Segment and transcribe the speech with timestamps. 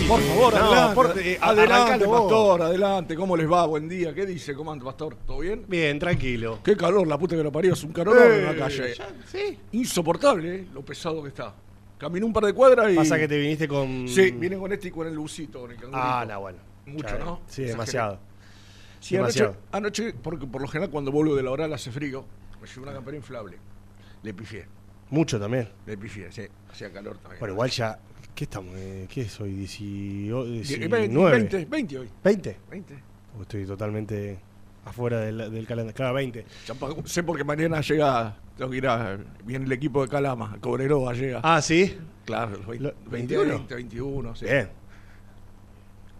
[0.00, 0.04] Sí.
[0.08, 0.94] Por favor, no, adelante.
[0.94, 2.06] por- eh, adelante.
[2.06, 3.14] Pastor, adelante.
[3.16, 3.66] ¿Cómo les va?
[3.66, 4.14] Buen día.
[4.14, 4.54] ¿Qué dice?
[4.54, 5.16] ¿Cómo anda, Pastor?
[5.26, 5.64] ¿Todo bien?
[5.68, 6.58] Bien, tranquilo.
[6.62, 7.72] Qué calor, la puta que lo parió.
[7.74, 8.94] Es un calor en la calle.
[9.30, 9.58] Sí.
[9.72, 10.66] Insoportable, ¿eh?
[10.72, 11.54] Lo pesado que está.
[11.98, 12.96] Caminé un par de cuadras y...
[12.96, 14.08] Pasa que te viniste con.
[14.08, 15.78] Sí, viene con este y con el lucito, con el.
[15.92, 16.58] Ah, no, bueno.
[16.86, 17.40] Mucho, Ya, ¿no?
[17.46, 18.18] Sí, demasiado.
[18.98, 19.56] Sí, anoche, demasiado.
[19.72, 22.24] anoche, porque por lo general cuando vuelvo de la oral hace frío,
[22.60, 23.56] me llevo una campera inflable.
[24.22, 24.66] Le pifié,
[25.10, 25.68] Mucho también.
[25.86, 26.42] le pifié, sí.
[26.70, 27.38] Hacía calor también.
[27.40, 27.98] Bueno, igual ya.
[28.34, 28.72] ¿Qué estamos?
[28.76, 29.52] eh, ¿Qué es hoy?
[29.52, 30.62] ¿19?
[30.62, 32.08] Die- 20, 20 hoy.
[32.24, 32.56] ¿20?
[32.70, 32.94] 20.
[33.32, 34.38] Porque estoy totalmente
[34.84, 35.94] afuera del, del calendario.
[35.96, 36.44] Claro, 20.
[36.66, 40.56] Ya pa- sé porque mañana llega, tengo que ir a, viene el equipo de Calama,
[40.60, 41.40] Cobreroa llega.
[41.42, 41.96] Ah, sí.
[42.24, 43.48] claro, los 20, Lo- 21, 21.
[43.58, 44.44] 20, 21, sí.
[44.46, 44.68] Bien.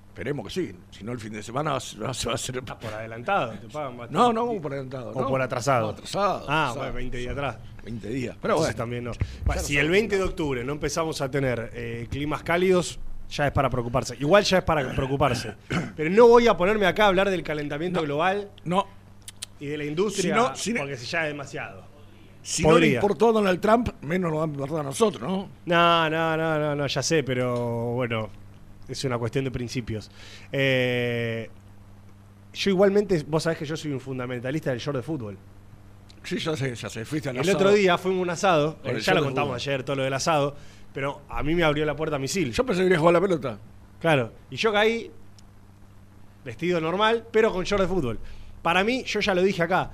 [0.09, 2.63] Esperemos que sí, si no el fin de semana se va a hacer...
[2.63, 3.53] Por adelantado.
[3.53, 4.13] Te pagan bastante.
[4.13, 5.11] No, no, por adelantado.
[5.13, 5.27] O no.
[5.29, 5.87] por atrasado.
[5.87, 6.45] No, atrasado.
[6.47, 6.79] Ah, atrasado.
[6.81, 7.57] bueno, 20 días atrás.
[7.85, 8.37] 20 días.
[8.41, 9.13] Pero bueno, también no.
[9.13, 12.43] Ya Bueno, no si el sabemos 20 de octubre no empezamos a tener eh, climas
[12.43, 12.99] cálidos,
[13.31, 14.17] ya es para preocuparse.
[14.21, 15.55] Igual ya es para preocuparse.
[15.97, 18.87] Pero no voy a ponerme acá a hablar del calentamiento global no,
[19.59, 21.83] y de la industria Si no- si porque ya es demasiado.
[22.43, 22.95] si no le Podría.
[22.97, 25.49] importó a Donald Trump, menos nos va a importar a nosotros, ¿no?
[25.67, 28.29] No, no, no, no, no, ya sé, pero bueno,
[28.89, 30.11] es una cuestión de principios.
[30.51, 31.49] Eh,
[32.53, 35.39] yo igualmente, vos sabés que yo soy un fundamentalista del short de fútbol.
[36.25, 37.05] Sí, ya sé, ya sé.
[37.05, 37.57] Fuiste al El asado.
[37.59, 40.55] otro día fuimos a un asado, eh, ya lo contamos ayer, todo lo del asado,
[40.95, 42.53] pero a mí me abrió la puerta misil.
[42.53, 43.59] Yo pensé que jugar a la pelota.
[44.01, 45.11] Claro, y yo caí
[46.45, 48.19] vestido normal, pero con short de fútbol.
[48.63, 49.91] Para mí, yo ya lo dije acá,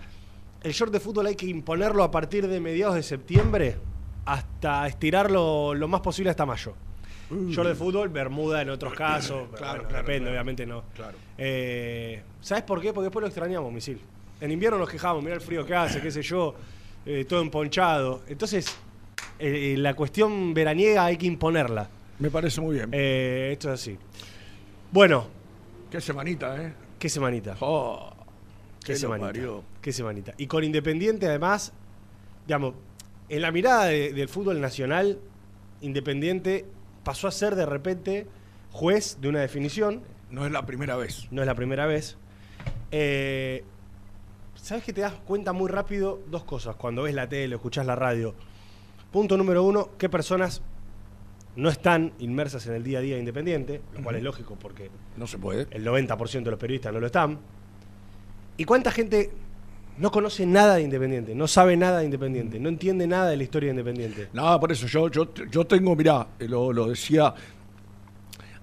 [0.62, 3.76] el short de fútbol hay que imponerlo a partir de mediados de septiembre
[4.24, 6.74] hasta estirarlo lo más posible hasta mayo.
[7.30, 10.30] Short de fútbol, bermuda en otros casos, Claro, bueno, claro, depende, claro.
[10.30, 10.82] obviamente no.
[10.94, 11.16] Claro.
[11.36, 12.92] Eh, ¿Sabes por qué?
[12.94, 14.00] Porque después lo extrañamos, misil.
[14.40, 16.54] En invierno nos quejamos, mira el frío que hace, qué sé yo,
[17.04, 18.22] eh, todo emponchado.
[18.28, 18.74] Entonces,
[19.38, 21.88] eh, la cuestión veraniega hay que imponerla.
[22.18, 22.88] Me parece muy bien.
[22.92, 23.98] Eh, esto es así.
[24.92, 25.26] Bueno,
[25.90, 26.72] Qué semanita, ¿eh?
[26.98, 27.56] qué semanita.
[27.60, 28.10] Oh,
[28.84, 29.26] Qué qué semanita.
[29.28, 29.64] parió.
[29.80, 30.34] Qué semanita.
[30.36, 31.72] Y con Independiente, además,
[32.46, 32.74] digamos,
[33.28, 35.18] en la mirada de- del fútbol nacional,
[35.80, 36.64] Independiente
[37.04, 38.26] pasó a ser de repente
[38.72, 40.02] juez de una definición.
[40.30, 41.26] No es la primera vez.
[41.30, 42.16] No es la primera vez.
[42.90, 43.64] Eh,
[44.60, 47.94] ¿Sabes que te das cuenta muy rápido dos cosas cuando ves la tele, escuchás la
[47.96, 48.34] radio?
[49.12, 50.60] Punto número uno, ¿qué personas
[51.56, 53.80] no están inmersas en el día a día de Independiente?
[53.96, 55.66] Lo cual es lógico porque No se puede.
[55.70, 57.38] el 90% de los periodistas no lo están.
[58.56, 59.30] ¿Y cuánta gente
[59.96, 61.34] no conoce nada de Independiente?
[61.34, 64.28] No sabe nada de Independiente, no entiende nada de la historia de Independiente.
[64.32, 67.32] No, por eso yo, yo, yo tengo, mirá, lo, lo decía.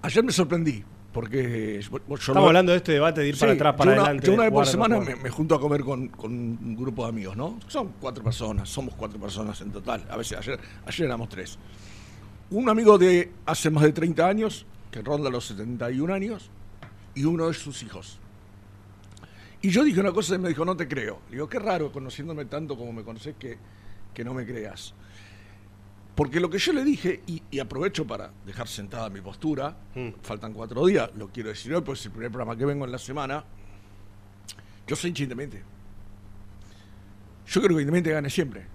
[0.01, 0.83] Ayer me sorprendí,
[1.15, 4.27] porque yo Estamos hablando de este debate de ir para atrás, para yo una, adelante.
[4.27, 7.37] yo una vez por semana me junto a comer con, con un grupo de amigos,
[7.37, 7.57] ¿no?
[7.69, 10.05] Son cuatro personas, somos cuatro personas en total.
[10.09, 11.57] A veces ayer, ayer éramos tres.
[12.49, 16.49] Un amigo de hace más de 30 años, que ronda los 71 años,
[17.13, 18.19] y uno de sus hijos.
[19.61, 21.21] Y yo dije una cosa y me dijo, no te creo.
[21.29, 23.57] Le digo, qué raro, conociéndome tanto como me conoces, que,
[24.13, 24.93] que no me creas.
[26.15, 30.09] Porque lo que yo le dije, y, y aprovecho para dejar sentada mi postura, Mm.
[30.21, 32.91] faltan cuatro días, lo quiero decir hoy, pues es el primer programa que vengo en
[32.91, 33.43] la semana.
[34.87, 35.65] Yo soy hincha independiente.
[37.47, 38.65] Yo creo que Independiente gane siempre.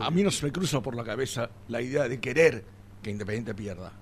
[0.00, 2.64] A mí no se me cruza por la cabeza la idea de querer
[3.02, 3.92] que Independiente pierda.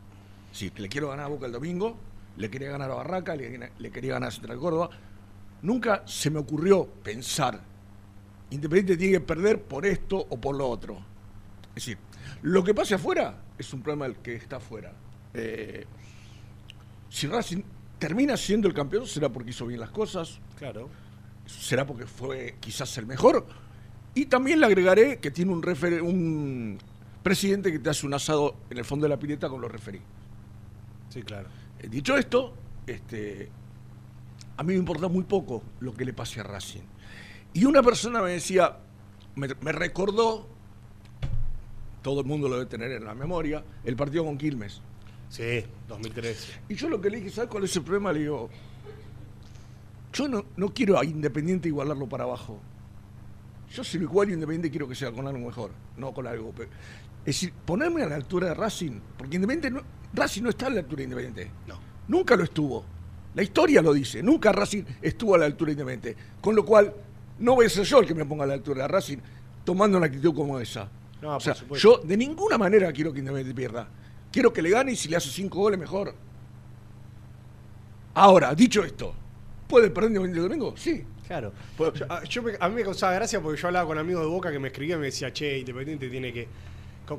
[0.53, 1.97] Sí, le quiero ganar a Boca el domingo,
[2.37, 4.91] le quería ganar a Barraca, le, le quería ganar a Central Córdoba.
[5.63, 7.61] Nunca se me ocurrió pensar,
[8.51, 10.99] Independiente tiene que perder por esto o por lo otro.
[11.71, 11.99] Es decir,
[12.43, 14.93] lo que pase afuera es un problema del que está afuera.
[15.35, 15.85] Eh,
[17.09, 17.63] si Racing
[17.99, 20.89] termina siendo el campeón, será porque hizo bien las cosas, Claro.
[21.47, 23.47] será porque fue quizás el mejor.
[24.15, 26.79] Y también le agregaré que tiene un, refer- un
[27.23, 30.01] presidente que te hace un asado en el fondo de la pileta con los referí.
[31.11, 31.49] Sí, claro.
[31.79, 32.55] Eh, Dicho esto,
[32.87, 33.51] este,
[34.57, 36.83] a mí me importa muy poco lo que le pase a Racing.
[37.53, 38.79] Y una persona me decía,
[39.35, 40.49] me, me recordó,
[42.03, 44.81] todo el mundo lo debe tener en la memoria, el partido con Quilmes.
[45.29, 46.53] Sí, 2013.
[46.69, 48.13] Y yo lo que le dije, ¿sabes cuál es el problema?
[48.13, 48.49] Le digo,
[50.13, 52.59] yo no, no quiero a Independiente igualarlo para abajo.
[53.73, 56.53] Yo si lo igualo a Independiente quiero que sea con algo mejor, no con algo.
[56.59, 59.83] Es decir, ponerme a la altura de Racing, porque Independiente no-
[60.13, 61.51] Racing no está a la altura de Independiente.
[61.69, 61.79] No.
[62.09, 62.85] Nunca lo estuvo.
[63.35, 66.17] La historia lo dice, nunca Racing estuvo a la altura de Independiente.
[66.41, 66.93] Con lo cual,
[67.39, 69.19] no voy a ser yo el que me ponga a la altura de Racing
[69.65, 70.91] tomando una actitud como esa.
[71.23, 72.01] No, o por sea, supuesto.
[72.03, 73.89] yo de ninguna manera quiero que Independiente pierda.
[74.33, 76.15] Quiero que le gane y si le hace cinco goles, mejor.
[78.15, 79.15] Ahora, dicho esto,
[79.69, 80.75] ¿puede perder Independiente el domingo?
[80.77, 81.05] Sí.
[81.27, 81.53] Claro.
[81.77, 84.23] Puede- Yo- a, yo me- a mí me causaba gracia porque yo hablaba con amigos
[84.23, 86.49] de Boca que me escribían y me decía, che, Independiente tiene que.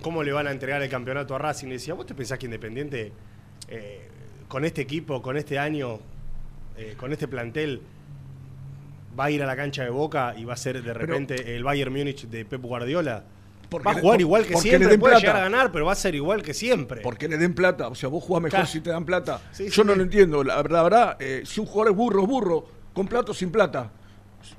[0.02, 1.68] ¿Cómo le van a entregar el campeonato a Racing?
[1.68, 3.12] Y decía, ¿vos te pensás que Independiente,
[3.68, 4.08] eh,
[4.48, 6.00] con este equipo, con este año,
[6.78, 7.82] eh, con este plantel,
[9.18, 11.64] va a ir a la cancha de Boca y va a ser de repente el
[11.64, 13.24] Bayern Múnich de Pep Guardiola?
[13.72, 15.22] Porque va a jugar igual que porque le siempre, den puede plata.
[15.28, 17.00] llegar a ganar, pero va a ser igual que siempre.
[17.02, 17.88] Porque le den plata.
[17.88, 18.66] O sea, vos jugás mejor Claro.
[18.68, 19.42] si te dan plata.
[19.54, 19.84] Sí, Yo sí.
[19.86, 20.44] no lo entiendo.
[20.44, 22.66] La, la verdad, eh, si un jugador es burro, es burro.
[22.94, 23.90] Con plata o sin plata.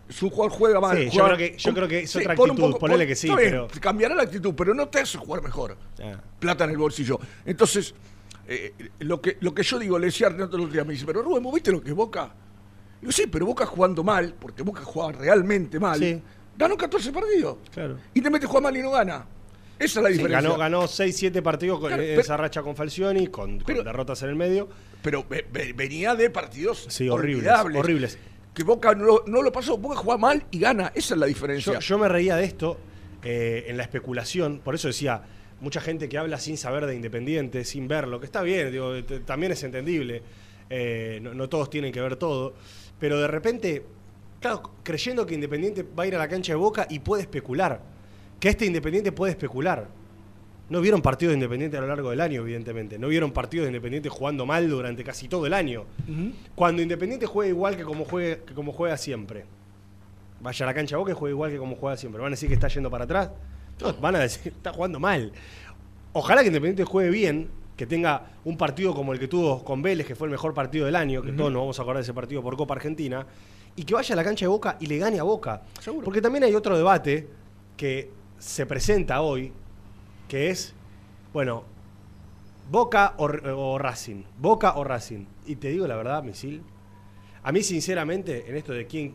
[0.08, 0.96] Si un jugador juega mal.
[0.96, 3.26] Sí, yo creo que- yo creo que es otra pon un actitud, ponele que sí,
[3.28, 5.76] está bien, pero- Cambiará la actitud, pero no te hace jugar mejor.
[6.02, 6.16] Ah.
[6.38, 7.18] Plata en el bolsillo.
[7.44, 7.94] Entonces,
[8.48, 11.04] eh, lo, que, lo que yo digo, le decía Renato el otro día, me dice,
[11.04, 12.32] pero Rubén, ¿vos viste lo que es Boca?
[13.00, 15.98] Digo, sí, pero Boca jugando mal, porque Boca jugaba realmente mal.
[15.98, 16.22] Sí.
[16.56, 17.56] Ganó 14 partidos.
[17.72, 17.98] Claro.
[18.14, 19.26] Y te metes juega mal y no gana.
[19.78, 20.48] Esa es la Sí, diferencia.
[20.48, 24.28] ganó, ganó 6-7 partidos con Claro, en pero- esa racha con Falcioni, con, derrotas en
[24.28, 24.68] el medio.
[25.02, 28.18] Pero ve- ve- venía de partidos Sí, horribles, horribles.
[28.54, 30.92] Que Boca no, lo- no lo pasó, Boca juega mal y gana.
[30.94, 31.72] Esa es la diferencia.
[31.72, 32.78] Yo, yo me reía de esto
[33.24, 35.22] eh, en la especulación, por eso decía,
[35.60, 38.92] mucha gente que habla sin saber de Independiente, sin verlo, que está bien, digo,
[39.24, 40.22] también es entendible,
[40.70, 42.54] eh, no, no todos tienen que ver todo,
[42.98, 43.84] pero de repente,
[44.42, 47.80] claro, creyendo que Independiente va a ir a la cancha de Boca y puede especular,
[48.38, 49.88] que este Independiente puede especular.
[50.68, 52.98] No vieron partidos de Independiente a lo largo del año, evidentemente.
[52.98, 55.84] No vieron partidos de Independiente jugando mal durante casi todo el año.
[56.54, 59.44] Cuando Independiente juega igual que como, juegue, que como juega siempre.
[60.40, 62.20] Vaya a la cancha de Boca y juega igual que como juega siempre.
[62.20, 63.30] ¿Van a decir que está yendo para atrás?
[63.80, 65.32] No, van a decir que está jugando mal.
[66.14, 70.06] Ojalá que Independiente juegue bien, que tenga un partido como el que tuvo con Vélez,
[70.06, 72.14] que fue el mejor partido del año, que todos nos vamos a acordar de ese
[72.14, 73.26] partido por Copa Argentina,
[73.76, 75.62] y que vaya a la cancha de Boca y le gane a Boca.
[75.80, 76.04] Seguro.
[76.04, 77.28] Porque también hay otro debate
[77.76, 79.52] que se presenta hoy,
[80.28, 80.74] que es,
[81.32, 81.64] bueno,
[82.70, 84.24] Boca o, o Racing.
[84.38, 85.26] Boca o Racing.
[85.46, 86.62] Y te digo la verdad, Misil.
[87.42, 89.14] A mí, sinceramente, en esto de quién,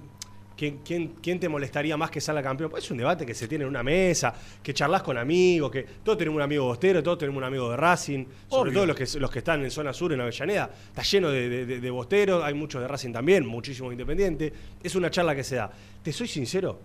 [0.57, 3.47] quién, quién, quién te molestaría más que salga campeón, pues es un debate que se
[3.47, 7.19] tiene en una mesa, que charlas con amigos, que todos tenemos un amigo bostero, todos
[7.19, 8.73] tenemos un amigo de Racing, sobre Obvio.
[8.73, 10.69] todo los que, los que están en zona sur, en Avellaneda.
[10.89, 14.51] Está lleno de, de, de- de bosteros, hay muchos de Racing también, muchísimos independientes.
[14.83, 15.71] Es una charla que se da.
[16.03, 16.79] Te soy sincero,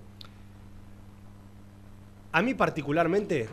[2.32, 3.48] a mí particularmente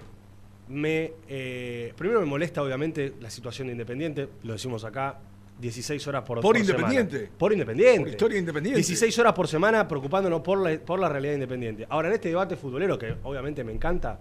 [0.69, 5.19] me eh, primero me molesta obviamente la situación de Independiente, lo decimos acá,
[5.59, 6.73] 16 horas por, Por semana.
[6.73, 7.31] Independiente.
[7.37, 7.99] Por Independiente.
[7.99, 8.77] Por historia de Independiente.
[8.77, 11.87] 16 horas por semana preocupándonos por la, por la realidad de Independiente.
[11.89, 14.19] Ahora, en este debate futbolero, que obviamente me encanta,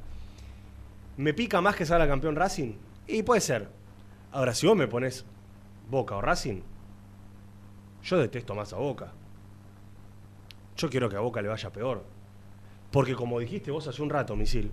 [1.18, 2.74] ¿Me pica más que salga campeón Racing?
[3.08, 3.68] Y puede ser.
[4.30, 5.24] Ahora, si vos me pones
[5.90, 6.60] Boca o Racing,
[8.04, 9.12] yo detesto más a Boca.
[10.76, 12.04] Yo quiero que a Boca le vaya peor.
[12.92, 14.70] Porque como dijiste vos hace un rato, Misil,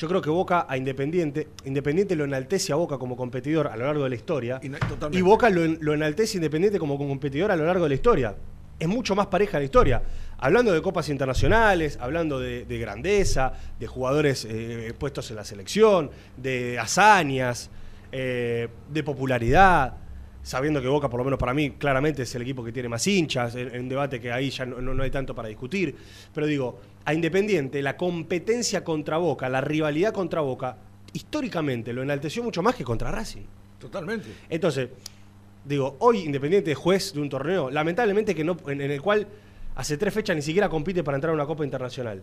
[0.00, 3.84] yo creo que Boca a Independiente, Independiente lo enaltece a Boca como competidor a lo
[3.84, 4.58] largo de la historia.
[4.62, 5.22] Y, no- Y totalmente.
[5.22, 8.34] Boca lo, lo enaltece Independiente como competidor a lo largo de la historia.
[8.78, 10.02] Es mucho más pareja la historia.
[10.38, 16.10] Hablando de copas internacionales, hablando de, de grandeza, de jugadores eh, puestos en la selección,
[16.38, 17.68] de hazañas,
[18.10, 19.96] eh, de popularidad.
[20.42, 23.06] Sabiendo que Boca, por lo menos para mí, claramente es el equipo que tiene más
[23.06, 25.94] hinchas, en, en un debate que ahí ya no, no- no hay tanto para discutir.
[26.32, 30.76] Pero digo, a Independiente, la competencia contra Boca, la rivalidad contra Boca,
[31.12, 33.42] históricamente lo enalteció mucho más que contra Racing.
[33.78, 34.28] Totalmente.
[34.48, 34.90] Entonces,
[35.64, 39.26] digo, hoy Independiente es juez de un torneo, lamentablemente que no, en, en el cual
[39.74, 42.22] hace tres fechas ni siquiera compite para entrar a una Copa Internacional.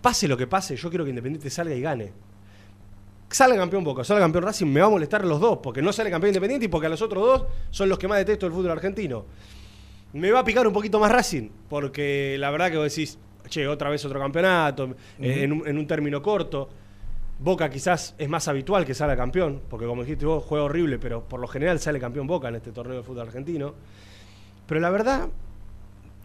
[0.00, 2.12] Pase lo que pase, yo quiero que Independiente salga y gane.
[3.28, 6.10] Salga campeón Boca, salga campeón Racing, me va a molestar los dos, porque no sale
[6.10, 8.70] campeón Independiente y porque a los otros dos son los que más detesto del fútbol
[8.70, 9.24] argentino.
[10.12, 13.66] Me va a picar un poquito más Racing, porque la verdad que vos decís, che,
[13.66, 16.68] otra vez otro campeonato, eh, en, un, en un término corto.
[17.38, 21.22] Boca quizás es más habitual que salga campeón, porque como dijiste vos, juega horrible, pero
[21.22, 23.74] por lo general sale campeón Boca en este torneo de fútbol argentino.
[24.66, 25.28] Pero la verdad,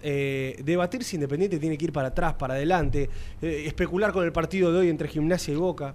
[0.04, 3.10] eh, debatir si Independiente tiene que ir para atrás, para adelante,
[3.42, 5.94] eh, especular con el partido de hoy entre Gimnasia y Boca.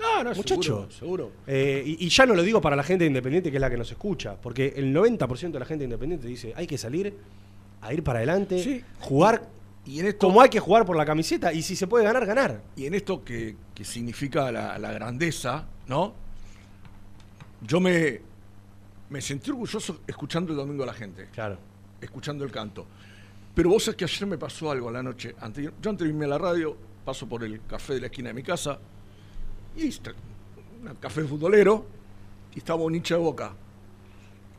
[0.00, 0.62] Ah, no, Muchacho.
[0.62, 1.32] seguro, seguro.
[1.46, 3.68] Eh, y, y ya no lo digo para la gente de Independiente, que es la
[3.68, 7.12] que nos escucha, porque el 90% de la gente de Independiente dice, hay que salir
[7.80, 8.82] a ir para adelante, Sí.
[9.00, 9.42] jugar
[9.88, 12.26] Y en esto, como hay que jugar por la camiseta, y si se puede ganar,
[12.26, 12.62] ganar.
[12.76, 16.12] y en esto que, que significa la, la grandeza, ¿no?
[17.62, 18.20] Yo me,
[19.08, 21.58] me sentí orgulloso escuchando el domingo a la gente, Claro.
[22.00, 22.86] escuchando el canto.
[23.54, 25.34] Pero vos sabés que ayer me pasó algo a la noche.
[25.40, 28.28] Antes, yo antes de irme a la radio, paso por el café de la esquina
[28.28, 28.78] de mi casa,
[29.74, 30.12] y está
[30.82, 31.86] un café futbolero,
[32.54, 33.52] y estaba un hincha de boca.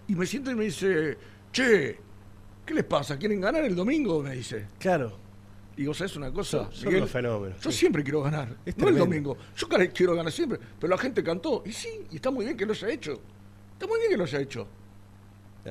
[0.07, 1.17] Y me siento y me dice,
[1.53, 1.99] che,
[2.69, 3.17] ¿qué les pasa?
[3.17, 4.21] ¿Quieren ganar el domingo?
[4.21, 4.67] Me dice.
[4.77, 5.17] Claro.
[5.75, 6.65] Digo, ¿sabes una cosa?
[6.65, 6.97] Son- son Miguel?
[7.01, 7.77] unos fenómenos, Yo sí.
[7.79, 9.35] siempre quiero ganar, Es no el domingo.
[9.55, 11.63] Yo quiero ganar siempre, pero la gente cantó.
[11.65, 13.19] Y sí, y está muy bien que lo haya hecho.
[13.73, 14.67] Está muy bien que lo haya hecho.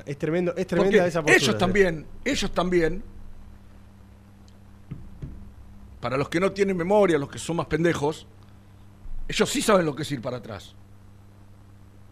[0.05, 1.37] Es tremendo, es Porque tremenda esa postura.
[1.43, 3.03] ellos también, ellos también,
[6.01, 8.27] para los que no tienen memoria, los que son más pendejos,
[9.29, 10.75] ellos sí saben lo que es ir para atrás.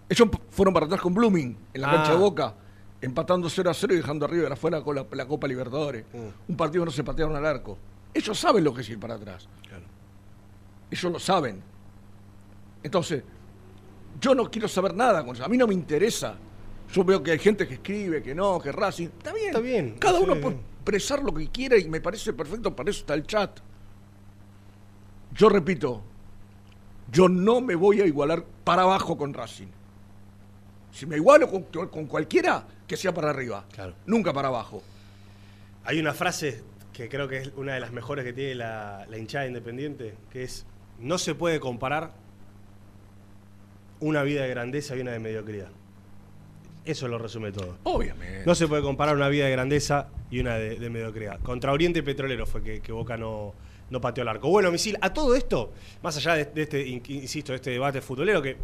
[0.08, 1.94] Ellos fueron para atrás con Blooming en la Ah.
[1.96, 2.54] cancha de Boca,
[3.00, 6.04] empatando 0 a 0 y dejando arriba y afuera con la, la Copa Libertadores.
[6.12, 6.50] Mm.
[6.50, 7.78] Un partido no se patearon al arco.
[8.12, 9.46] Ellos saben lo que es ir para atrás.
[10.90, 11.60] Ellos lo saben.
[12.82, 13.22] Entonces,
[14.20, 15.44] yo no quiero saber nada con eso.
[15.44, 16.36] A mí no me interesa.
[16.92, 19.08] Yo veo que hay gente que escribe, que no, que Racing.
[19.08, 19.46] Está bien.
[19.48, 20.24] Está bien, Cada sí.
[20.24, 22.74] uno puede expresar lo que quiera y me parece perfecto.
[22.74, 23.58] Para eso está el chat.
[25.34, 26.02] Yo repito,
[27.12, 29.66] yo no me voy a igualar para abajo con Racing.
[30.92, 33.64] Si me igualo con, con cualquiera, que sea para arriba.
[33.72, 33.94] Claro.
[34.06, 34.82] Nunca para abajo.
[35.84, 36.62] Hay una frase
[36.92, 40.42] que creo que es una de las mejores que tiene la, la hinchada independiente, que
[40.44, 40.66] es,
[40.98, 42.12] no se puede comparar
[44.00, 45.68] una vida de grandeza y una de mediocridad.
[46.84, 47.78] Eso lo resume todo.
[47.82, 48.44] Obviamente.
[48.46, 51.40] No se puede comparar una vida de grandeza y una de, de mediocridad.
[51.40, 53.54] Contra Oriente Petrolero fue que, que Boca no,
[53.90, 54.48] no pateó el arco.
[54.48, 58.00] Bueno, Misil, a todo esto, más allá de, de este, in- insisto, de este debate
[58.00, 58.56] futbolero que,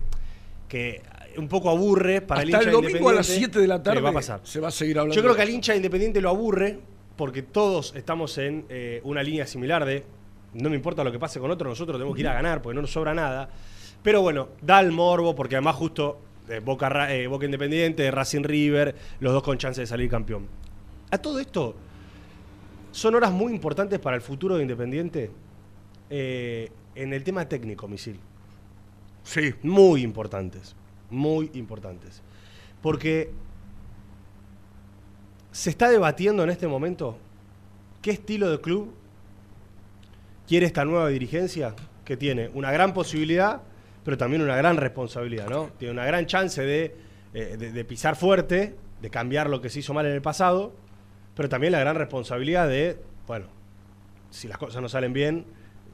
[0.69, 1.03] que
[1.39, 4.01] un poco aburre para el hincha el domingo a las Independiente, 7 de la tarde
[4.01, 4.41] va a pasar.
[4.43, 5.15] se va a seguir hablando.
[5.15, 6.79] Yo creo que al hincha independiente lo aburre
[7.17, 10.05] porque todos estamos en eh, una línea similar de
[10.55, 12.75] no me importa lo que pase con otro, nosotros tenemos que ir a ganar porque
[12.75, 13.49] no nos sobra nada.
[14.03, 18.95] Pero bueno, da el morbo porque además justo eh, Boca, eh, Boca Independiente, Racing River,
[19.21, 20.47] los dos con chance de salir campeón.
[21.11, 21.75] A todo esto,
[22.91, 25.31] son horas muy importantes para el futuro de Independiente
[26.11, 28.19] en el tema técnico, Misil.
[29.25, 29.55] Sí.
[29.63, 30.75] Muy importantes,
[31.13, 32.23] muy importantes.
[32.81, 33.31] Porque
[35.53, 37.19] se está debatiendo en este momento
[38.01, 38.93] qué estilo de club
[40.49, 43.63] quiere esta nueva dirigencia, que tiene una gran posibilidad,
[44.05, 45.71] pero también una gran responsabilidad, ¿no?
[45.79, 46.97] Tiene una gran chance de,
[47.35, 50.73] eh, de- de pisar fuerte, de cambiar lo que se hizo mal en el pasado,
[51.37, 53.47] pero también la gran responsabilidad de, bueno,
[54.31, 55.45] si las cosas no salen bien,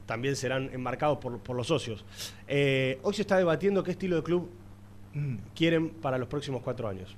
[0.05, 2.03] también serán enmarcados por, por los socios.
[2.47, 4.49] Eh, hoy se está debatiendo qué estilo de club
[5.55, 7.15] quieren para los próximos cuatro años.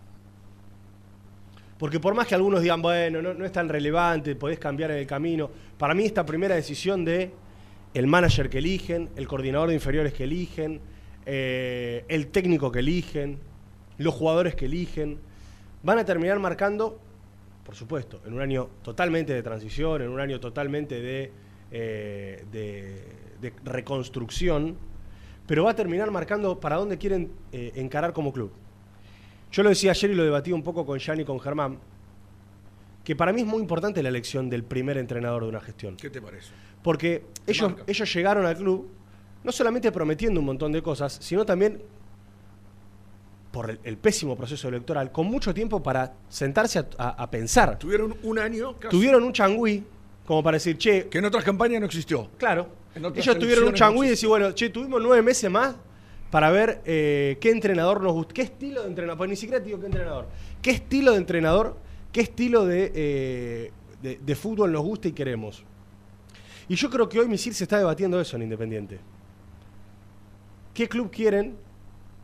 [1.77, 5.07] Porque por más que algunos digan, bueno, no, es tan relevante, podés cambiar en el
[5.07, 7.31] camino, para mí esta primera decisión de
[7.93, 10.79] el manager que eligen, el coordinador de inferiores que eligen,
[11.25, 13.39] eh, el técnico que eligen,
[13.97, 15.17] los jugadores que eligen,
[15.81, 16.99] van a terminar marcando,
[17.65, 21.31] por supuesto, en un año totalmente de transición, en un año totalmente de
[21.71, 22.45] eh,
[23.63, 24.77] reconstrucción,
[25.51, 28.53] pero va a terminar marcando para dónde quieren eh, encarar como club.
[29.51, 31.77] Yo lo decía ayer y lo debatí un poco con Yanni y con Germán,
[33.03, 35.97] que para mí es muy importante la elección del primer entrenador de una gestión.
[35.97, 36.51] ¿Qué te parece?
[36.81, 37.83] Porque ellos, marca.
[37.85, 38.87] ellos llegaron al club
[39.43, 41.81] no solamente prometiendo un montón de cosas, sino también
[43.51, 47.77] por el, el pésimo proceso electoral, con mucho tiempo para sentarse a, a- a pensar.
[47.77, 49.83] Tuvieron un año casi, Tuvieron un changüí
[50.25, 52.29] como para decir, che, que en otras campañas no existió.
[52.37, 55.75] claro, ellos tuvieron un changüí y decir, bueno, che, tuvimos nueve meses más
[56.29, 59.67] para ver eh, qué entrenador nos gusta, qué estilo de entrenador, pues ni siquiera te
[59.67, 60.27] digo qué entrenador,
[60.61, 61.77] qué estilo de entrenador,
[62.11, 63.71] qué estilo de, eh,
[64.01, 65.63] de, de fútbol nos gusta y queremos.
[66.69, 68.99] Y yo creo que hoy Misil se está debatiendo eso en Independiente.
[70.73, 71.57] ¿Qué club quieren?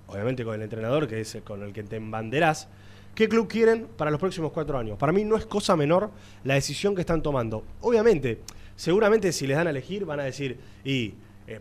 [0.07, 2.69] Obviamente con el entrenador, que es el con el que te embanderás.
[3.13, 4.97] ¿Qué club quieren para los próximos cuatro años?
[4.97, 6.11] Para mí no es cosa menor
[6.43, 7.63] la decisión que están tomando.
[7.81, 8.39] Obviamente,
[8.77, 11.15] seguramente si les dan a elegir van a decir, y
[11.47, 11.59] eh,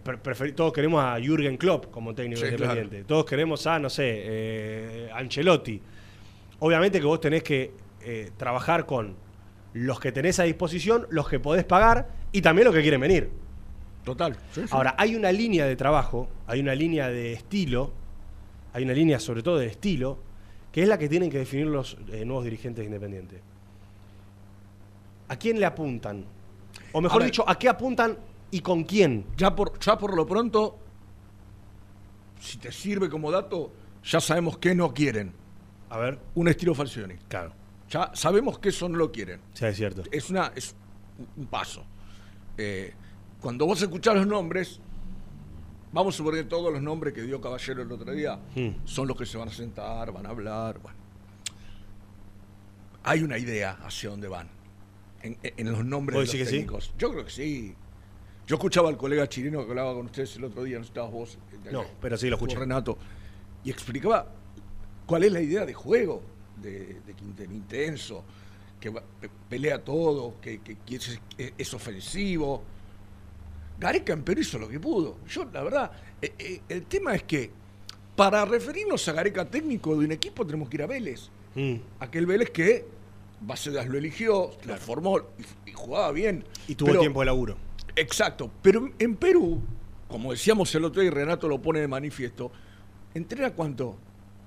[0.55, 3.05] todos queremos a Jürgen Klopp como técnico Sí, independiente.
[3.05, 5.81] Todos queremos a, no sé, eh, Ancelotti.
[6.61, 9.17] Obviamente que vos tenés que eh, trabajar con
[9.73, 13.31] los que tenés a disposición, los que podés pagar y también los que quieren venir.
[14.05, 14.37] Total.
[14.53, 14.69] sí, sí.
[14.71, 17.93] Ahora, hay una línea de trabajo, hay una línea de estilo,
[18.73, 20.19] hay una línea sobre todo de estilo,
[20.71, 23.41] que es la que tienen que definir los nuevos dirigentes independientes.
[25.29, 26.25] ¿A quién le apuntan?
[26.93, 28.17] O mejor A dicho, ¿a qué apuntan
[28.51, 29.27] y con quién?
[29.37, 30.79] ya, por, ya por lo pronto,
[32.41, 33.73] si te sirve como dato,
[34.05, 35.33] ya sabemos qué no quieren.
[35.91, 36.19] A ver.
[36.35, 37.15] Un estilo Falcioni.
[37.29, 37.53] Claro.
[37.91, 39.41] Ya sabemos que eso no lo quieren.
[39.53, 40.03] Sí, es cierto.
[40.11, 40.75] Es, una, es
[41.37, 41.85] un paso.
[42.59, 42.93] Eh,
[43.41, 44.81] cuando vos escuchás los nombres,
[45.93, 48.71] vamos a suponer que todos los nombres que dio Caballero el otro día Hmm.
[48.85, 50.79] son los que se van a sentar, van a hablar.
[50.81, 50.97] Bueno.
[53.05, 54.49] Hay una idea hacia dónde van
[55.27, 56.53] en, en los nombres de ¿Vos los sí?
[56.55, 56.93] técnicos.
[56.99, 57.75] Yo creo que sí.
[58.47, 61.39] Yo escuchaba al colega chileno que hablaba con ustedes el otro día, no estabas vos.
[61.65, 62.57] eh, No, pero sí lo escuché.
[62.57, 62.97] Renato.
[63.65, 64.29] Y explicaba
[65.05, 66.23] cuál es la idea de juego
[66.63, 67.53] de, de Quintero.
[67.53, 68.23] Intenso,
[68.81, 69.03] que pe-
[69.49, 71.21] pelea todo, que, que- que es,
[71.59, 72.63] es ofensivo.
[73.79, 75.19] Gareca Empero hizo lo que pudo.
[75.29, 75.91] Yo, la verdad,
[76.23, 77.51] eh, eh, el tema es que
[78.15, 81.29] para referirnos a Gareca técnico de un equipo tenemos que ir a Vélez.
[81.55, 81.75] Mm.
[82.01, 82.87] Aquel Vélez que
[83.41, 86.45] Bacedas lo eligió, lo formó y, y jugaba bien.
[86.69, 87.57] Y tuvo Pero- tiempo de laburo.
[87.95, 89.63] Exacto, pero en Perú,
[90.09, 92.53] como decíamos el otro día y Renato lo pone de manifiesto,
[93.15, 93.97] ¿entrena cuánto?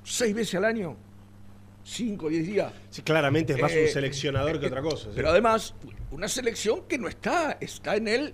[0.03, 0.95] ¿Seis veces al año?
[1.83, 2.71] ¿Cinco, diez días?
[2.91, 5.05] Sí, claramente es más Eh, un seleccionador eh, que otra cosa.
[5.05, 5.11] sí.
[5.15, 5.73] Pero además,
[6.11, 8.33] una selección que no está, está en el,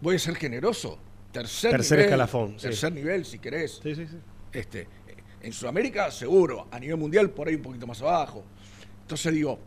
[0.00, 0.98] voy a ser generoso,
[1.32, 2.04] tercer, Tercer nivel.
[2.10, 2.68] escalafón, sí.
[2.68, 3.80] Tercer nivel, si querés.
[3.82, 4.18] Sí, sí, sí.
[4.52, 4.86] Este, eh,
[5.42, 6.68] en Sudamérica, seguro.
[6.70, 8.44] A nivel mundial, por ahí un poquito más abajo.
[9.04, 9.58] Entonces digo,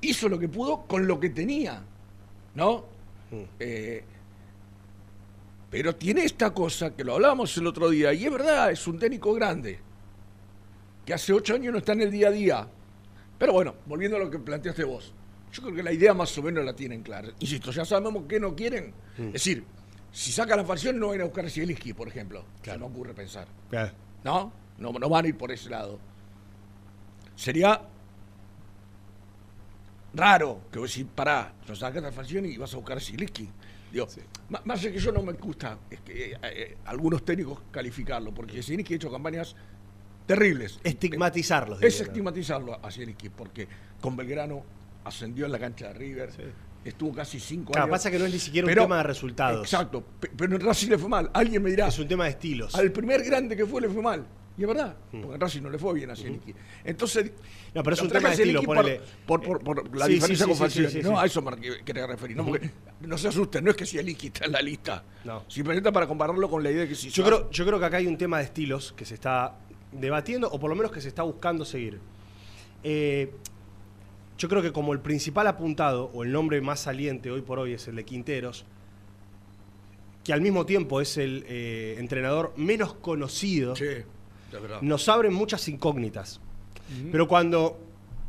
[0.00, 1.82] hizo lo que pudo con lo que tenía,
[2.54, 2.84] ¿no?
[3.32, 3.42] Mm.
[3.58, 4.04] Eh,
[5.68, 8.96] pero tiene esta cosa que lo hablábamos el otro día, y es verdad, es un
[9.00, 9.80] técnico grande,
[11.04, 12.68] que hace ocho años no está en el día a día.
[13.36, 15.12] Pero bueno, volviendo a lo que planteaste vos,
[15.52, 17.28] yo creo que la idea más o menos la tienen clara.
[17.40, 18.94] Insisto, ya sabemos que no quieren.
[19.18, 19.26] Mm.
[19.26, 19.64] Es decir,
[20.12, 22.44] si sacan la facción no van a buscar a Zielinski, por ejemplo.
[22.62, 22.78] Claro.
[22.78, 23.48] Se me ocurre pensar.
[23.68, 23.92] Claro.
[24.22, 24.52] ¿No?
[24.78, 24.92] ¿no?
[24.92, 25.98] No van a ir por ese lado.
[27.34, 27.82] Sería
[30.16, 33.48] raro que vos decís, pará, lo sacas la facción y vas a buscar a Zielinski.
[33.92, 34.06] Digo,
[34.64, 38.62] más allá que yo no me gusta es que eh, eh, algunos técnicos calificarlo, porque
[38.62, 39.54] Zielinski ha hecho campañas
[40.26, 40.80] terribles.
[40.82, 41.78] Estigmatizarlos.
[41.82, 42.06] Es diría, ¿no?
[42.12, 43.68] estigmatizarlo a Zielinski, porque
[44.00, 44.64] con Belgrano
[45.04, 46.30] ascendió en la cancha de River,
[46.84, 47.94] estuvo casi cinco Claro, años.
[47.94, 49.62] pasa que no es ni siquiera un tema de resultados.
[49.62, 51.30] Exacto, pe- pero en Racing le fue mal.
[51.32, 52.74] Alguien me dirá, Es un tema de estilos.
[52.74, 54.26] al primer grande que fue le fue mal.
[54.58, 56.54] Y es verdad, porque en Racing no le fue bien a Zielinski.
[56.84, 57.26] Entonces.
[57.26, 57.74] Mm.
[57.74, 59.00] No, pero es un tema a de estilo, ponele.
[59.26, 61.04] Por, por, por- por la Sí, diferencia sí, con sí, Falcioni.
[61.04, 62.36] no, a eso me que- quería referir.
[62.38, 62.70] No, porque
[63.02, 65.04] no se asusten, no es que Zielinski está en la lista.
[65.24, 65.42] No.
[65.48, 67.98] Simplemente para compararlo con la idea de que si Yo creo, yo creo que acá
[67.98, 69.56] hay un tema de estilos que se está
[69.92, 72.00] debatiendo, o por lo menos que se está buscando seguir.
[72.82, 73.30] Eh,
[74.38, 77.74] yo creo que como el principal apuntado, o el nombre más saliente hoy por hoy
[77.74, 78.64] es el de Quinteros,
[80.24, 83.84] que al mismo tiempo es el eh, entrenador menos conocido, Sí.
[84.82, 86.40] Nos abren muchas incógnitas.
[87.10, 87.78] Pero cuando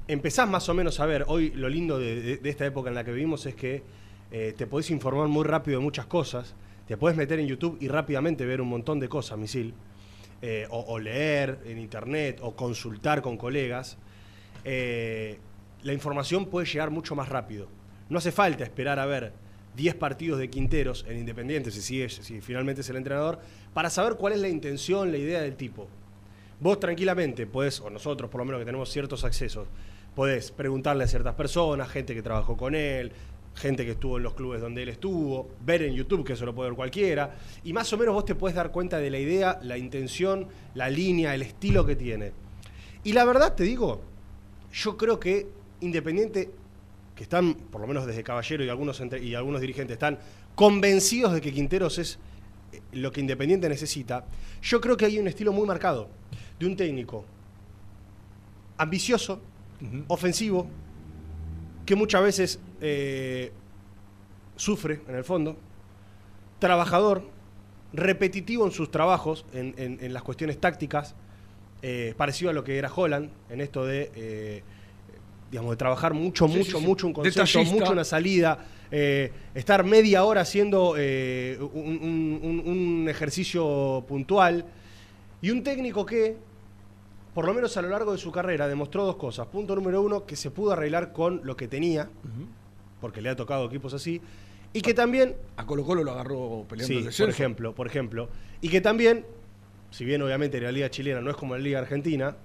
[0.08, 2.96] empezás más o menos a ver, hoy lo lindo de, de- de esta época en
[2.96, 3.84] la que vivimos es que
[4.32, 6.56] eh, te podés informar muy rápido de muchas cosas,
[6.88, 9.74] te podés meter en YouTube y rápidamente ver un montón de cosas, misil,
[10.42, 13.98] eh, o, o leer en internet, o consultar con colegas,
[14.64, 15.40] eh,
[15.84, 17.68] la información puede llegar mucho más rápido.
[18.10, 19.34] No hace falta esperar a ver
[19.76, 23.40] 10 partidos de Quinteros en Independiente, si, sigue, si finalmente es el entrenador,
[23.74, 25.88] para saber cuál es la intención, la idea del tipo.
[26.60, 29.67] Vos tranquilamente podés, o nosotros por lo menos que tenemos ciertos accesos,
[30.15, 33.12] podés preguntarle a ciertas personas, gente que trabajó con él,
[33.54, 36.56] gente que estuvo en los clubes donde él estuvo, ver en YouTube, que eso lo
[36.56, 39.60] puede ver cualquiera, y más o menos vos te puedes dar cuenta de la idea,
[39.62, 42.32] la intención, la línea, el estilo que tiene.
[43.04, 44.02] Y la verdad te digo,
[44.74, 45.48] yo creo que
[45.80, 46.50] Independiente,
[47.15, 50.17] que están, por lo menos desde Caballero y algunos, entre- y algunos dirigentes, están
[50.56, 52.17] convencidos de que Quinteros es
[52.74, 54.26] eh, lo que Independiente necesita,
[54.63, 56.10] yo creo que hay un estilo muy marcado
[56.60, 57.26] de un técnico
[58.78, 59.41] ambicioso,
[60.08, 60.67] ofensivo,
[61.86, 63.52] que muchas veces eh,
[64.56, 65.56] sufre en el fondo,
[66.60, 67.24] trabajador,
[67.93, 71.15] repetitivo en sus trabajos, en, en- en las cuestiones tácticas,
[71.82, 74.63] eh, parecido a lo que era Holland, en esto de, eh,
[75.52, 76.86] digamos, de trabajar mucho, Sí, mucho, sí, sí.
[76.86, 77.74] mucho un concepto, Detallista.
[77.76, 81.00] mucho una salida, eh, estar media hora haciendo un,
[82.02, 82.63] un- un-
[83.02, 84.65] un ejercicio puntual,
[85.41, 86.36] y un técnico que,
[87.38, 89.45] por lo menos a lo largo de su carrera, demostró dos cosas.
[89.45, 92.10] Punto número uno, que se pudo arreglar con lo que tenía,
[93.00, 94.19] porque le ha tocado equipos así,
[94.73, 98.30] y que también A Colo Colo lo agarró peleando Sí, el por ejemplo, por ejemplo.
[98.60, 99.23] Y que también,
[99.91, 102.36] si bien obviamente la liga chilena no es como la liga argentina,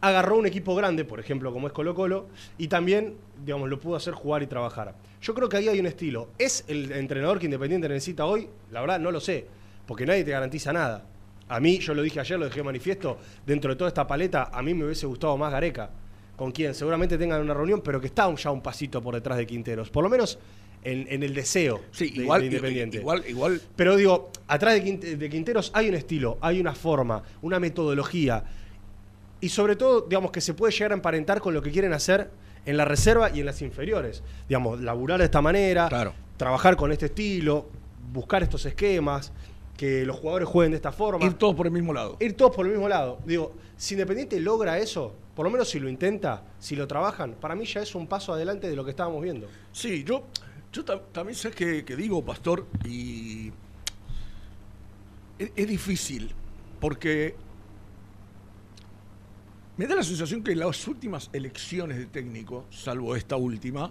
[0.00, 2.26] agarró un equipo grande, por ejemplo, como es Colo Colo,
[2.58, 4.96] y también, digamos, lo pudo hacer jugar y trabajar.
[5.20, 6.30] Yo creo que ahí hay un estilo.
[6.36, 8.48] ¿Es el entrenador que Independiente necesita hoy?
[8.72, 9.46] La verdad, no lo sé,
[9.86, 11.06] porque nadie te garantiza nada.
[11.52, 14.50] A mí, yo lo dije ayer, lo dejé de manifiesto, dentro de toda esta paleta,
[14.52, 15.90] a mí me hubiese gustado más Gareca,
[16.36, 19.46] con quien seguramente tengan una reunión, pero que está ya un pasito por detrás de
[19.46, 20.38] Quinteros, por lo menos
[20.82, 22.96] en, en el deseo Sí, de- igual, de Independiente.
[22.98, 23.60] igual, igual.
[23.76, 28.44] Pero digo, atrás de, Quinte- de Quinteros hay un estilo, hay una forma, una metodología.
[29.42, 32.30] Y sobre todo, digamos, que se puede llegar a emparentar con lo que quieren hacer
[32.64, 34.22] en la reserva y en las inferiores.
[34.48, 36.14] Digamos, laburar de esta manera, Claro.
[36.38, 37.68] trabajar con este estilo,
[38.12, 39.32] buscar estos esquemas,
[39.76, 41.24] que los jugadores jueguen de esta forma.
[41.24, 42.16] Ir todos por el mismo lado.
[42.20, 43.18] Ir todos por el mismo lado.
[43.24, 47.54] Digo, si Independiente logra eso, por lo menos si lo intenta, si lo trabajan, para
[47.54, 49.48] mí ya es un paso adelante de lo que estábamos viendo.
[49.72, 50.24] Sí, yo,
[50.72, 53.50] yo tam- también sé que, que digo, Pastor, y
[55.38, 56.32] es, es difícil,
[56.78, 57.34] porque
[59.78, 63.90] me da la sensación que las últimas elecciones de técnico, salvo esta última,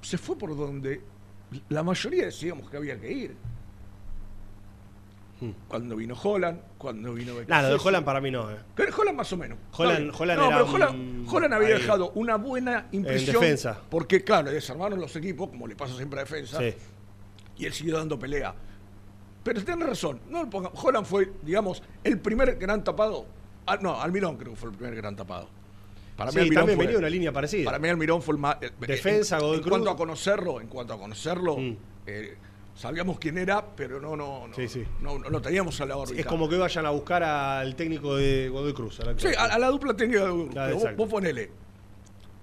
[0.00, 1.02] se fue por donde
[1.68, 3.36] la mayoría decíamos que había que ir.
[5.68, 7.88] Cuando vino Holland, cuando vino Nada, de Becasese.
[7.88, 8.50] Holland para mí no.
[8.50, 8.56] eh.
[8.96, 9.56] Holland más o menos.
[9.72, 10.12] Holland-.
[10.18, 11.74] Holland no, era pero Holland, un- Holland había ahí.
[11.74, 13.40] dejado una buena impresión.
[13.40, 13.80] defensa.
[13.88, 16.74] Porque, claro, desarmaron los equipos, como le pasa siempre a defensa, Sí.
[17.58, 18.52] y él siguió dando pelea.
[19.44, 20.20] Pero tiene razón.
[20.28, 20.40] No
[20.74, 23.24] Holland fue, digamos, el primer gran tapado.
[23.64, 25.48] Ah, no, Almirón creo que fue el primer gran tapado.
[26.18, 27.64] Para Sí, Almirón también fue- venía una línea parecida.
[27.64, 28.56] Para mí Almirón fue el más...
[28.60, 29.70] eh, Defensa, en, Godoy en Cruz.
[29.70, 31.76] cuanto a conocerlo, en cuanto a conocerlo, Mm.
[32.06, 32.36] eh,
[32.74, 34.84] sabíamos quién era, pero no, no, no, Sí, sí.
[35.00, 36.20] no, no lo teníamos a la órbita.
[36.20, 38.98] Es como que vayan a buscar al técnico de Godoy Cruz.
[39.00, 39.50] al Sí, actual.
[39.50, 40.48] a, a la dupla técnica de.
[40.48, 41.50] Claro, Pero vos, ponele.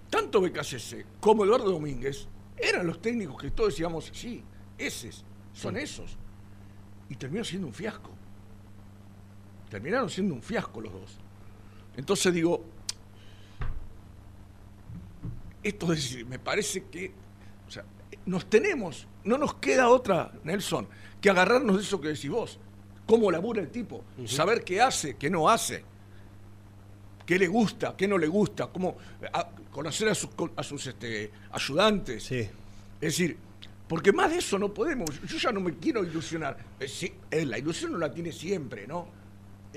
[0.10, 4.42] Tanto Becasese como Eduardo Domínguez eran los técnicos que todos decíamos, sí,
[4.78, 6.16] esos, son esos.
[7.10, 8.12] Y terminó siendo un fiasco.
[9.70, 11.18] Terminaron siendo un fiasco los dos.
[11.98, 12.64] Entonces digo,
[15.68, 17.12] esto es decir, me parece que,
[17.68, 17.84] o sea,
[18.26, 20.88] nos tenemos, no nos queda otra, Nelson,
[21.20, 22.60] que agarrarnos de eso que decís vos.
[23.08, 25.84] Cómo labura el tipo, saber qué hace, qué no hace
[27.26, 28.98] qué le gusta, qué no le gusta, cómo
[29.34, 32.24] a- conocer a sus, a sus este, ayudantes.
[32.24, 32.42] Sí.
[32.42, 32.50] Es
[33.02, 33.36] decir,
[33.88, 35.10] porque más de eso no podemos.
[35.28, 36.56] Yo ya no me quiero ilusionar.
[36.80, 39.08] Eh, sí, eh, la ilusión no la tiene siempre, ¿no?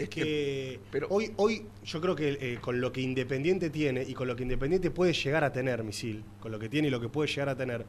[0.02, 4.14] Es que pero- hoy, hoy yo creo que eh, con lo que Independiente tiene y
[4.14, 7.00] con lo que Independiente puede llegar a tener, Misil, con lo que tiene y lo
[7.00, 7.84] que puede llegar a tener,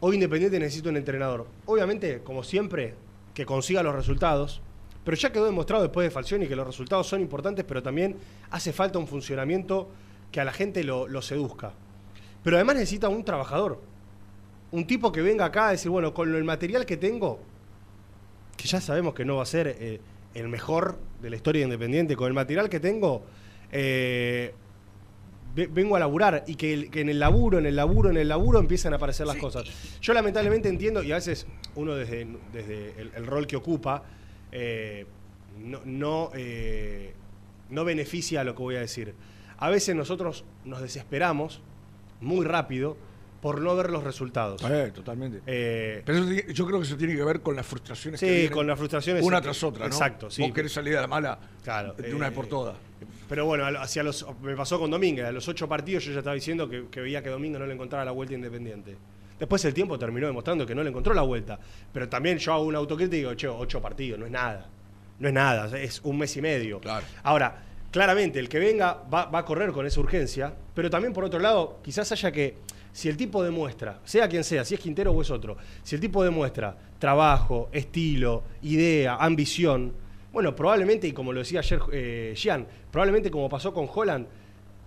[0.00, 1.46] hoy Independiente necesita un entrenador.
[1.66, 2.94] Obviamente, como siempre,
[3.34, 4.60] que consiga los resultados,
[5.04, 8.16] pero ya quedó demostrado después de Falcioni que los resultados son importantes, pero también
[8.50, 9.88] hace falta un funcionamiento
[10.30, 11.72] que a la gente lo, lo seduzca.
[12.44, 13.80] Pero además necesita un trabajador,
[14.70, 17.40] un tipo que venga acá a decir, bueno, con el material que tengo,
[18.56, 20.00] que ya sabemos que no va a ser eh,
[20.34, 23.24] el mejor de la historia de Independiente, con el material que tengo,
[23.72, 24.54] eh,
[25.54, 28.16] ve- vengo a laburar y que, el- que en el laburo, en el laburo, en
[28.16, 29.64] el laburo empiezan a aparecer las cosas.
[30.00, 34.04] Yo lamentablemente entiendo, y a veces uno desde, desde el, el rol que ocupa,
[34.52, 35.06] eh,
[35.58, 37.14] no, no, eh,
[37.70, 39.14] no beneficia a lo que voy a decir.
[39.58, 41.60] A veces nosotros nos desesperamos
[42.20, 42.96] muy rápido
[43.40, 44.62] por no ver los resultados.
[44.68, 45.40] Eh, totalmente.
[45.46, 48.32] Eh, Pero eso yo creo que eso tiene que ver con las frustraciones Sí, que
[48.32, 49.94] vienen con las frustraciones, Una tras otra, ¿no?
[49.94, 50.42] exacto, sí.
[50.42, 52.76] Vos querés salir de la mala Claro, de una vez por eh, todas.
[53.28, 55.26] Pero bueno, hacia los, me pasó con Domínguez.
[55.26, 57.74] A los ocho partidos yo ya estaba diciendo que, que veía que Domínguez no le
[57.74, 58.96] encontraba la vuelta a Independiente.
[59.38, 61.60] Después el tiempo terminó demostrando que no le encontró la vuelta.
[61.92, 64.66] Pero también yo hago una autocrítica y digo, che, ocho partidos, no es nada.
[65.20, 66.80] No es nada, es un mes y medio.
[66.80, 67.04] Claro.
[67.22, 71.24] Ahora, claramente, el que venga va, va a correr con esa urgencia, pero también por
[71.24, 72.56] otro lado, quizás haya que
[72.92, 76.00] Si el tipo demuestra, sea quien sea, si es Quintero o es otro, si el
[76.00, 79.92] tipo demuestra trabajo, estilo, idea, ambición,
[80.32, 84.26] bueno, probablemente, y como lo decía ayer eh, Gian, probablemente como pasó con Holland,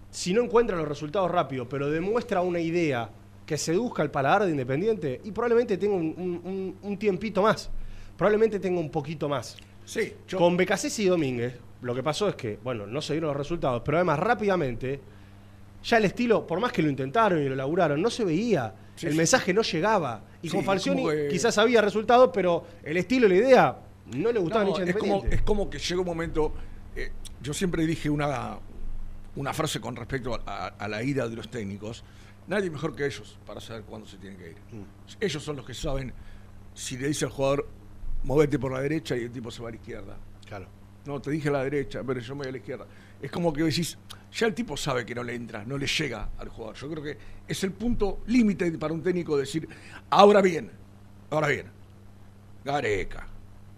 [0.09, 3.09] si no encuentra los resultados rápido, pero demuestra una idea
[3.45, 7.69] que seduzca al paladar de Independiente, y probablemente tenga un, un- un tiempito más,
[8.17, 9.57] probablemente tenga un poquito más.
[9.85, 13.29] Sí, yo- Con Becasés y Domínguez, lo que pasó es que, bueno, no se dieron
[13.29, 14.99] los resultados, pero además rápidamente,
[15.83, 18.73] ya el estilo, por más que lo intentaron y lo laburaron, no se veía.
[18.95, 19.17] Sí, el sí.
[19.17, 20.23] mensaje no llegaba.
[20.41, 23.77] Y Sí, con Falcioni que- quizás había resultados, pero el estilo la idea
[24.15, 26.53] no le gustaba No, a es, como, es como que llega un momento.
[26.95, 28.59] eh, yo siempre dije una,
[29.35, 32.03] una frase con respecto a, a- a la ira de los técnicos.
[32.47, 34.57] Nadie mejor que ellos para saber cuándo se tienen que ir.
[34.71, 34.83] Mm.
[35.21, 36.11] Ellos son los que saben
[36.73, 37.67] si le dice al jugador,
[38.23, 40.17] movete por la derecha y el tipo se va a la izquierda.
[40.47, 40.67] Claro.
[41.05, 42.85] No, te dije a la derecha, pero yo me voy a la izquierda.
[43.21, 43.97] Es como que decís,
[44.33, 46.75] ya el tipo sabe que no le entra, no le llega al jugador.
[46.75, 47.17] Yo creo que
[47.47, 49.67] es el punto límite para un técnico decir,
[50.09, 50.71] ahora bien,
[51.29, 51.67] ahora bien,
[52.63, 53.27] Gareca,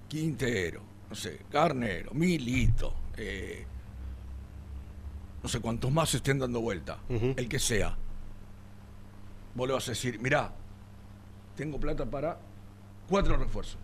[0.08, 3.66] Quintero, no sé, Garnero, Milito, eh,
[5.42, 7.98] no sé cuántos más estén dando vuelta, el que sea.
[9.56, 10.54] Vos le vas a decir, mirá,
[11.56, 12.40] tengo plata para
[13.10, 13.78] cuatro refuerzos.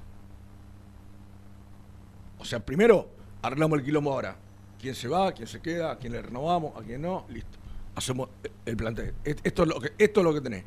[2.37, 3.09] O sea, primero
[3.41, 4.37] arreglamos el quilombo ahora.
[4.79, 5.31] ¿Quién se va?
[5.33, 5.91] ¿Quién se queda?
[5.91, 6.75] ¿A quién le renovamos?
[6.75, 7.25] ¿A quién no?
[7.29, 7.57] Listo.
[7.95, 8.29] Hacemos
[8.65, 9.13] el plantel.
[9.23, 10.63] Esto es lo que, esto es lo que tenés.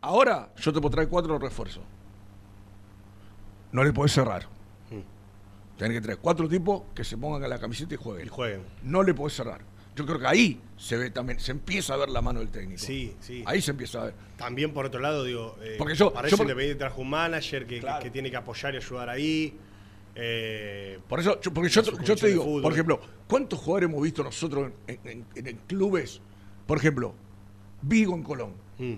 [0.00, 1.82] Ahora yo te puedo traer cuatro refuerzos.
[3.72, 4.46] No le podés cerrar.
[5.76, 8.26] Tenés que traer cuatro tipos que se pongan en la camiseta y jueguen.
[8.26, 8.62] Y jueguen.
[8.82, 9.60] No le podés cerrar.
[9.94, 12.80] Yo creo que ahí se ve también, se empieza a ver la mano del técnico.
[12.80, 13.42] Sí, sí.
[13.46, 14.14] Ahí se empieza a ver.
[14.38, 17.10] También por otro lado, digo, eh, Porque yo- para yo eso por- Independiente trajo un
[17.10, 18.02] manager que, Claro.
[18.02, 19.58] que tiene que apoyar y ayudar ahí.
[20.18, 22.98] Eh, Por eso, yo, porque yo, te- yo digo, por ejemplo,
[23.28, 26.20] ¿cuántos jugadores hemos visto nosotros en, en- en- en clubes?
[26.66, 27.14] Por ejemplo,
[27.82, 28.52] Vigo en Colón.
[28.78, 28.94] mm,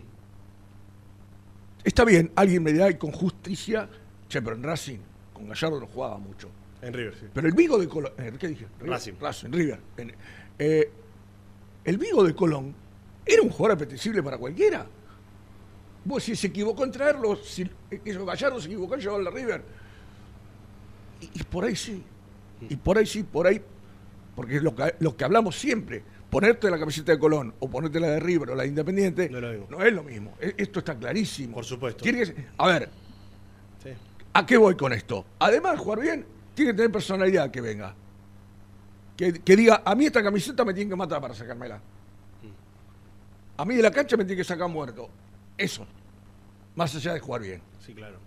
[1.84, 3.88] Está bien, alguien me dirá y con justicia,
[4.28, 4.98] che, pero en Racing,
[5.32, 6.48] con Gallardo no jugaba mucho.
[6.80, 7.26] en River, sí.
[7.34, 8.66] Pero el Vigo de Colón, eh, ¿qué dije?
[8.78, 9.12] River, Racing.
[9.20, 9.80] Racing, River.
[10.60, 10.90] Eh,
[11.84, 12.72] el Vigo de Colón
[13.26, 14.86] era un jugador apetecible para cualquiera.
[16.04, 19.62] Vos si se equivocó en traerlo, si eh, Gallardo se equivocó en llevarlo a River.
[21.20, 22.02] Y, y por ahí sí.
[22.68, 23.60] Y por ahí sí, por ahí.
[24.34, 26.02] Porque es lo que, lo que hablamos siempre.
[26.30, 29.38] Ponerte la camiseta de Colón o ponerte la de River o la de Independiente No
[29.38, 29.66] es lo mismo.
[29.70, 30.34] no es lo mismo.
[30.40, 31.54] E- Esto está clarísimo.
[31.54, 32.02] Por supuesto.
[32.02, 32.88] Tiene que a ver,
[33.82, 33.90] Sí.
[34.34, 35.24] ¿A qué voy con esto?
[35.38, 37.94] Además de jugar bien, tiene que tener personalidad que venga.
[39.16, 41.80] Que, que diga, a mí esta camiseta me tiene que matar para sacármela.
[43.56, 45.08] A mí de la cancha me tiene que sacar muerto.
[45.56, 45.86] Eso.
[46.76, 47.60] Más allá de jugar bien.
[47.84, 48.18] Sí, claro.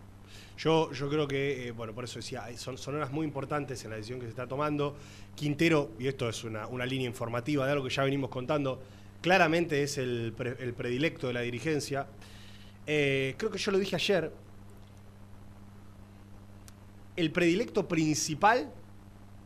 [0.62, 3.89] Yo, yo creo que, eh, bueno, por eso decía, son, son horas muy importantes en
[3.89, 4.95] la decisión que se está tomando.
[5.34, 8.80] Quintero, y esto es una, una línea informativa de algo que ya venimos contando,
[9.21, 12.06] claramente es el, el predilecto de la dirigencia.
[12.86, 14.32] Eh, creo que yo lo dije ayer.
[17.15, 18.71] El predilecto principal,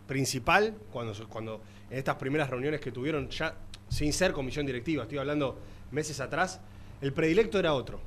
[0.08, 3.56] principal, cuando, cuando en estas primeras reuniones que tuvieron, ya
[3.88, 5.58] sin ser comisión directiva, estoy hablando
[5.92, 6.60] meses atrás,
[7.00, 8.02] el predilecto era otro.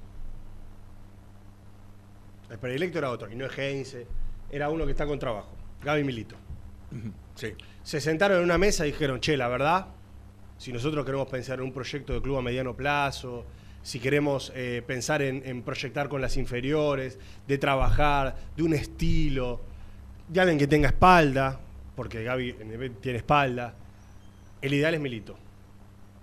[2.50, 4.06] El predilecto era otro, y no es Heinze,
[4.50, 5.50] era uno que está con trabajo,
[5.82, 6.36] Gaby Milito.
[7.34, 7.54] Sí.
[7.82, 9.86] Se sentaron en una mesa y dijeron, che, la verdad,
[10.56, 13.44] si nosotros queremos pensar en un proyecto de club a mediano plazo,
[13.82, 19.60] si queremos eh, pensar en, en proyectar con las inferiores, de trabajar, de un estilo,
[20.28, 21.60] de alguien que tenga espalda,
[21.94, 22.54] porque Gaby
[23.00, 23.74] tiene espalda,
[24.60, 25.36] el ideal es Milito.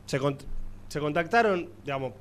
[0.05, 0.19] Se,
[0.87, 2.13] se contactaron, digamos,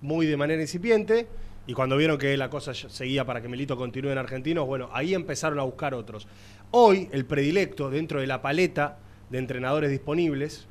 [0.00, 1.28] muy de manera incipiente,
[1.70, 5.14] y cuando vieron que la cosa seguía para que Milito continúe en Argentinos, bueno, ahí
[5.14, 6.26] empezaron a buscar otros.
[6.72, 8.98] Hoy, el predilecto dentro de la paleta
[9.30, 10.66] de entrenadores disponibles,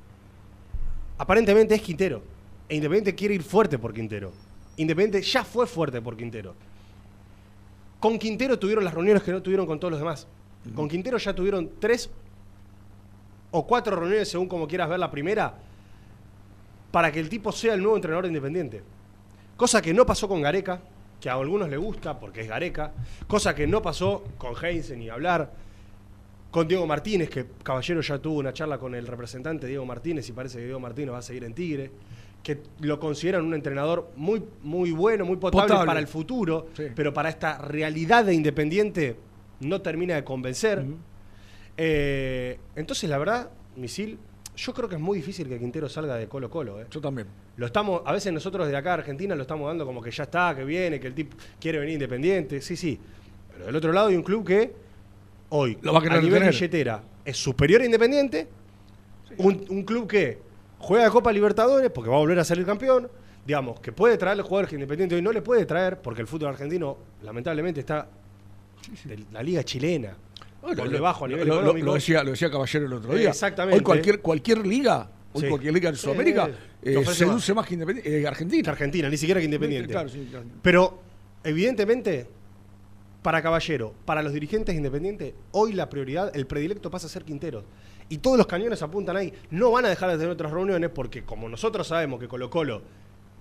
[1.18, 2.22] aparentemente es Quintero.
[2.68, 4.34] E Independiente quiere ir fuerte por Quintero.
[4.76, 6.54] Independiente ya fue fuerte por Quintero.
[8.02, 10.28] Con Quintero tuvieron las reuniones que no tuvieron con todos los demás.
[10.76, 12.10] Con Quintero ya tuvieron tres
[13.52, 15.54] o cuatro reuniones, según como quieras ver la primera,
[16.92, 18.99] para que el tipo sea el nuevo entrenador de Independiente.
[19.60, 20.80] Cosa que no pasó con Gareca,
[21.19, 22.93] que a algunos le gusta porque es Gareca.
[23.28, 25.52] Cosa que no pasó con Heinze ni hablar.
[26.50, 30.32] Con Diego Martínez, que Caballero ya tuvo una charla con el representante Diego Martínez y
[30.32, 31.91] parece que Diego Martínez va a seguir en Tigre.
[32.41, 35.88] Que lo consideran un entrenador muy, muy bueno, muy potable, Potable.
[35.88, 36.84] para el futuro, Sí.
[36.95, 39.17] pero para esta realidad de Independiente
[39.60, 40.86] no termina de convencer.
[41.76, 44.17] Eh, entonces, la verdad, Misil,
[44.60, 46.82] yo creo que es muy difícil que Quintero salga de Colo Colo.
[46.82, 46.88] ¿eh?
[46.91, 47.28] Yo también.
[47.56, 50.54] Lo estamos, a veces nosotros de acá Argentina lo estamos dando como que ya está,
[50.56, 52.62] que viene, que el tipo quiere venir independiente.
[52.62, 53.00] Sí, sí.
[53.52, 54.74] Pero del otro lado hay un club que
[55.50, 58.48] hoy, Lo va a querer nivel billetera, es superior a Independiente.
[59.38, 60.39] Un, un club que
[60.80, 63.10] juega Copa Libertadores, porque va a volver a salir campeón.
[63.45, 66.50] digamos, que puede traerle jugadores que Independiente hoy no le puede traer, porque el fútbol
[66.50, 68.08] argentino, lamentablemente, está
[69.06, 70.15] de la liga chilena.
[70.62, 71.86] Bueno, por lo- debajo a nivel lo, lo- económico.
[71.86, 73.30] lo decía, lo decía Caballero el otro día.
[73.30, 73.78] Exactamente.
[73.78, 75.48] Hoy cualquier, cualquier liga, hoy Sí.
[75.48, 76.50] cualquier liga en Sí, Sudamérica
[76.82, 78.72] eh, ofrece seduce más, que Independiente, eh, que Argentina.
[78.72, 79.91] Argentina, ni siquiera que Independiente.
[79.91, 80.45] Claro, sí, claro.
[80.62, 81.00] Pero,
[81.43, 82.28] evidentemente,
[83.22, 87.63] para Caballero, para los dirigentes independientes, hoy la prioridad, el predilecto pasa a ser Quintero.
[88.08, 89.32] Y todos los cañones apuntan ahí.
[89.52, 92.82] No van a dejar de tener otras reuniones porque, como nosotros sabemos que Colo Colo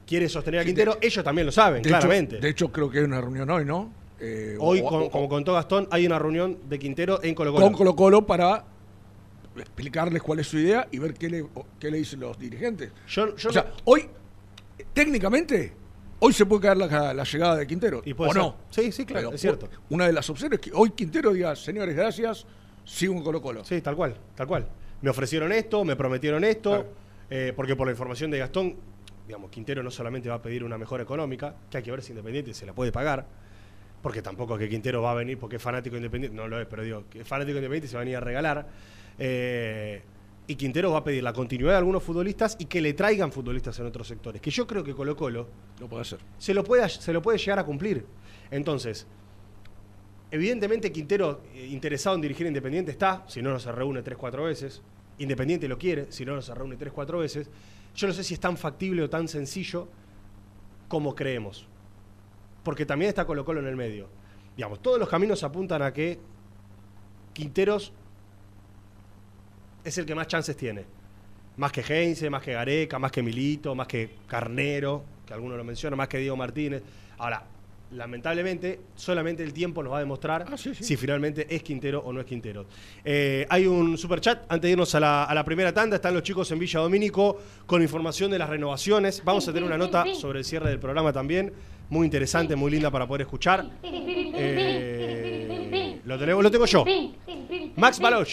[0.07, 2.37] quiere sostener a Sí, Quintero, de- ellos también lo saben, De claramente.
[2.37, 3.91] Hecho, de hecho, creo que hay una reunión hoy, ¿no?
[4.21, 7.53] Eh, hoy, o- con- o- como contó Gastón, hay una reunión de Quintero en Colo
[7.53, 7.65] Colo.
[7.67, 8.65] con Colo Colo para
[9.57, 11.47] explicarles cuál es su idea y ver qué le,
[11.81, 12.93] qué le dicen los dirigentes.
[13.09, 14.09] Yo- yo o sea, no- hoy,
[14.93, 15.73] técnicamente,
[16.21, 18.03] hoy se puede caer la, la llegada de Quintero.
[18.05, 18.43] Y puede ¿O ser.
[18.43, 18.57] no?
[18.71, 19.69] Sí, sí, claro, Pero es cierto.
[19.91, 22.47] Una de las opciones es que hoy Quintero diga, señores, gracias,
[22.85, 23.65] sigo en Colo Colo.
[23.65, 24.69] Sí, tal cual, tal cual.
[25.03, 26.89] Me ofrecieron esto, me prometieron esto, Claro.
[27.31, 28.77] eh, porque por la información de Gastón,
[29.27, 32.13] digamos, Quintero no solamente va a pedir una mejora económica, que hay que ver si
[32.13, 33.27] Independiente se la puede pagar,
[34.03, 36.61] porque tampoco es que Quintero va a venir porque es fanático de Independiente, no lo
[36.61, 38.67] es, pero digo, que es fanático de Independiente se va a venir a regalar.
[39.19, 40.03] eh,
[40.51, 43.79] y Quintero va a pedir la continuidad de algunos futbolistas y que le traigan futbolistas
[43.81, 45.47] en otros sectores, que yo creo que Colo Colo
[45.79, 46.21] Lo puede hacer.
[46.39, 48.07] se lo puede, se lo puede llegar a cumplir.
[48.51, 49.07] Entonces,
[50.31, 54.81] evidentemente Quintero eh, interesado en dirigir Independiente está, si no, no se reúne 3-4 veces.
[55.19, 57.51] Independiente lo quiere, si no, no se reúne 3-4 veces.
[57.95, 59.89] Yo no sé si es tan factible o tan sencillo
[60.89, 61.67] como creemos.
[62.63, 64.09] Porque también está Colo Colo en el medio.
[64.57, 66.19] Digamos, todos los caminos apuntan a que
[67.33, 67.93] Quinteros
[69.85, 70.85] es el que más chances tiene.
[71.57, 75.65] Más que Heinze, más que Gareca, más que Milito, más que Carnero, que algunos lo
[75.65, 76.83] mencionan, más que Diego Martínez.
[77.19, 77.43] Ahora,
[77.93, 80.85] lamentablemente, solamente el tiempo nos va a demostrar Ah, sí, sí.
[80.85, 82.67] si finalmente es Quintero o no es Quintero.
[83.05, 85.97] Eh, hay un super chat antes de irnos a la, a la primera tanda.
[85.97, 89.23] Están los chicos en Villa Domínico con información de las renovaciones.
[89.25, 91.53] Vamos a tener una nota sobre el cierre del programa también.
[91.91, 93.67] Muy interesante, muy linda para poder escuchar.
[94.41, 96.85] Eh, lo, tenemos, lo tengo yo.
[97.77, 98.29] Max Baloch.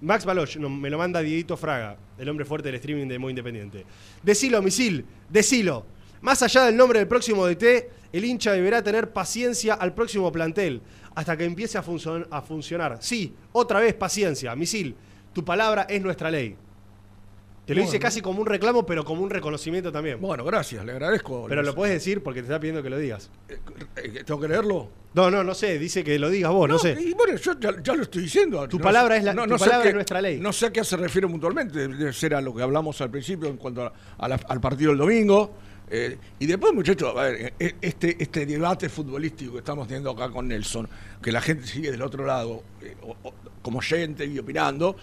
[0.00, 3.30] Max Baloch, no, me lo manda Dieguito Fraga, el hombre fuerte del streaming de Muy
[3.30, 3.84] Independiente.
[4.22, 5.86] Decilo, misil, decilo.
[6.20, 10.82] Más allá del nombre del próximo DT, el hincha deberá tener paciencia al próximo plantel
[11.14, 11.84] hasta que empiece a,
[12.30, 12.98] a funcionar.
[13.00, 14.94] Sí, otra vez paciencia, misil.
[15.32, 16.56] Tu palabra es nuestra ley.
[17.68, 18.02] Te lo dice Bueno.
[18.02, 20.18] casi como un reclamo, pero como un reconocimiento también.
[20.22, 21.44] Bueno, gracias, le agradezco.
[21.48, 23.30] pero lo puedes decir porque te está pidiendo que lo digas.
[23.46, 23.58] Eh,
[23.96, 24.88] eh, ¿Tengo que leerlo?
[25.12, 26.96] No, no, no sé, dice que lo digas vos, no, sé.
[26.98, 28.66] Y bueno, yo ya, ya lo estoy diciendo.
[28.68, 30.40] Tu No palabra sé- es la- tu sé palabra es nuestra ley.
[30.40, 31.86] No sé a qué se refiere puntualmente.
[31.88, 34.90] Debe ser a lo que hablamos al principio en cuanto a- a la- al partido
[34.92, 35.50] del domingo.
[35.90, 40.30] Eh, y después, muchachos, a ver, eh, este, este debate futbolístico que estamos teniendo acá
[40.30, 40.88] con Nelson,
[41.22, 44.96] que la gente sigue del otro lado, eh, o- o- como oyente y opinando,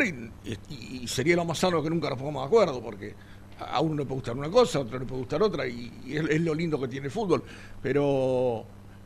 [0.00, 0.30] ahí,
[0.70, 3.14] y, y sería lo más sano que nunca nos pongamos de acuerdo, porque
[3.58, 6.16] a uno le puede gustar una cosa, a otro le puede gustar otra, y, y
[6.16, 7.42] es, es lo lindo que tiene el fútbol.
[7.82, 8.64] Pero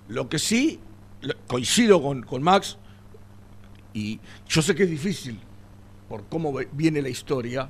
[0.09, 0.79] lo que sí,
[1.23, 2.77] lo- coincido con, con Max,
[3.95, 5.39] y yo sé que es difícil,
[6.09, 7.69] por cómo viene la historia,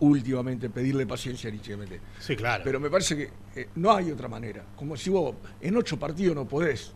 [0.00, 2.00] últimamente pedirle paciencia a Richemete.
[2.18, 2.62] Sí, claro.
[2.64, 4.64] Pero me parece que eh, no hay otra manera.
[4.76, 6.92] Como si vos en ocho partidos no podés,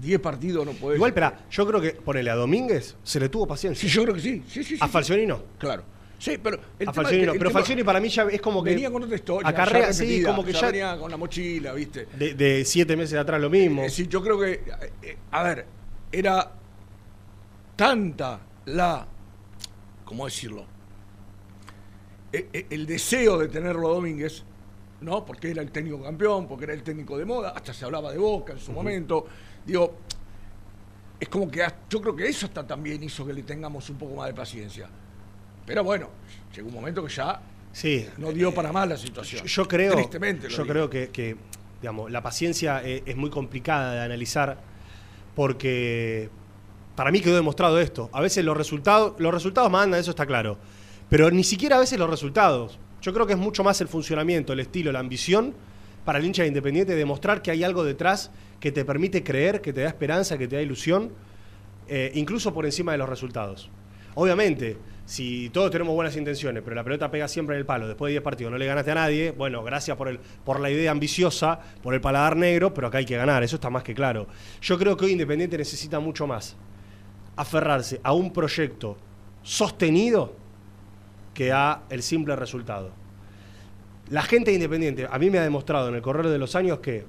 [0.00, 0.96] diez partidos no podés.
[0.96, 3.88] Igual, espera, yo creo que ponele a Domínguez, se le tuvo paciencia.
[3.88, 4.42] Sí, yo creo que sí.
[4.48, 4.78] sí, sí, sí.
[4.80, 5.42] A Falcioni no.
[5.58, 5.84] Claro.
[6.18, 7.32] Sí, pero el A Falcioni no.
[7.34, 8.70] Pero Falcioni para mí ya es como que.
[8.70, 9.48] venía con otra historia.
[9.48, 10.66] Acarrea, sí, como que ya.
[10.66, 12.06] venía con la mochila, ¿viste?
[12.18, 13.82] De, de siete meses atrás lo mismo.
[13.82, 14.62] Es decir, yo creo que, eh,
[15.02, 15.66] eh, a ver,
[16.10, 16.52] era
[17.76, 19.06] tanta la,
[20.04, 20.64] ¿cómo decirlo?
[22.32, 24.42] E- e- El, deseo de tenerlo a Domínguez,
[25.00, 25.24] ¿no?
[25.24, 28.18] Porque era el técnico campeón, porque era el técnico de moda, hasta se hablaba de
[28.18, 29.26] Boca en su momento.
[29.66, 29.94] Digo,
[31.20, 34.14] es como que yo creo que eso hasta también hizo que le tengamos un poco
[34.16, 34.88] más de paciencia.
[35.66, 36.08] Pero bueno,
[36.54, 37.40] llegó un momento que ya
[37.72, 38.06] Sí.
[38.16, 39.42] no dio para más la situación.
[39.42, 40.66] Yo, yo creo, Tristemente yo digo.
[40.66, 41.36] creo que, que,
[41.82, 44.58] digamos, la paciencia eh, es muy complicada de analizar
[45.34, 46.30] porque
[46.96, 48.10] para mí quedó demostrado esto.
[48.12, 50.58] A veces los resultados, los resultados mandan, eso está claro.
[51.08, 52.78] Pero ni siquiera a veces los resultados.
[53.00, 55.54] Yo creo que es mucho más el funcionamiento, el estilo, la ambición
[56.08, 58.30] para el hincha de Independiente, demostrar que hay algo detrás
[58.60, 61.12] que te permite creer, que te da esperanza, que te da ilusión,
[61.86, 63.68] eh, incluso por encima de los resultados.
[64.14, 68.08] Obviamente, si todos tenemos buenas intenciones, pero la pelota pega siempre en el palo, después
[68.08, 70.92] de 10 partidos no le ganaste a nadie, bueno, gracias por, el, por la idea
[70.92, 74.28] ambiciosa, por el paladar negro, pero acá hay que ganar, eso está más que claro.
[74.62, 76.56] Yo creo que hoy Independiente necesita mucho más
[77.36, 78.96] aferrarse a un proyecto
[79.42, 80.34] sostenido
[81.34, 82.97] que a el simple resultado.
[84.10, 86.78] La gente de Independiente a mí me ha demostrado en el correr de los años
[86.80, 87.04] que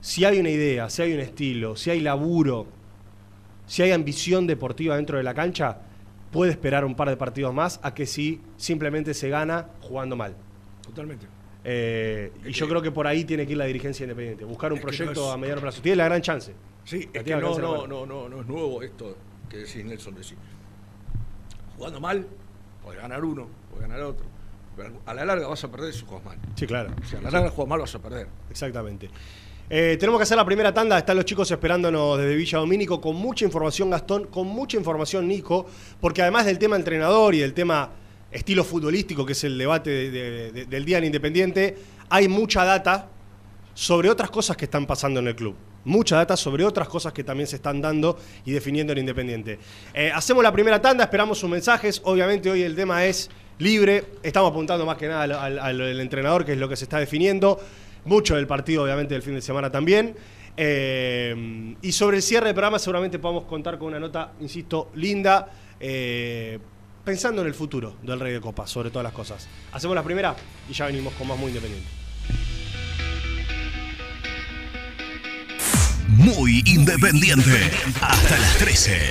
[0.00, 2.66] si hay una idea, si hay un estilo, si hay laburo,
[3.66, 5.78] si hay ambición deportiva dentro de la cancha,
[6.30, 10.34] puede esperar un par de partidos más a que si simplemente se gana jugando mal.
[10.84, 11.26] Totalmente.
[11.66, 14.44] Eh, y yo creo que por ahí tiene que ir la dirigencia independiente.
[14.44, 15.80] Buscar un no proyecto es- a mediano plazo.
[15.80, 16.52] Tiene la gran chance.
[16.84, 19.16] Sí, es que no, no, no, no, no es nuevo esto
[19.48, 20.34] que decís Nelson decís.
[21.76, 22.26] Jugando mal,
[22.82, 24.26] puede ganar uno, puede ganar otro.
[24.76, 26.38] Pero a la larga vas a perder si juegas mal.
[26.56, 26.90] Sí, claro.
[27.08, 28.26] Sea, a la larga juegas mal vas a perder.
[28.50, 29.08] Exactamente.
[29.70, 30.98] Eh, tenemos que hacer la primera tanda.
[30.98, 35.66] Están los chicos esperándonos desde Villa Domínico con mucha información, Gastón, con mucha información, Nico,
[36.00, 37.90] porque además del tema entrenador y del tema
[38.30, 41.76] estilo futbolístico, que es el debate de- de- de- del día en Independiente,
[42.10, 43.08] hay mucha data
[43.74, 45.54] sobre otras cosas que están pasando en el club.
[45.86, 49.58] Mucha data sobre otras cosas que también se están dando y definiendo en Independiente.
[49.92, 52.00] Eh, hacemos la primera tanda, esperamos sus mensajes.
[52.04, 54.04] Obviamente hoy el tema es libre.
[54.22, 57.60] Estamos apuntando más que nada al, al- entrenador, que es lo que se está definiendo.
[58.04, 60.14] Mucho del partido, obviamente, del fin de semana también.
[60.56, 65.48] Eh, y sobre el cierre del programa seguramente podamos contar con una nota, insisto, linda,
[65.80, 66.58] eh,
[67.04, 69.48] pensando en el futuro del Rey de Copas, sobre todas las cosas.
[69.72, 70.36] Hacemos la primera
[70.68, 71.88] y ya venimos con más muy independiente.
[76.08, 77.70] Muy independiente.
[78.00, 79.10] Hasta las 13.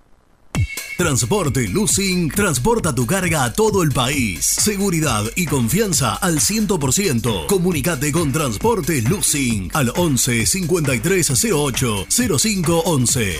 [1.01, 4.45] Transporte Lucing transporta tu carga a todo el país.
[4.45, 7.47] Seguridad y confianza al 100%.
[7.47, 12.05] Comunicate con Transporte Lucing al 11 5308
[12.37, 13.39] 0511.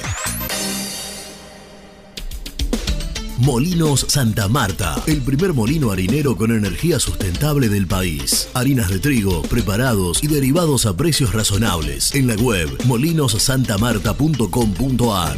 [3.38, 8.50] Molinos Santa Marta, el primer molino harinero con energía sustentable del país.
[8.56, 12.16] Harinas de trigo, preparados y derivados a precios razonables.
[12.16, 15.38] En la web molinosantamarta.com.ar.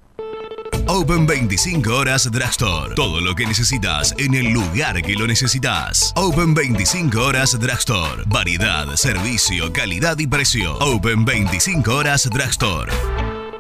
[0.90, 2.96] Open 25 horas Drugstore.
[2.96, 6.14] Todo lo que necesitas en el lugar que lo necesitas.
[6.16, 8.24] Open 25 horas Drugstore.
[8.26, 10.78] Variedad, servicio, calidad y precio.
[10.80, 12.92] Open 25 horas Drugstore.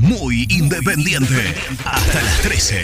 [0.00, 1.54] Muy independiente.
[1.84, 2.76] Hasta las 13.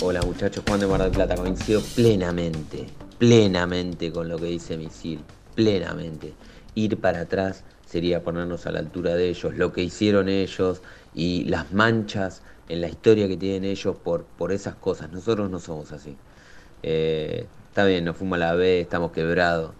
[0.00, 2.86] Hola muchachos, Juan de Mar del Plata, coincido plenamente,
[3.18, 5.20] plenamente con lo que dice Misil,
[5.54, 6.32] plenamente.
[6.74, 10.80] Ir para atrás sería ponernos a la altura de ellos, lo que hicieron ellos
[11.14, 15.12] y las manchas en la historia que tienen ellos por, por esas cosas.
[15.12, 16.16] Nosotros no somos así.
[16.82, 19.70] Eh, está bien, nos fuimos a la B, estamos quebrados,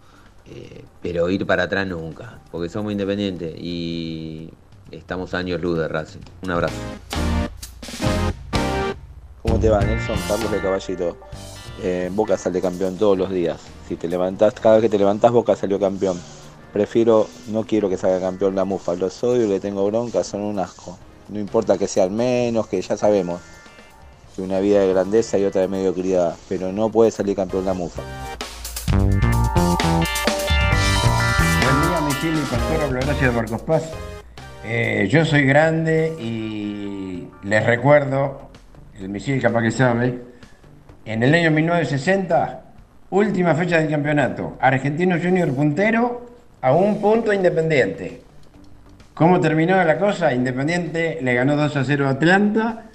[0.47, 4.49] eh, pero ir para atrás nunca, porque somos independientes y
[4.93, 6.21] estamos años luz de Racing.
[6.43, 6.77] Un abrazo.
[9.43, 10.17] Como te va, Nelson?
[10.29, 11.17] Carlos de Caballito.
[11.83, 13.61] Eh, Boca sale campeón todos los días.
[13.89, 16.21] Si te levantás, cada vez que te levantás, Boca salió campeón.
[16.73, 18.95] Prefiero, no quiero que salga campeón la mufa.
[18.95, 20.97] Los odio, le tengo bronca, son un asco.
[21.29, 23.41] No importa que sean menos, que ya sabemos
[24.35, 26.35] que una vida de grandeza y otra de mediocridad.
[26.49, 28.03] Pero no puede salir campeón la mufa.
[28.97, 29.21] Buen
[31.89, 33.91] día, Michel y Pastor, habla Horacio de Marcos Paz.
[34.65, 38.51] Eh, yo soy grande y les recuerdo,
[38.99, 40.23] el misil capaz que sabe,
[41.05, 42.63] en el año 1960,
[43.11, 46.27] última fecha del campeonato, Argentino Junior puntero
[46.61, 48.23] a un punto Independiente.
[49.15, 50.33] ¿Cómo terminó la cosa?
[50.33, 52.90] Independiente le ganó 2 a 0 a Atlanta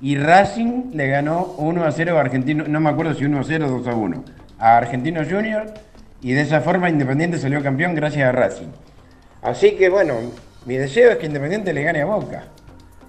[0.00, 3.44] y Racing le ganó 1 a 0 a Argentino, no me acuerdo si 1 a
[3.44, 4.24] 0 o 2 a 1,
[4.58, 5.66] a Argentino Junior
[6.22, 8.68] y de esa forma Independiente salió campeón gracias a Racing.
[9.42, 10.14] Así que bueno,
[10.66, 12.44] mi deseo es que Independiente le gane a Boca.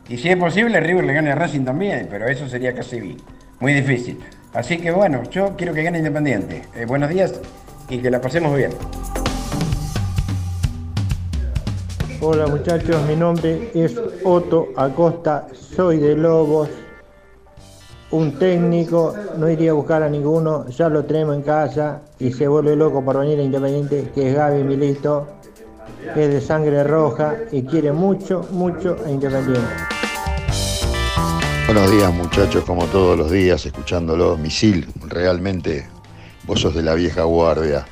[0.08, 3.18] Y si es posible, River le gane a Racing también, pero eso sería casi
[3.60, 4.20] muy difícil.
[4.54, 6.64] Así que bueno, yo quiero que gane Independiente.
[6.76, 7.39] Eh, buenos días
[7.89, 8.72] y que la pasemos bien.
[12.24, 16.70] Hola muchachos, mi nombre es Otto Acosta, soy de Lobos,
[18.12, 22.48] un técnico, no iría a buscar a ninguno, ya lo tenemos en casa y se
[22.48, 25.30] vuelve loco por venir a Independiente, que es Gaby Milito,
[26.16, 29.74] es de sangre roja y quiere mucho, mucho a Independiente.
[31.66, 35.88] Buenos días muchachos, como todos los días, escuchándolo, Misil, realmente
[36.46, 37.84] vos sos de la vieja guardia,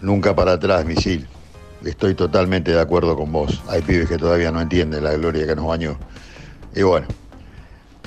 [0.00, 1.26] nunca para atrás, Misil.
[1.84, 3.62] Estoy totalmente de acuerdo con vos.
[3.68, 5.96] Hay pibes que todavía no entienden la gloria que nos bañó.
[6.74, 7.06] Y bueno,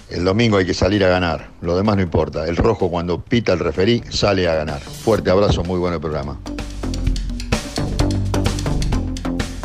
[0.09, 1.47] el domingo hay que salir a ganar.
[1.61, 2.45] Lo demás no importa.
[2.47, 4.81] El rojo cuando pita el referí sale a ganar.
[4.81, 6.37] Fuerte abrazo, muy buen programa.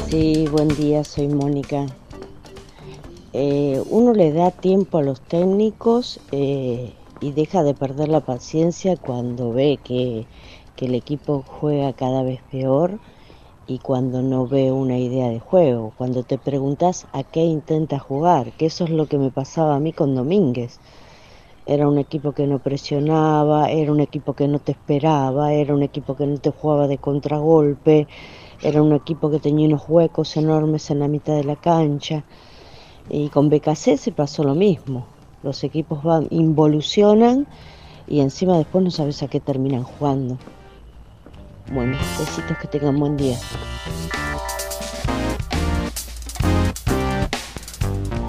[0.08, 1.86] Sí, buen día, soy Mónica.
[3.32, 8.96] Eh, uno le da tiempo a los técnicos eh, y deja de perder la paciencia
[8.96, 10.26] cuando ve que,
[10.76, 13.00] que el equipo juega cada vez peor
[13.66, 18.52] y cuando no ve una idea de juego, cuando te preguntas a qué intenta jugar,
[18.54, 20.80] que eso es lo que me pasaba a mí con Domínguez.
[21.66, 25.82] Era un equipo que no presionaba, era un equipo que no te esperaba, era un
[25.82, 28.08] equipo que no te jugaba de contragolpe,
[28.62, 32.24] era un equipo que tenía unos huecos enormes en la mitad de la cancha.
[33.08, 35.06] Y con BKC se pasó lo mismo.
[35.42, 37.48] Los equipos van, involucionan
[38.06, 40.38] y encima después no sabes a qué terminan jugando.
[41.70, 43.36] Bueno, besitos que tengan buen día.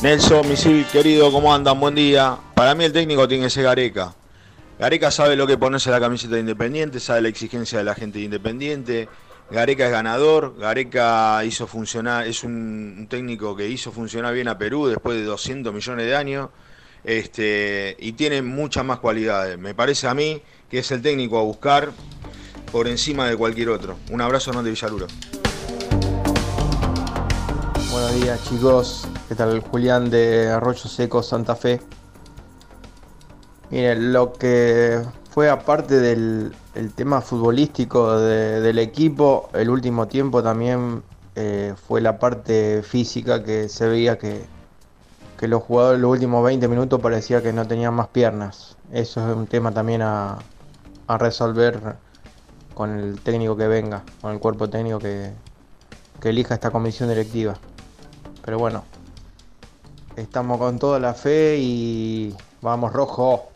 [0.01, 1.79] Nelson, misil querido, ¿cómo andan?
[1.79, 2.38] Buen día.
[2.55, 4.15] Para mí el técnico tiene que ser Gareca.
[4.79, 8.19] Gareca sabe lo que ponerse la camiseta de Independiente, sabe la exigencia de la gente
[8.19, 9.09] de Independiente.
[9.49, 14.57] Gareca es ganador, Gareca hizo funcionar, es un, un técnico que hizo funcionar bien a
[14.57, 16.49] Perú después de 200 millones de años
[17.03, 19.57] este, y tiene muchas más cualidades.
[19.57, 21.91] Me parece a mí que es el técnico a buscar
[22.72, 23.95] por encima de cualquier otro.
[24.11, 25.07] Un abrazo, Hernán de Villaluro.
[27.91, 29.59] Buenos días chicos, ¿qué tal?
[29.61, 31.82] Julián de Arroyo Seco, Santa Fe.
[33.70, 35.01] Miren, lo que
[35.32, 41.01] fue aparte del el tema futbolístico de- del equipo, el último tiempo también
[41.36, 44.45] eh, fue la parte física que se veía que,
[45.39, 48.76] que los jugadores los últimos 20 minutos parecía que no tenían más piernas.
[48.91, 50.38] Eso es un tema también a
[51.18, 51.95] resolver
[52.78, 55.32] con el técnico que venga, con el cuerpo técnico que,
[56.21, 57.55] que elija esta comisión directiva.
[58.45, 58.84] Pero bueno,
[60.15, 63.49] estamos con toda la fe y vamos rojo.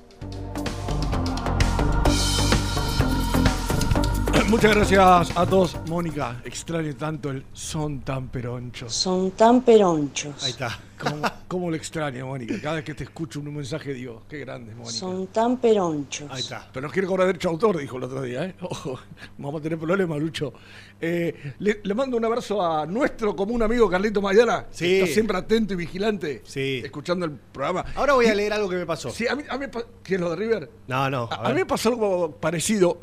[4.50, 5.78] Muchas gracias a todos.
[5.88, 8.92] Mónica, extraño tanto el son tan peronchos.
[8.92, 10.44] Son tan peronchos.
[10.44, 10.80] Ahí está.
[11.02, 12.56] ¿Cómo, cómo lo extraño, Mónica?
[12.62, 14.92] Cada vez que te escucho un mensaje digo, qué grande, Mónica.
[14.94, 16.30] Son tan peronchos.
[16.32, 16.68] Ahí está.
[16.72, 18.56] Pero nos quiere cobrar derecho a autor, dijo el otro día, ¿eh?
[18.62, 19.00] Ojo,
[19.38, 20.54] vamos a tener problemas, Lucho.
[21.00, 24.66] Eh, le, le mando un abrazo a nuestro común amigo Carlito Mayana.
[24.72, 24.86] Sí.
[24.86, 26.42] que Está siempre atento y vigilante.
[26.46, 26.82] Sí.
[26.84, 27.84] Escuchando el programa.
[27.96, 29.10] Ahora voy a Y- leer algo que me pasó.
[29.10, 29.66] Sí, a mí, a mí
[30.04, 30.70] ¿qué es lo de River?
[30.88, 31.28] No, no.
[31.32, 33.00] A, a mí me pasó algo parecido,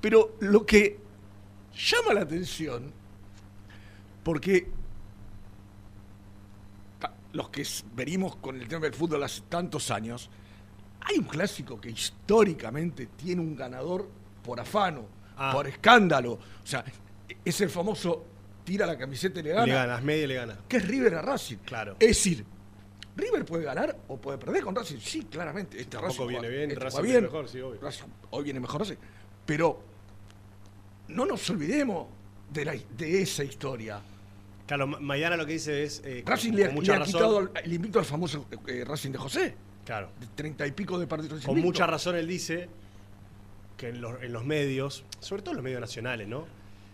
[0.00, 0.98] pero lo que
[1.76, 2.90] llama la atención,
[4.22, 4.68] porque
[7.34, 7.64] los que
[7.94, 10.30] venimos con el tema del fútbol hace tantos años,
[11.02, 14.08] hay un clásico que históricamente tiene un ganador
[14.42, 15.06] por afano,
[15.36, 15.50] Ah.
[15.52, 16.32] por escándalo.
[16.34, 16.84] O sea,
[17.44, 18.24] es el famoso
[18.64, 19.66] tira la camiseta y le gana.
[19.66, 20.58] Le ganas, media le gana.
[20.68, 21.56] Que es River a Racing.
[21.58, 21.96] Claro.
[22.00, 22.44] Es decir,
[23.16, 24.98] River puede ganar o puede perder con Racing.
[25.00, 25.78] Sí, claramente.
[25.78, 27.24] Este Tampoco Racing viene bien, este Racing viene bien.
[27.32, 27.80] mejor, sí, obvio.
[27.80, 28.96] Racing hoy viene mejor Racing.
[29.44, 29.82] Pero
[31.08, 32.06] no nos olvidemos
[32.50, 34.00] de, la- de esa historia.
[34.66, 36.00] Claro, Ma- Mayana lo que dice es.
[36.04, 37.12] eh, con- Racing le, con mucha le ha razón.
[37.12, 39.54] quitado el, invicto al famoso eh, Racing de José.
[39.84, 40.10] Claro.
[40.18, 42.68] De treinta y pico de partidos Con mucha razón él dice
[43.76, 46.46] que en los, en los medios, sobre todo en los medios nacionales, ¿no?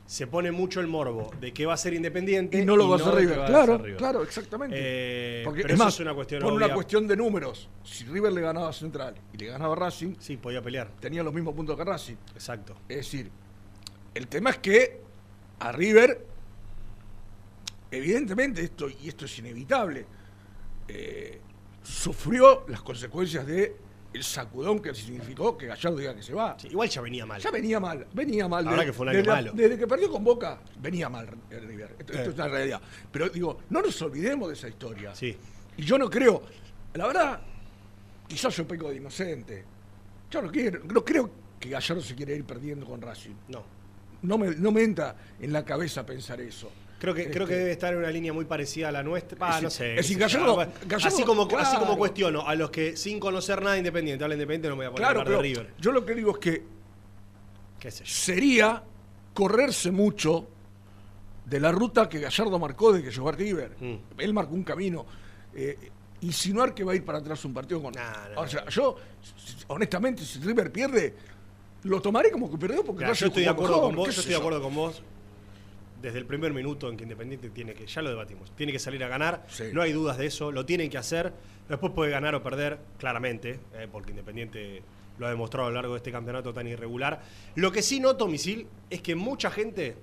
[0.06, 2.96] Se pone mucho el morbo de que va a ser independiente Y no lo va
[2.96, 3.38] a de hacer que River.
[3.38, 3.96] va a Claro, ser River.
[3.98, 4.76] claro, exactamente.
[4.76, 7.68] Eh, Porque pero es eso más, es una cuestión por una cuestión de números.
[7.84, 10.90] Si River le ganaba a Central y le ganaba a Racing, sí, podía pelear.
[10.98, 12.16] Tenía los mismos puntos que Racing.
[12.34, 12.74] Exacto.
[12.88, 13.30] Es decir,
[14.14, 15.00] el tema es que
[15.60, 16.26] a River,
[17.90, 20.06] evidentemente, esto, y esto es inevitable,
[20.88, 21.40] eh,
[21.82, 23.76] sufrió las consecuencias de
[24.12, 26.56] el sacudón que significó que Gallardo diga que se va.
[26.68, 27.40] igual ya venía mal.
[27.40, 28.64] Ya venía mal, venía mal.
[28.64, 29.52] Verdad Desde- que fue un año desde, malo.
[29.54, 31.94] desde que perdió con Boca, venía mal el River.
[31.98, 32.32] Esto, esto Eh.
[32.32, 32.80] es una realidad.
[33.12, 35.14] Pero digo, no nos olvidemos de esa historia.
[35.14, 35.36] Sí.
[35.76, 36.42] Y yo no creo,
[36.94, 37.40] la verdad,
[38.26, 39.64] quizás yo peco de inocente.
[40.28, 41.30] Yo no quiero, no creo
[41.60, 43.34] que Gallardo se quiera ir perdiendo con Racing.
[43.48, 43.62] No.
[44.22, 46.68] No me, no me entra en la cabeza pensar eso.
[47.00, 49.38] Creo que, creo que Este, debe estar en una línea muy parecida a la nuestra.
[49.40, 49.90] Ah, Es no sé.
[49.92, 50.18] es decir.
[50.18, 51.96] Gallardo- Ah, Gallardo- así, como, así como claro.
[51.96, 54.90] cuestiono a los que sin conocer nada de Independiente, habla Independiente, no me voy a
[54.92, 55.74] poner a Claro, hablar pero de River.
[55.80, 56.62] yo lo que digo es que
[57.80, 58.10] ¿Qué sé yo?
[58.12, 58.82] sería
[59.32, 60.46] correrse mucho
[61.46, 63.76] de la ruta que Gallardo marcó de que llegó a River.
[63.80, 63.94] Mm.
[64.18, 65.06] Él marcó un camino.
[65.54, 65.76] Eh,
[66.20, 67.94] insinuar que va a ir para atrás un partido con.
[68.36, 68.94] o sea, yo,
[69.68, 71.14] honestamente, si River pierde,
[71.84, 74.20] lo tomaré como que perdió porque Mira, Racing yo estoy de acuerdo con vos, yo
[74.20, 75.02] estoy de acuerdo con vos.
[76.00, 79.04] Desde el primer minuto en que Independiente tiene que, ya lo debatimos, tiene que salir
[79.04, 81.32] a ganar, no hay dudas de eso, lo tienen que hacer,
[81.68, 84.82] después puede ganar o perder, claramente, eh, porque Independiente
[85.18, 87.20] lo ha demostrado a lo largo de este campeonato tan irregular.
[87.54, 89.96] Lo que sí noto, Misil, es que mucha gente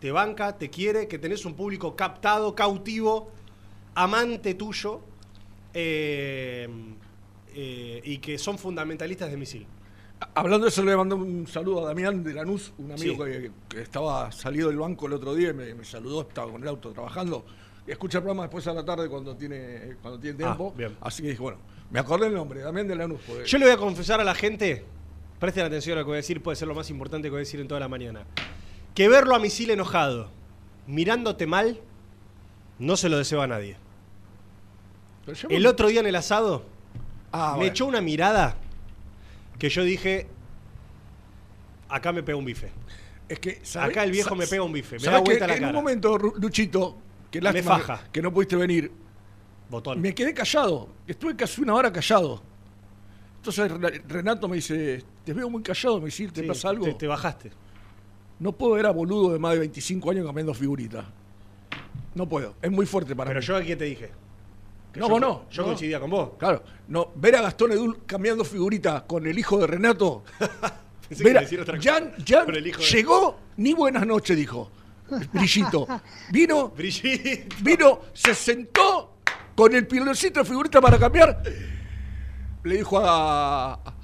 [0.00, 3.32] te banca, te quiere, que tenés un público captado, cautivo,
[3.94, 5.00] amante tuyo,
[5.72, 6.68] eh,
[7.54, 9.66] eh, y que son fundamentalistas de Misil.
[10.34, 13.30] Hablando de eso, le mando un saludo a Damián de Lanús, un amigo Sí.
[13.32, 16.62] que, que estaba salido del banco el otro día y me, me saludó, estaba con
[16.62, 17.44] el auto trabajando.
[17.86, 20.72] Escucha el programa después a la tarde cuando tiene, cuando tiene Ah, tiempo.
[20.76, 20.96] bien.
[21.00, 21.58] Así que dije, bueno,
[21.90, 23.20] me acordé el nombre, Damián de Lanús.
[23.26, 24.84] porque- Yo le voy a confesar a la gente,
[25.38, 27.38] presten atención a lo que voy a decir, puede ser lo más importante que voy
[27.38, 28.24] a decir en toda la mañana.
[28.94, 30.30] Que verlo a Misil enojado,
[30.86, 31.80] mirándote mal,
[32.78, 33.76] no se lo deseo a nadie.
[35.48, 36.64] El otro día en el asado,
[37.32, 37.70] Ah, me bueno.
[37.70, 38.56] echó una mirada
[39.58, 40.26] que yo dije,
[41.88, 42.70] acá me pega un bife.
[43.28, 45.46] Es que ¿sabés- Acá el viejo me pega un bife, me ¿sabés da que vuelta
[45.46, 45.70] la en cara.
[45.70, 46.98] un momento, Luchito,
[47.30, 48.04] que Me faja.
[48.12, 48.90] que no pudiste venir,
[49.70, 50.00] Botón.
[50.00, 50.88] me quedé callado.
[51.06, 52.42] Estuve casi una hora callado.
[53.36, 56.84] Entonces Re- Renato me dice, te veo muy callado, me dice, ¿te Sí, pasa algo?
[56.84, 57.50] Te, te bajaste.
[58.38, 61.04] No puedo ver a boludo de más de 25 años cambiando figuritas.
[62.14, 63.46] No puedo, es muy fuerte para Pero mí.
[63.46, 64.10] yo aquí te dije.
[65.00, 65.46] No, yo, vos no.
[65.50, 65.66] Yo no.
[65.68, 66.30] coincidía con vos.
[66.38, 70.24] Claro, no, ver a Gastón Edul cambiando figuritas con el hijo de Renato.
[71.08, 71.92] Pensé que ver iba a- a decir otra cosa.
[71.92, 74.70] Jan, Jan de- llegó, ni buenas noches, dijo.
[75.32, 75.86] Brillito.
[76.30, 77.46] Vino, Brigitte.
[77.62, 79.16] vino, se sentó
[79.54, 81.42] con el piloncito de figurita para cambiar.
[82.62, 83.94] Le dijo a, a-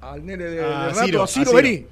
[0.00, 1.52] al nene de, A de Renato, Ciro, a Ciro, a Ciro.
[1.54, 1.86] vení.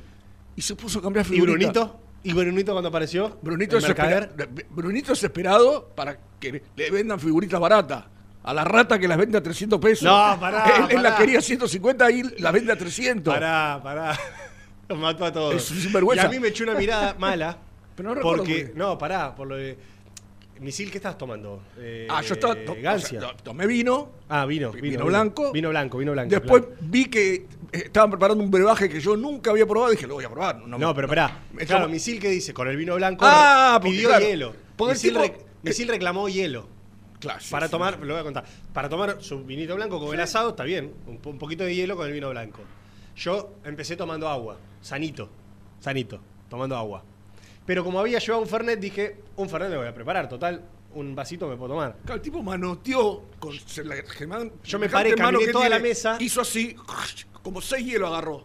[0.57, 1.73] Y se puso a cambiar ¿Y figuritas.
[1.73, 2.01] Brunito?
[2.23, 3.39] ¿Y Brunito cuando apareció?
[3.43, 4.31] Brunito, desespera-
[4.71, 8.05] Brunito desesperado para que le vendan figuritas baratas.
[8.45, 10.05] A la rata que las vende a 300 pesos.
[10.05, 11.03] No, pará, Él, él pará.
[11.03, 13.33] las quería a 150 y las vende a 300.
[13.35, 14.19] Pará, pará.
[14.89, 15.55] Los mató a todos.
[15.55, 16.25] Es sinvergüenza.
[16.25, 17.57] Y a mí me echó una mirada mala.
[17.97, 19.79] Pero no recuerdo porque, no, pará, por lo de.
[20.61, 21.63] Misil, ¿qué estás tomando?
[21.79, 22.55] Eh, Ah, yo estaba.
[22.55, 23.19] to- Gancia.
[23.19, 24.11] o sea, tomé vino.
[24.29, 25.05] ah, vino, vino vino.
[25.07, 25.53] blanco.
[25.53, 26.31] Vino blanco, vino blanco.
[26.31, 29.91] Después vi que eh, estaban preparando un brebaje que yo nunca había probado.
[29.93, 30.59] Dije, lo voy a probar.
[30.59, 31.41] No, No, pero esperá.
[31.53, 32.53] me Claro, Misil, ¿qué dice?
[32.53, 34.55] Con el vino blanco Ah, pidió claro, hielo.
[34.81, 36.69] el Misil, tipo- rec- Misil reclamó hielo.
[37.21, 38.01] Claro, para sí, tomar, sí.
[38.05, 38.45] lo voy a contar.
[38.73, 40.93] Para tomar su vinito blanco con el asado, está bien.
[41.07, 42.61] Un, po- un poquito de hielo con el vino blanco.
[43.17, 45.29] Yo empecé tomando agua, sanito,
[45.81, 47.03] sanito, tomando agua.
[47.65, 50.63] Pero como había llevado un Fernet, dije, un Fernet me voy a preparar, total,
[50.95, 51.97] un vasito me puedo tomar.
[52.05, 55.79] Claro, el tipo manoteó con la gemán- Yo me paré, mano caminé que toda la
[55.79, 56.17] mesa.
[56.21, 56.77] Hizo así,
[57.43, 58.45] como seis hielos agarró.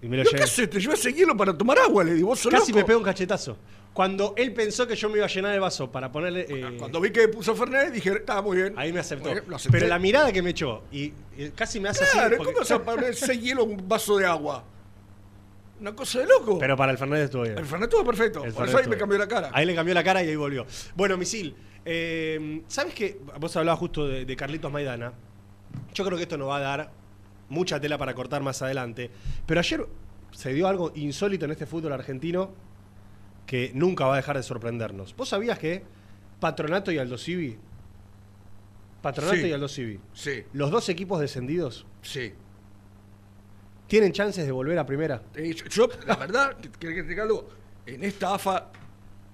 [0.00, 0.42] Y me lo Yo llevé.
[0.44, 2.78] qué sé, te llevé ese hielo para tomar agua, le digo, vos Casi loco.
[2.78, 3.56] me pegó un cachetazo.
[3.92, 6.46] Cuando él pensó que yo me iba a llenar el vaso para ponerle.
[6.48, 8.74] eh, Cuando vi que puso Fernet, dije, está muy bien.
[8.76, 9.30] ahí me aceptó.
[9.30, 9.42] Bien.
[9.72, 12.36] Pero la mirada que me echó, y, y casi me hace Claro, así.
[12.36, 14.62] porque- ¿cómo vas a poner seis hielos en un vaso de agua?
[15.80, 16.58] Una cosa de loco.
[16.58, 17.58] Pero para el Fernet estuvo bien.
[17.58, 18.44] el Fernet estuvo perfecto.
[18.44, 19.50] El Por Fernet eso ahí estuvo me cambió la cara.
[19.52, 20.66] Ahí le cambió la cara y ahí volvió.
[20.94, 23.18] Bueno, Misil, eh, ¿sabes qué?
[23.40, 25.12] Vos hablabas justo de, de Carlitos Maidana.
[25.94, 26.90] Yo creo que esto nos va a dar
[27.48, 29.10] mucha tela para cortar más adelante.
[29.46, 29.86] Pero ayer
[30.32, 32.50] se dio algo insólito en este fútbol argentino
[33.48, 35.16] que nunca va a dejar de sorprendernos.
[35.16, 35.82] ¿Vos sabías que
[36.38, 37.56] Patronato y Aldo Civi,
[39.02, 39.46] Patronato Sí.
[39.48, 42.34] y Aldo Civi, Sí, los dos equipos descendidos, sí.
[43.86, 45.22] tienen chances de volver a primera?
[45.34, 47.48] Eh, yo, yo, la verdad, que, te algo,
[47.86, 48.70] en esta AFA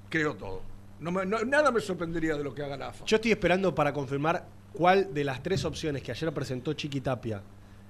[0.09, 0.63] creo todo.
[1.01, 3.05] No me- no- nada me sorprendería de lo que haga la AFA.
[3.07, 7.43] Yo estoy esperando para confirmar cuál de las tres opciones que ayer presentó Chiqui Tapia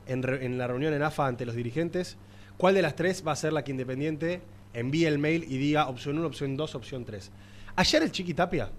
[0.06, 2.16] en, re- en la reunión en AFA ante los dirigentes,
[2.56, 4.40] cuál de las tres va a ser la que Independiente
[4.74, 7.30] envíe el mail y diga opción 1, opción 2, opción 3.
[7.76, 8.70] Ayer el Chiqui Tapia,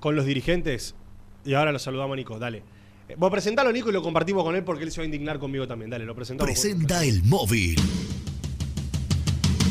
[0.00, 0.94] con los dirigentes,
[1.44, 2.62] y ahora lo saludamos a Nico, dale.
[3.08, 5.38] Eh, Vos presentalo Nico y lo compartimos con él porque él se va a indignar
[5.38, 5.90] conmigo también.
[5.90, 6.50] Dale, lo presentamos.
[6.50, 7.76] Presenta el móvil.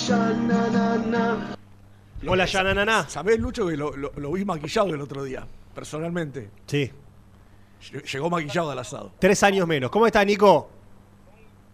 [2.26, 3.08] Hola, Yanananá.
[3.08, 6.50] ¿Sabés, Lucho, que lo, lo- lo vi maquillado el otro día, personalmente?
[6.66, 6.90] Sí.
[7.92, 9.12] Lle- Llegó maquillado al asado.
[9.20, 9.90] Tres años menos.
[9.90, 10.70] ¿Cómo estás, Nico?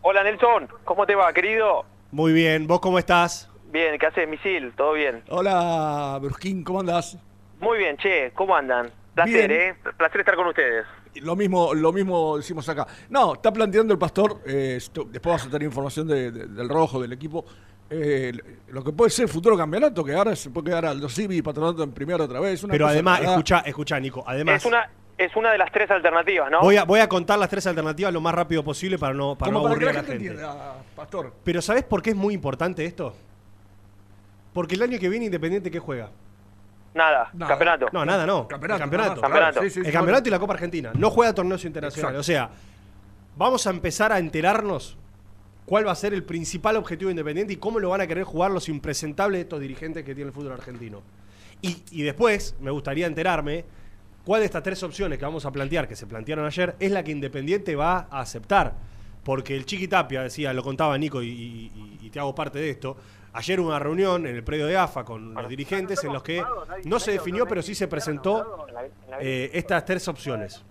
[0.03, 1.87] Hola Nelson, ¿cómo te va, querido?
[2.13, 2.67] Muy bien.
[2.67, 3.49] ¿Vos cómo estás?
[3.73, 4.73] Bien, ¿qué haces, misil?
[4.77, 5.23] ¿Todo bien?
[5.31, 7.17] Hola, Brusquín, ¿cómo andás?
[7.59, 8.91] Muy bien, che, ¿cómo andan?
[9.15, 9.51] Placer, Bien.
[9.51, 9.75] ¿eh?
[9.97, 10.85] Placer estar con ustedes.
[11.17, 12.87] Lo mismo, lo mismo decimos acá.
[13.09, 17.01] No, está planteando el pastor, eh, después vas a tener información de- de- del rojo,
[17.01, 17.45] del equipo,
[17.91, 18.33] eh,
[18.69, 21.83] lo que puede ser futuro campeonato, que ahora se puede quedar al Civi y patronato
[21.83, 22.63] en primero otra vez.
[22.65, 24.23] Una Pero además, escucha, escucha, Nico.
[24.27, 24.89] Además, Es una,
[25.19, 26.61] es una de las tres alternativas, ¿no?
[26.61, 29.53] voy, a, voy a contar las tres alternativas lo más rápido posible para no, para
[29.53, 31.33] no para que aburrir la a la gente entienda, pastor.
[31.45, 33.15] Pero ¿sabés por qué es muy importante esto?
[34.53, 36.11] Porque el año que viene Independiente, ¿qué juega?
[36.95, 37.89] Nada, campeonato.
[37.93, 38.47] No, nada, no.
[38.47, 39.63] Campeonato, el campeonato.
[39.63, 40.29] sí, sí, el sí, campeonato bueno.
[40.29, 40.93] y la Copa Argentina.
[40.95, 42.29] No juega torneos internacionales.
[42.29, 42.49] Exacto.
[42.49, 42.51] O sea,
[43.37, 44.99] vamos a empezar a enterarnos
[45.65, 48.25] cuál va a ser el principal objetivo de Independiente y cómo lo van a querer
[48.25, 51.03] jugar los impresentables de estos dirigentes que tiene el fútbol argentino.
[51.63, 53.65] Y, y después me gustaría enterarme
[54.25, 57.03] cuál de estas tres opciones que vamos a plantear, que se plantearon ayer, es la
[57.03, 58.75] que Independiente va a aceptar.
[59.25, 62.59] Porque el Chiqui Tapia, decía, lo contaba Nico y, y- y- y te hago parte
[62.59, 62.97] de esto.
[63.35, 66.43] Ayer hubo una reunión en el predio de AFA con los dirigentes en los que
[66.85, 68.67] no se definió, pero sí se presentó
[69.21, 70.63] eh, estas tres opciones.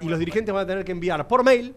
[0.00, 1.74] Y los dirigentes van a tener que enviar por mail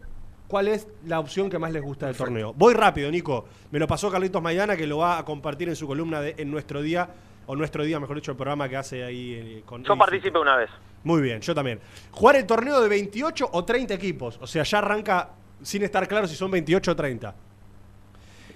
[0.47, 2.53] cuál es la opción que más les gusta del torneo.
[2.53, 3.45] Voy rápido, Nico.
[3.69, 6.49] Me lo pasó Carlitos Maidana, que lo va a compartir en su columna de En
[6.49, 7.07] Nuestro Día,
[7.45, 9.83] o Nuestro Día, mejor dicho, el programa que hace ahí eh, con...
[9.83, 10.69] Yo participé una vez.
[11.07, 11.79] Muy bien, yo también.
[12.11, 14.37] Jugar el torneo de 28 o 30 equipos.
[14.41, 15.29] O sea, ya arranca
[15.61, 17.35] sin estar claro si son 28 o 30.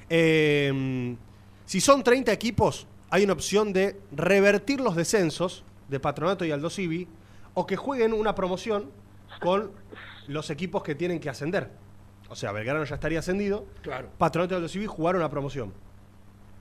[0.10, 1.16] Eh,
[1.66, 6.70] si son 30 equipos, hay una opción de revertir los descensos de Patronato y Aldo
[6.70, 7.08] Civi
[7.54, 8.92] o que jueguen una promoción
[9.40, 9.72] con
[10.28, 11.72] los equipos que tienen que ascender.
[12.28, 13.66] O sea, Belgrano ya estaría ascendido.
[13.82, 14.10] Claro.
[14.18, 15.72] Patronato y Aldo Civi jugar una promoción.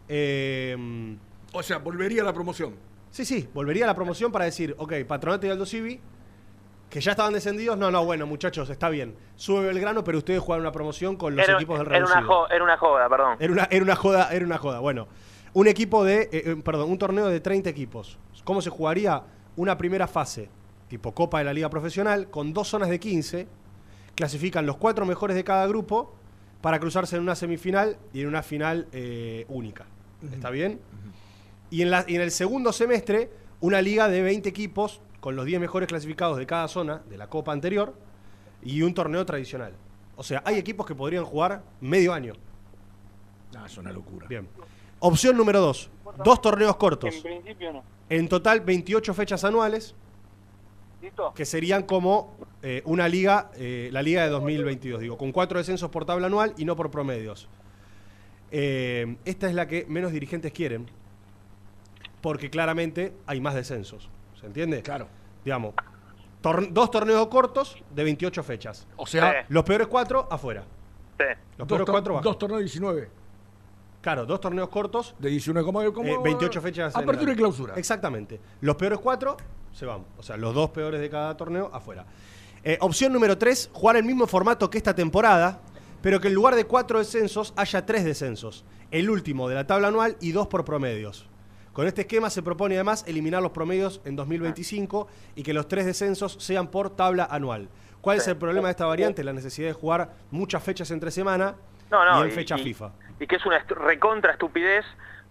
[0.09, 1.17] Eh,
[1.53, 2.77] O sea, volvería a la promoción.
[3.11, 6.01] Sí, sí, volvería a la promoción para decir, ok, Patronato y Aldo Civi,
[6.89, 9.15] que ya estaban descendidos, no, no, bueno, muchachos, está bien.
[9.37, 12.35] Sube Belgrano, pero ustedes juegan una promoción con los Era, equipos del era una reducido.
[12.35, 13.37] jo- era una joda, perdón.
[13.41, 14.81] Era una, era una joda, era una joda.
[14.81, 15.09] Bueno,
[15.53, 18.19] un equipo de, eh, eh, perdón, un torneo de 30 equipos.
[18.45, 19.23] ¿Cómo se jugaría?
[19.57, 20.49] Una primera fase,
[20.89, 23.47] tipo Copa de la Liga Profesional, con dos zonas de 15.
[24.15, 26.15] Clasifican los cuatro mejores de cada grupo
[26.61, 29.87] para cruzarse en una semifinal y en una final eh, única.
[30.33, 30.81] ¿Está bien?
[31.71, 35.45] Y en, la- y en el segundo semestre, una liga de 20 equipos con los
[35.47, 37.95] 10 mejores clasificados de cada zona de la Copa anterior
[38.63, 39.73] y un torneo tradicional.
[40.17, 42.35] O sea, hay equipos que podrían jugar medio año.
[43.57, 44.27] Ah, es una locura.
[44.29, 44.49] Bien.
[45.01, 45.91] Opción número 2.
[46.25, 47.15] Dos torneos cortos.
[47.15, 47.83] En principio no.
[48.09, 49.95] En total, 28 fechas anuales,
[51.01, 51.33] ¿Listo?
[51.35, 55.89] que serían como eh, una liga, eh, la liga de 2022, digo, con cuatro descensos
[55.91, 57.49] por tabla anual y no por promedios.
[58.51, 60.87] Eh, esta es la que menos dirigentes quieren,
[62.21, 64.09] porque claramente hay más descensos.
[64.41, 64.83] ¿Se entiende?
[64.83, 65.07] Claro.
[65.45, 65.75] Digamos,
[66.43, 68.87] tor- dos torneos cortos de 28 fechas.
[68.97, 70.65] O sea, los peores cuatro afuera.
[71.19, 71.25] Sí.
[71.59, 73.09] Los dos, peores tor- cuatro dos torneos de 19.
[74.01, 75.15] Claro, dos torneos cortos.
[75.19, 76.97] De 19 como, como Eh, 28 fechas.
[76.97, 77.75] Apertura y clausura.
[77.77, 78.41] Exactamente.
[78.63, 79.37] Los peores cuatro
[79.73, 80.05] se van.
[80.17, 82.07] O sea, los dos peores de cada torneo afuera.
[82.65, 85.61] Eh, opción número 3, jugar el mismo formato que esta temporada,
[86.03, 88.65] pero que en lugar de cuatro descensos haya tres descensos.
[88.91, 91.27] El último de la tabla anual y dos por promedios.
[91.81, 95.87] Con este esquema se propone además eliminar los promedios en 2025 y que los tres
[95.87, 97.71] descensos sean por tabla anual.
[98.03, 99.25] ¿Cuál es el problema de esta variante?
[99.25, 101.55] La necesidad de jugar muchas fechas entre semana
[101.91, 102.93] No, no, y en fecha y- FIFA.
[103.19, 104.85] Y que es una recontra estupidez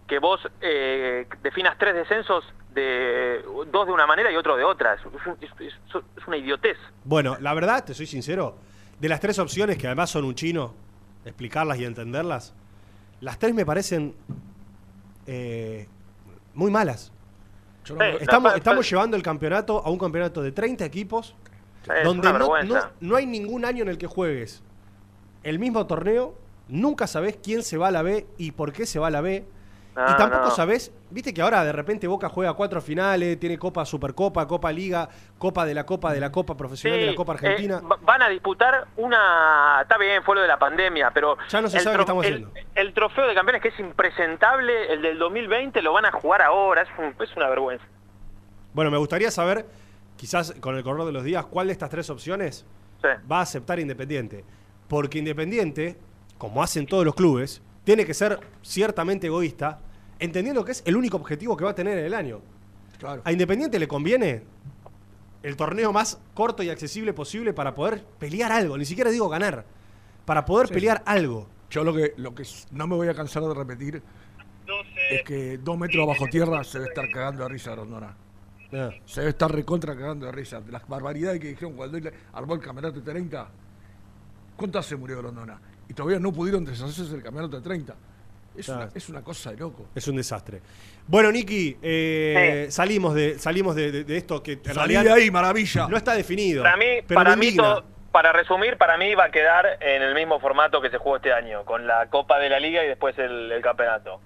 [0.07, 2.43] que vos eh, definas tres descensos
[2.73, 4.95] de dos de una manera y otro de otra.
[4.95, 6.77] Es una idiotez.
[7.03, 8.55] Bueno, la verdad, te soy sincero,
[8.99, 10.73] de las tres opciones, que además son un chino,
[11.25, 12.55] explicarlas y entenderlas,
[13.21, 14.15] las tres me parecen
[15.27, 15.87] eh,
[16.59, 17.11] muy malas.
[17.85, 18.01] Yo no-
[18.57, 21.33] estamos llevando el campeonato a un campeonato de 30 equipos,
[21.97, 24.61] Es donde no, no- no hay ningún año en el que juegues
[25.43, 26.35] el mismo torneo,
[26.67, 29.21] nunca sabés quién se va a la B y por qué se va a la
[29.21, 29.45] B,
[29.91, 34.47] y tampoco sabés, viste que ahora de repente Boca juega cuatro finales, tiene Copa Supercopa,
[34.47, 37.81] Copa Liga, Copa de la Copa de la Copa Profesional de la Copa eh, Argentina.
[37.81, 39.79] va- van a disputar una.
[39.81, 41.37] Está bien, fue lo de la pandemia, pero.
[41.49, 42.53] Ya no se sabe qué estamos el- haciendo.
[42.75, 46.83] El trofeo de campeones, que es impresentable, el del 2020, lo van a jugar ahora.
[46.83, 47.83] Es, un- es una vergüenza.
[48.73, 49.65] Bueno, me gustaría saber,
[50.15, 52.65] quizás con el correr de los días, cuál de estas tres opciones
[53.29, 54.45] va a aceptar Independiente.
[54.87, 55.97] Porque Independiente,
[56.37, 59.79] como hacen todos los clubes, tiene que ser ciertamente egoísta,
[60.19, 62.41] entendiendo que es el único objetivo que va a tener en el año.
[62.97, 63.21] Claro.
[63.23, 64.43] A Independiente le conviene
[65.43, 69.65] el torneo más corto y accesible posible para poder pelear algo, ni siquiera digo ganar,
[70.25, 71.47] para poder Sí, pelear algo.
[71.69, 74.01] Yo lo que, lo que no me voy a cansar de repetir
[75.11, 78.15] es que dos metros bajo tierra se debe estar cagando de risa Rondona.
[78.71, 78.89] Ah.
[79.05, 80.61] Se debe estar recontra cagando de risa.
[80.61, 83.49] De las barbaridades que dijeron cuando él armó el campeonato de 30.
[84.55, 85.59] ¿Cuántas se murió Rondona?
[85.89, 87.95] Y todavía no pudieron deshacerse del campeonato de 30.
[88.55, 88.83] Es, Claro.
[88.83, 89.87] una, es una cosa de loco.
[89.95, 90.61] Es un desastre.
[91.07, 95.31] Bueno, Niki, eh, salimos de salimos de, de- de esto que en Salí de ahí,
[95.31, 95.87] maravilla.
[95.87, 96.63] no está definido.
[96.63, 97.55] Para mí, pero para mí
[98.11, 101.31] para resumir, para mí va a quedar en el mismo formato que se jugó este
[101.31, 104.19] año, con la Copa de la Liga y después el, el campeonato.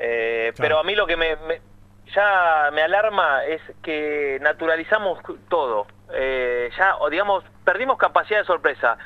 [0.00, 1.60] Eh, Pero a mí lo que me, me-
[2.14, 5.86] ya me alarma es que naturalizamos todo.
[6.12, 8.96] Eh, ya, o digamos, perdimos capacidad de sorpresa.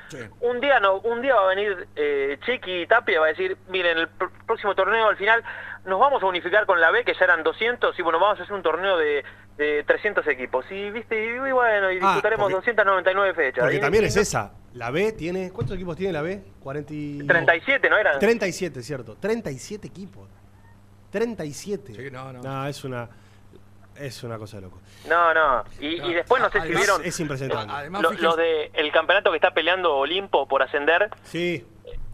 [0.41, 3.29] Un día no, un día va a venir eh, Chiqui y Tapia y va a
[3.31, 5.43] decir, miren, el pr- próximo torneo al final
[5.85, 8.45] nos vamos a unificar con la B, que ya eran 200, y bueno, vamos a
[8.45, 9.25] hacer un torneo de,
[9.57, 10.65] de 300 equipos.
[10.71, 13.63] Y, viste, y, bueno, y Ah, disputaremos porque- 299 fechas.
[13.65, 14.53] Porque Y- también es no- esa.
[14.75, 15.51] La B tiene.
[15.51, 16.41] ¿Cuántos equipos tiene la B?
[16.63, 18.19] 40 y- 37, ¿no eran?
[18.21, 19.17] 37, cierto.
[19.17, 20.29] 37 equipos.
[21.13, 21.95] 37.
[21.95, 22.43] Sí, no, no.
[22.43, 23.09] No, es una.
[23.95, 24.81] Es una cosa de loco.
[25.09, 25.63] No, no.
[25.79, 27.67] Y, y después no sé si Además, vieron es impresentable.
[27.67, 31.11] lo- Además, lo, fíjense- lo de el campeonato que está peleando Olimpo por ascender.
[31.25, 31.65] Sí.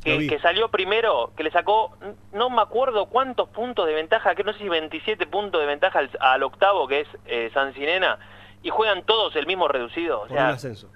[0.03, 1.95] Que, salió primero, que le sacó,
[2.33, 5.99] no me acuerdo cuántos puntos de ventaja, que no sé si 27 puntos de ventaja
[5.99, 8.19] al, al octavo, que es eh, San Sinena,
[8.63, 10.23] y juegan todos el mismo reducido.
[10.23, 10.89] O Por un ascenso.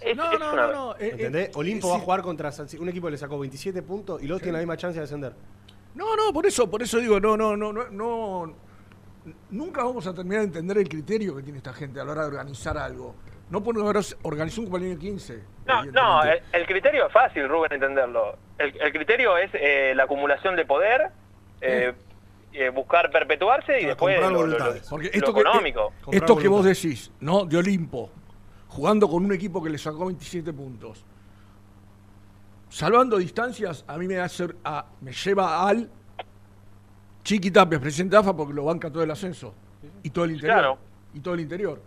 [0.00, 0.92] es, No, es no, una- no, no.
[0.96, 1.48] eh, ¿Entendés?
[1.48, 2.04] eh, Olimpo eh, va a sí.
[2.04, 4.58] jugar contra San Si- un equipo que le sacó 27 puntos y luego tiene la
[4.58, 5.32] misma chance de ascender.
[5.94, 8.54] No, no, por eso, por eso digo, no, no, no, no, no.
[9.50, 12.22] Nunca vamos a terminar de entender el criterio que tiene esta gente a la hora
[12.22, 13.14] de organizar algo.
[13.50, 15.42] No por haber organizado un cumpleaños 15.
[15.66, 18.36] No, no, el, el criterio es fácil, Rubén, entenderlo.
[18.58, 21.10] El, el criterio es eh, la acumulación de poder,
[21.60, 21.92] eh,
[22.52, 24.82] eh, buscar perpetuarse y después lo, lo- voluntades.
[24.84, 25.92] lo- Porque lo esto que- económico.
[26.10, 27.44] Esto que vos decís, ¿no?
[27.46, 28.10] De Olimpo,
[28.68, 31.04] jugando con un equipo que le sacó 27 puntos.
[32.74, 35.88] Salvando distancias, a mí me, hace, a- me lleva al
[37.22, 39.54] Chiqui Tapia, presidente de AFA, porque lo banca todo el ascenso.
[40.02, 40.56] Y todo el interior.
[40.58, 40.78] Claro.
[41.14, 41.80] Y todo el interior.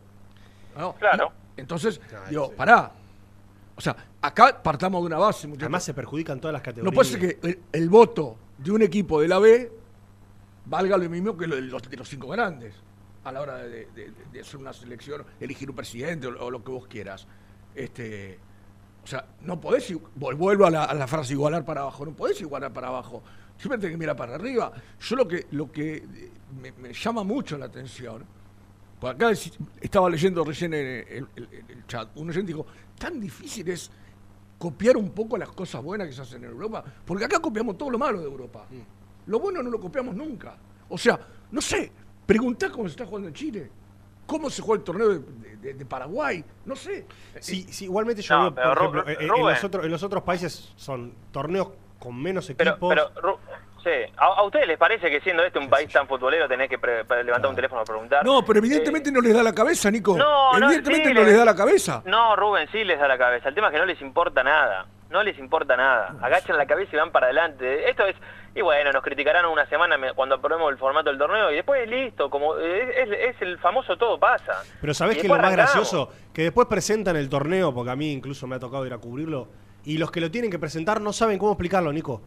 [0.77, 0.93] ¿No?
[0.95, 1.33] Claro.
[1.57, 2.89] Y- entonces, digo, pará.
[3.75, 5.63] O sea, acá partamos de una base, muchachos.
[5.65, 6.95] Además se perjudican todas las No categorías.
[6.95, 9.69] puede ser que el, el voto de un equipo de la B
[10.67, 12.73] valga lo mismo que lo de los, de los cinco grandes
[13.25, 16.63] a la hora de, de- de hacer una selección, elegir un presidente o, o lo
[16.63, 17.27] que vos quieras.
[17.75, 18.39] Este,
[19.07, 22.41] o sea, no podés, vuelvo a la, a la frase igualar para abajo, no podés
[22.41, 23.23] igualar para abajo.
[23.57, 24.69] Siempre tenés que mirar para arriba.
[24.99, 26.03] Yo lo que, lo que
[26.61, 28.25] me, me llama mucho la atención,
[28.99, 29.31] por acá
[29.79, 32.65] estaba leyendo recién en el, el- el- el chat, un oyente dijo,
[32.99, 33.89] tan difícil es
[34.59, 37.89] copiar un poco las cosas buenas que se hacen en Europa, porque acá copiamos todo
[37.89, 38.65] lo malo de Europa.
[39.27, 40.57] Lo bueno no lo copiamos nunca.
[40.89, 41.17] O sea,
[41.51, 41.89] no sé,
[42.25, 43.71] preguntá cómo se está jugando en Chile,
[44.27, 45.19] cómo se juega el torneo de,
[45.57, 47.05] de- de Paraguay, no sé.
[47.39, 48.71] Sí, sí, igualmente yo No, veo, por pero
[49.01, 51.69] ejemplo, en- en, los otros, en los otros países son torneos
[51.99, 52.89] con menos Pero, equipos.
[52.93, 53.37] pero Ru-
[53.83, 56.77] sí, ¿A, a ustedes les parece que siendo este un país tan futbolero tenés que
[56.77, 58.23] pre- levantar un teléfono a preguntar?
[58.23, 60.15] No, pero evidentemente no les da la cabeza, Nico.
[60.15, 62.03] Eh, No, no, evidentemente sí, no le- les da la cabeza.
[62.05, 63.49] No, Rubén, sí les da la cabeza.
[63.49, 64.85] El tema es que no les importa nada.
[65.09, 66.15] No les importa nada.
[66.21, 67.89] Agachan la cabeza y van para adelante.
[67.89, 68.15] Esto es...
[68.55, 72.27] Y bueno, nos criticarán una semana cuando aprobemos el formato del torneo y después listo,
[72.29, 74.63] como es, es el famoso todo pasa.
[74.81, 76.11] Pero ¿sabés es lo más gracioso?
[76.33, 79.47] Que después presentan el torneo, porque a mí incluso me ha tocado ir a cubrirlo,
[79.85, 82.19] y los que lo tienen que presentar no saben cómo explicarlo, Nico.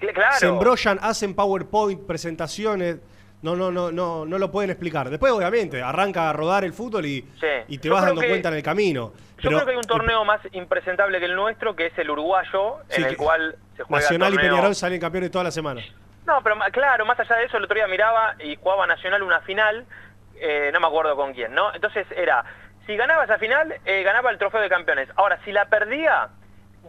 [0.00, 0.36] Cl- Claro.
[0.36, 2.96] Se embrollan, hacen PowerPoint, presentaciones,
[3.42, 5.10] no, no, no, no, no lo pueden explicar.
[5.10, 7.46] Después, obviamente, arranca a rodar el fútbol y, Sí.
[7.68, 9.12] y te Yo vas dando que- cuenta en el camino.
[9.38, 12.78] Yo creo que hay un torneo más impresentable que el nuestro, que es el uruguayo,
[12.88, 15.80] Sí, en el cual se juega Nacional y Peñarol salen campeones toda la semana.
[16.26, 19.40] No, pero claro, más allá de eso, el otro día miraba y jugaba Nacional una
[19.42, 19.86] final,
[20.34, 21.72] eh, no me acuerdo con quién, ¿no?
[21.72, 22.44] Entonces era,
[22.86, 25.08] si ganaba esa final, eh, ganaba el trofeo de campeones.
[25.14, 26.28] Ahora, si la perdía,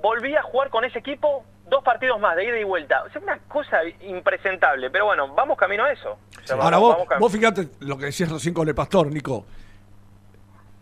[0.01, 3.03] volvía a jugar con ese equipo dos partidos más, de ida y vuelta.
[3.03, 4.89] O sea, una cosa impresentable.
[4.89, 6.11] Pero bueno, vamos camino a eso.
[6.11, 9.07] O sea, Ahora vamos- vos, vamos vos fíjate lo que decías recién con el pastor,
[9.07, 9.45] Nico.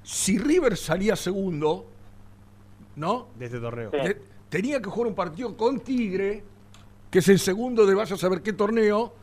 [0.03, 1.85] Si River salía segundo,
[2.95, 3.27] ¿no?
[3.35, 3.89] De este torneo.
[3.91, 6.43] De- tenía que jugar un partido con Tigre
[7.11, 9.13] que es el segundo de vaya a saber qué torneo,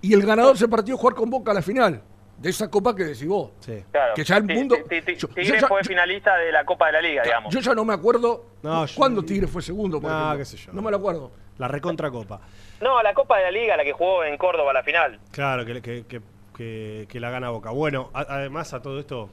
[0.00, 2.00] y el ganador de ese partido jugar con Boca a la final
[2.36, 3.52] de esa copa que decís vos.
[3.90, 4.14] Claro.
[4.14, 4.76] Que ya el mundo.
[4.88, 7.52] Tigre yo ya- fue finalista de la Copa de la Liga, digamos.
[7.54, 10.00] Yo ya no me acuerdo No, yo- cuándo Tigre fue segundo.
[10.00, 10.72] Por No, qué sé yo.
[10.72, 11.30] No me lo acuerdo.
[11.58, 12.40] La recontracopa.
[12.80, 15.20] No, la Copa de la Liga, la que jugó en Córdoba la final.
[15.30, 16.20] Claro, que, que, que-
[16.56, 17.70] que- que la gana Boca.
[17.70, 19.28] Bueno, a- además a todo esto,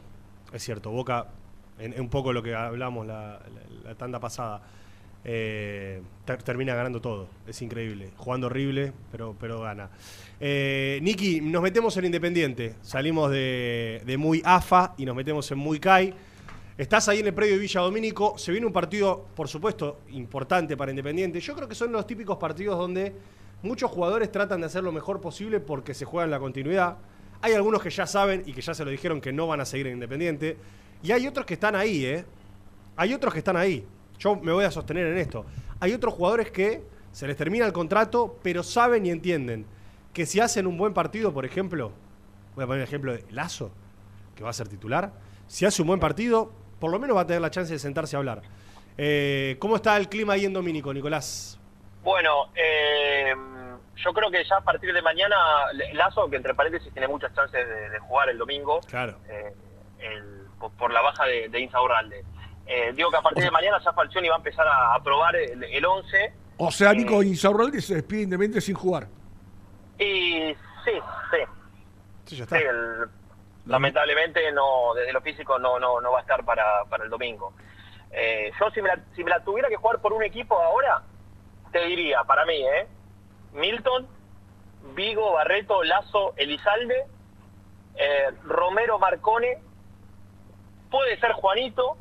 [0.54, 1.28] es cierto, Boca,
[1.80, 3.40] en, en un poco lo que hablamos la,
[3.84, 4.62] la- la tanda pasada,
[5.24, 7.28] eh, ter- termina ganando todo.
[7.48, 8.12] Es increíble.
[8.18, 9.90] Jugando horrible, pero, pero gana.
[10.40, 12.76] Eh, Niki, nos metemos en Independiente.
[12.82, 16.14] Salimos de, de muy AFA y nos metemos en muy CAI.
[16.78, 18.38] Estás ahí en el predio de Villa Domínico.
[18.38, 21.40] Se viene un partido, por supuesto, importante para Independiente.
[21.40, 23.14] Yo creo que son los típicos partidos donde
[23.62, 26.98] muchos jugadores tratan de hacer lo mejor posible porque se juegan la continuidad.
[27.44, 29.66] Hay algunos que ya saben y que ya se lo dijeron que no van a
[29.66, 30.58] seguir en Independiente.
[31.04, 32.26] Y hay otros que están ahí, ¿eh?
[32.96, 33.86] Hay otros que están ahí.
[34.22, 35.46] Yo me voy a sostener en esto.
[35.80, 39.66] Hay otros jugadores que se les termina el contrato, pero saben y entienden
[40.14, 41.92] que si hacen un buen partido, por ejemplo,
[42.56, 43.72] voy a poner el ejemplo de Lazo,
[44.36, 45.12] que va a ser titular,
[45.48, 48.16] si hace un buen partido, por lo menos va a tener la chance de sentarse
[48.16, 48.44] a hablar.
[48.96, 51.60] Eh, ¿Cómo está el clima ahí en Domínico, Nicolás?
[52.04, 53.34] Bueno, eh,
[53.96, 55.36] yo creo que ya a partir de mañana,
[55.94, 59.18] Lazo, que entre paréntesis tiene muchas chances de, de jugar el domingo, Claro.
[59.28, 59.52] eh,
[60.00, 60.42] el-
[60.78, 62.24] por, la baja de, de Insa Urralde.
[62.66, 65.36] Eh, digo que a partir de mañana ya Falcioni va a empezar a, a probar
[65.36, 66.34] el, el 11.
[66.58, 69.08] O sea, Nico Insaurralde se despide independiente sin jugar.
[69.98, 70.54] Y
[70.86, 70.92] sí,
[71.32, 71.38] sí.
[72.26, 73.10] Sí, ya Sí, el-
[73.66, 77.54] lamentablemente no, desde lo físico no, no, no va a estar para, para el domingo.
[78.12, 81.02] Eh, yo si me, la, si me la tuviera que jugar por un equipo ahora,
[81.72, 82.88] te diría, para mí, ¿eh?
[83.54, 84.08] Milton,
[84.96, 87.06] Vigo, Barreto, Lazo, Elizalde,
[87.96, 89.60] eh, Romero, Marcone,
[90.90, 91.98] puede ser Juanito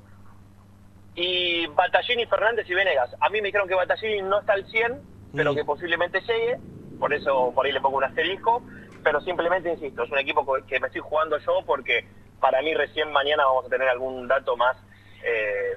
[1.14, 3.14] y Batallini, Fernández y Venegas.
[3.20, 5.00] A mí me dijeron que Batallini no está al 100,
[5.34, 6.58] pero que posiblemente llegue,
[6.98, 8.62] por eso por ahí le pongo un asterisco,
[9.02, 12.06] pero simplemente insisto, es un equipo que me estoy jugando yo porque
[12.40, 14.76] para mí recién mañana vamos a tener algún dato más
[15.24, 15.72] eh,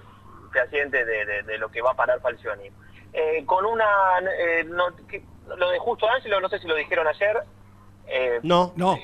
[0.51, 2.69] fehaciente de, de- de lo que va a parar Falcioni.
[3.11, 3.85] Eh, con una...
[4.39, 5.23] eh, no- que-
[5.57, 7.37] lo de Justo Ángelo, no sé si lo dijeron ayer.
[8.07, 8.71] eh, No.
[8.75, 8.95] No.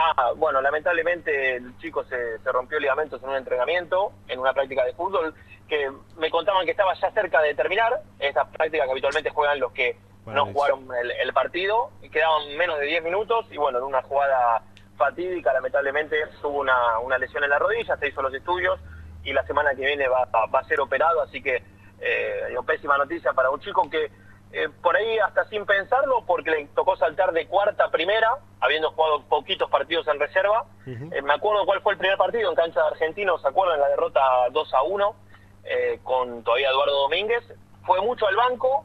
[0.00, 4.84] Ah, bueno, lamentablemente el chico se, se rompió ligamentos en un entrenamiento, en una práctica
[4.84, 5.34] de fútbol,
[5.68, 9.72] que me contaban que estaba ya cerca de terminar, esta práctica que habitualmente juegan los
[9.72, 13.78] que Bueno, no jugaron el, el partido, y quedaban menos de 10 minutos, y bueno,
[13.78, 14.62] en una jugada
[14.96, 18.78] fatídica, lamentablemente tuvo una, una lesión en la rodilla, se hizo los estudios,
[19.24, 21.60] y la semana que viene va, va a ser operado, así que
[22.00, 24.12] eh, digo, pésima noticia para un chico que
[24.52, 28.90] eh, por ahí hasta sin pensarlo, porque le tocó saltar de cuarta a primera, habiendo
[28.92, 30.64] jugado poquitos partidos en reserva.
[30.86, 33.78] Eh, me acuerdo cuál fue el primer partido en cancha de Argentinos, ¿se acuerdan?
[33.80, 34.20] La derrota
[34.52, 35.14] 2 a 1
[35.64, 37.44] eh, con todavía Eduardo Domínguez.
[37.84, 38.84] Fue mucho al banco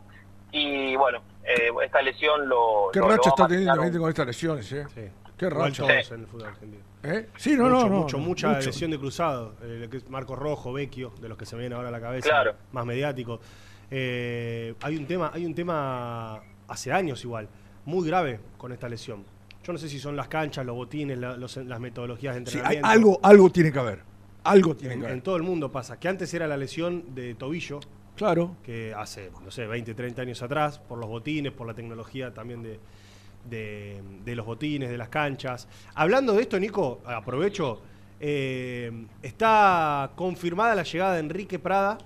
[0.51, 2.89] y bueno, eh, esta lesión lo...
[2.93, 5.11] ¿Qué lo- lo racha va está teniendo marcar Independiente con estas lesiones, eh?
[5.37, 5.87] Qué Igual racha.
[5.87, 6.83] todos en el fútbol argentino.
[7.03, 7.27] ¿Eh?
[7.37, 8.65] Sí, no, mucho, no, no, mucho, no, mucha mucho.
[8.67, 9.55] lesión de cruzado.
[9.63, 11.91] eh, lo que es Marco Rojo, Vecchio, de los que se me vienen ahora a
[11.91, 12.53] la cabeza, Claro.
[12.71, 13.39] más mediático.
[13.95, 17.47] Eh, hay un tema, hay un tema hace años igual,
[17.85, 19.23] muy grave con esta lesión.
[19.63, 22.57] Yo no sé si son las canchas, los botines, la- los- las metodologías de Sí,
[22.57, 22.87] hay entrenamiento.
[22.87, 23.99] algo, algo tiene que haber.
[24.45, 25.17] Algo tiene en, que haber.
[25.17, 25.99] en todo el mundo pasa.
[25.99, 27.79] Que antes era la lesión de tobillo.
[28.15, 28.57] Claro.
[28.63, 32.61] Que hace, no sé, 20, 30 años atrás, por los botines, por la tecnología también
[32.63, 32.79] de,
[33.49, 35.67] de, de los botines, de las canchas.
[35.93, 37.79] Hablando de esto, Nico, aprovecho.
[38.19, 41.97] eh, está confirmada la llegada de Enrique Prada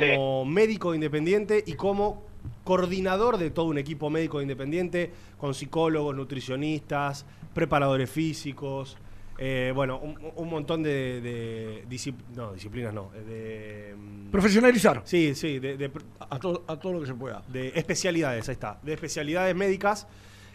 [0.00, 2.22] como médico independiente y como
[2.64, 7.24] coordinador de todo un equipo médico independiente, con psicólogos, nutricionistas,
[7.54, 8.96] preparadores físicos,
[9.38, 11.84] eh, bueno, un, un montón de,
[12.36, 13.94] no, disciplinas, no, de...
[13.96, 15.02] mm, Profesionalizar.
[15.04, 15.90] Sí, sí, de, de-
[16.20, 17.42] A, todo, a todo lo que se pueda.
[17.48, 20.06] de especialidades, ahí está, de especialidades médicas.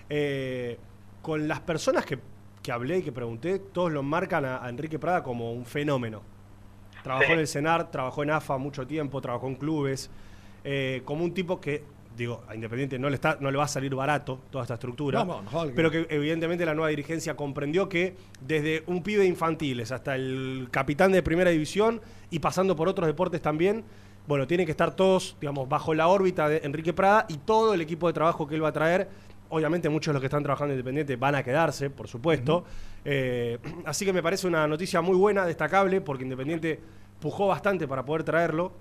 [0.09, 0.77] eh,
[1.21, 2.19] con las personas que,
[2.63, 6.21] que hablé y que pregunté, todos lo marcan a, a Enrique Prada como un fenómeno.
[7.07, 7.31] Trabajó Sí.
[7.33, 10.09] en el CENAR, trabajó en AFA mucho tiempo, trabajó en clubes,
[10.63, 11.83] eh, como un tipo que,
[12.15, 15.23] digo, a Independiente no le, está, no le va a salir barato toda esta estructura,
[15.23, 19.91] No, no, pero que evidentemente la nueva dirigencia comprendió que desde un pibe de infantiles
[19.91, 23.83] hasta el capitán de primera división y pasando por otros deportes también,
[24.27, 27.79] bueno, tienen que estar todos, digamos, bajo la órbita de Enrique Prada y todo el
[27.81, 29.07] equipo de trabajo que él va a traer.
[29.49, 32.65] Obviamente muchos de los que están trabajando en Independiente van a quedarse, por supuesto.
[33.05, 36.81] Eh, así que me parece una noticia muy buena, destacable, porque Independiente
[37.19, 38.71] pujó bastante para poder traerlo,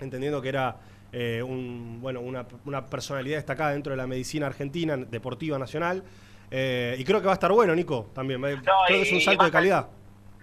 [0.00, 0.76] entendiendo que era
[1.12, 6.04] eh, un, bueno, una, una personalidad destacada dentro de la medicina argentina, deportiva nacional.
[6.50, 8.40] Eh, y creo que va a estar bueno, Nico, también.
[8.42, 9.88] creo que es un salto de calidad.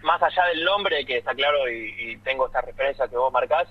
[0.04, 3.68] más allá del nombre, que está claro y, y tengo esta referencia que vos marcás,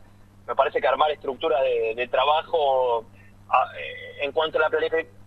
[0.46, 3.04] me parece que armar estructuras de, de trabajo
[3.48, 4.78] a- eh, en cuanto a la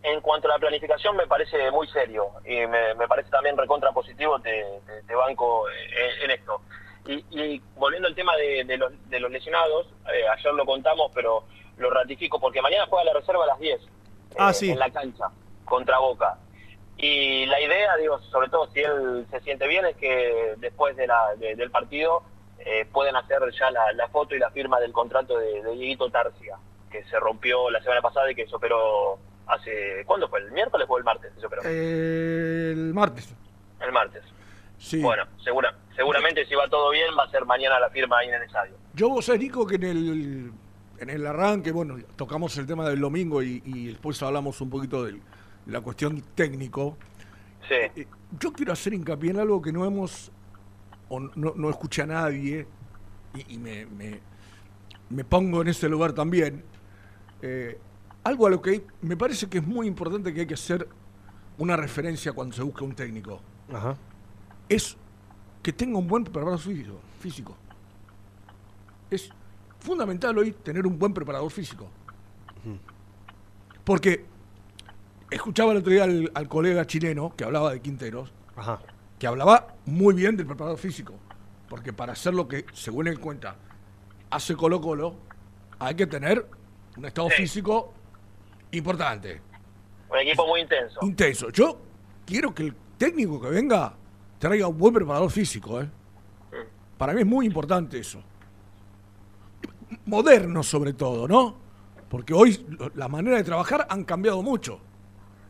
[0.04, 3.92] en cuanto a la planificación me parece muy serio y me, me parece también recontra
[3.92, 6.62] positivo te, te- te banco eh, en, esto
[7.12, 11.12] y, y volviendo al tema de, de los, de los lesionados eh, ayer lo contamos
[11.14, 11.44] pero
[11.78, 13.82] lo ratifico porque mañana juega la reserva a las 10
[14.38, 14.70] Ah, eh, sí.
[14.72, 15.26] en la cancha
[15.66, 16.38] contra Boca
[16.98, 21.08] y la idea digo sobre todo si él se siente bien es que después de
[21.08, 22.22] la, de- del partido
[22.60, 26.10] eh, pueden hacer ya la, la foto y la firma del contrato de, de Dieguito
[26.10, 26.58] Tarcia
[26.92, 29.18] que se rompió la semana pasada y que se operó
[29.48, 30.04] hace...
[30.06, 30.40] ¿Cuándo fue?
[30.42, 31.32] ¿El miércoles o el martes?
[31.34, 31.62] que Se operó?
[31.64, 33.34] El martes.
[33.80, 34.24] El martes.
[34.80, 35.00] Sí.
[35.02, 38.34] Bueno, segura, seguramente si va todo bien va a ser mañana la firma ahí en
[38.36, 38.76] el estadio.
[38.96, 40.52] Yo vos sabés, Nico, que en el,
[41.00, 45.04] en el arranque, bueno, tocamos el tema del domingo y, y después hablamos un poquito
[45.06, 45.20] de
[45.68, 46.98] la cuestión técnico.
[47.70, 48.08] Eh, Sí.
[48.40, 50.32] Yo quiero hacer hincapié en algo que no hemos,
[51.10, 52.66] o no, no escuché a nadie,
[53.36, 54.22] y, y me, me-
[55.10, 56.64] me pongo en ese lugar también.
[57.42, 57.78] Eh,
[58.24, 60.88] algo a lo que me parece que es muy importante que hay que hacer
[61.58, 63.42] una referencia cuando se busca un técnico.
[63.74, 63.96] Ajá.
[64.70, 64.96] Es
[65.62, 67.00] que tenga un buen preparador físico.
[67.20, 67.56] físico.
[69.12, 69.30] Es
[69.80, 71.88] fundamental hoy tener un buen preparador físico.
[73.84, 74.26] Porque
[75.32, 78.80] escuchaba el otro día al, al colega chileno que hablaba de Quinteros, Ajá.
[79.18, 81.14] que hablaba muy bien del preparador físico.
[81.68, 83.56] Porque para hacer lo que, según él cuenta,
[84.30, 85.16] hace Colo Colo,
[85.80, 86.46] hay que tener
[86.98, 87.94] un estado físico
[88.72, 89.42] importante,
[90.12, 91.00] Un equipo muy intenso.
[91.04, 91.50] intenso.
[91.50, 91.80] Yo
[92.26, 93.94] quiero que el técnico que venga
[94.40, 95.80] traiga un buen preparador físico.
[95.82, 95.90] ¿eh?
[96.98, 98.22] Para mí es muy importante eso.
[100.06, 101.56] Moderno sobre todo, ¿no?
[102.10, 104.80] Porque hoy lo- la manera de trabajar han cambiado mucho.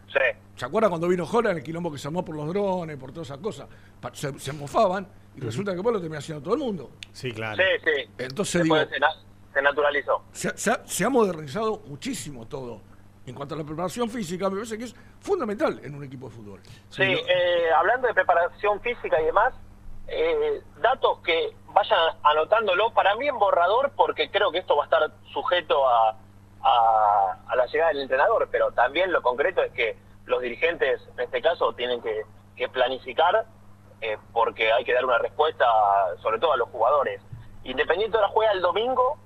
[0.07, 0.19] Sí.
[0.55, 3.11] ¿Se acuerdan cuando vino Jola en el quilombo que se armó por los drones, por
[3.11, 3.67] todas esas cosas?
[4.13, 6.91] Se, se mofaban y resulta que después lo termina haciendo todo el mundo.
[7.13, 7.57] Sí, claro.
[7.61, 8.09] Sí, sí.
[8.17, 10.23] Entonces Después digo, se, na- se naturalizó.
[10.31, 12.81] se, se ha, se ha modernizado muchísimo todo.
[13.29, 16.35] En cuanto a la preparación física, me parece que es fundamental en un equipo de
[16.35, 16.61] fútbol.
[16.89, 19.53] Sí, eh, hablando de preparación física y demás,
[20.07, 24.85] eh, datos que vayan anotándolo para mí en borrador, porque creo que esto va a
[24.85, 26.15] estar sujeto a,
[27.55, 31.73] la llegada del entrenador, pero también lo concreto es que los dirigentes, en este caso,
[31.73, 32.23] tienen que,
[32.55, 33.45] que planificar,
[34.01, 35.65] eh, porque hay que dar una respuesta,
[36.21, 37.21] sobre todo a los jugadores.
[37.63, 39.19] Independiente ahora juega el domingo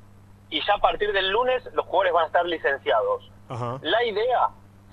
[0.49, 3.32] y ya a partir del lunes los jugadores van a estar licenciados.
[3.49, 3.79] Ajá.
[3.81, 4.49] La idea,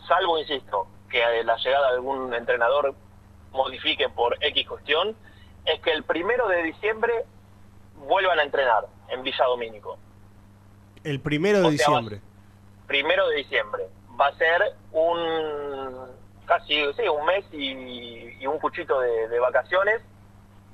[0.07, 2.95] salvo, insisto, que la llegada de algún entrenador
[3.53, 5.17] modifique por X cuestión,
[5.65, 7.25] es que el primero de diciembre
[7.97, 9.99] vuelvan a entrenar en Villa Domínico.
[11.05, 12.21] El primero de O sea, va- diciembre.
[12.87, 13.85] Primero de diciembre.
[14.21, 16.11] Va a ser un
[16.47, 20.01] casi sí, un mes y, y un cuchito de, de vacaciones.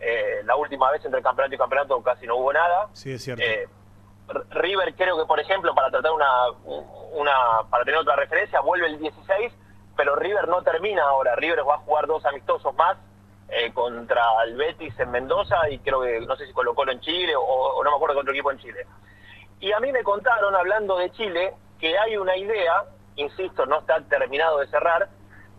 [0.01, 2.89] Eh, la última vez entre campeonato y campeonato casi no hubo nada.
[2.93, 3.43] Sí, es cierto.
[3.45, 3.69] Eh,
[4.51, 6.27] River creo que por ejemplo para tratar una,
[7.13, 7.33] una
[7.71, 9.53] para tener otra referencia vuelve el 16
[9.97, 12.97] pero River no termina ahora River va a jugar dos amistosos más
[13.49, 17.01] eh, contra el Betis en Mendoza y creo que no sé si Colo Colo en
[17.01, 18.87] Chile o, o no me acuerdo qué otro equipo en Chile
[19.61, 22.85] y a mí me contaron hablando de Chile que hay una idea
[23.17, 25.09] insisto no está terminado de cerrar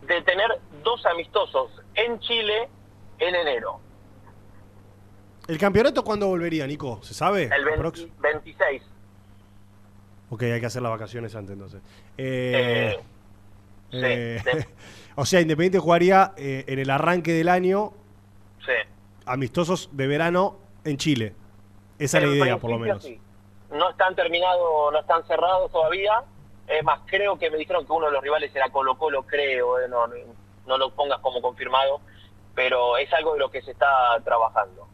[0.01, 2.69] de tener dos amistosos en Chile
[3.19, 3.79] en enero
[5.47, 6.99] ¿El campeonato cuándo volvería, Nico?
[7.03, 7.43] ¿Se sabe?
[7.43, 8.07] el 20 Aprox.
[8.19, 8.83] 26
[10.29, 11.81] Ok, hay que hacer las vacaciones antes entonces.
[12.17, 12.97] Eh,
[13.91, 14.57] eh, sí.
[15.15, 17.93] o sea, Independiente jugaría eh, en el arranque del año
[18.65, 18.73] sí
[19.27, 21.35] amistosos de verano en Chile.
[21.99, 23.07] Esa es la idea, por lo menos.
[23.69, 26.23] No están terminados, no están cerrados todavía.
[26.67, 29.79] Es más, creo que me dijeron que uno de los rivales era Colo Colo, creo,
[29.79, 30.15] eh, no, no,
[30.65, 32.01] no lo pongas como confirmado,
[32.55, 33.87] pero es algo de lo que se está
[34.23, 34.87] trabajando.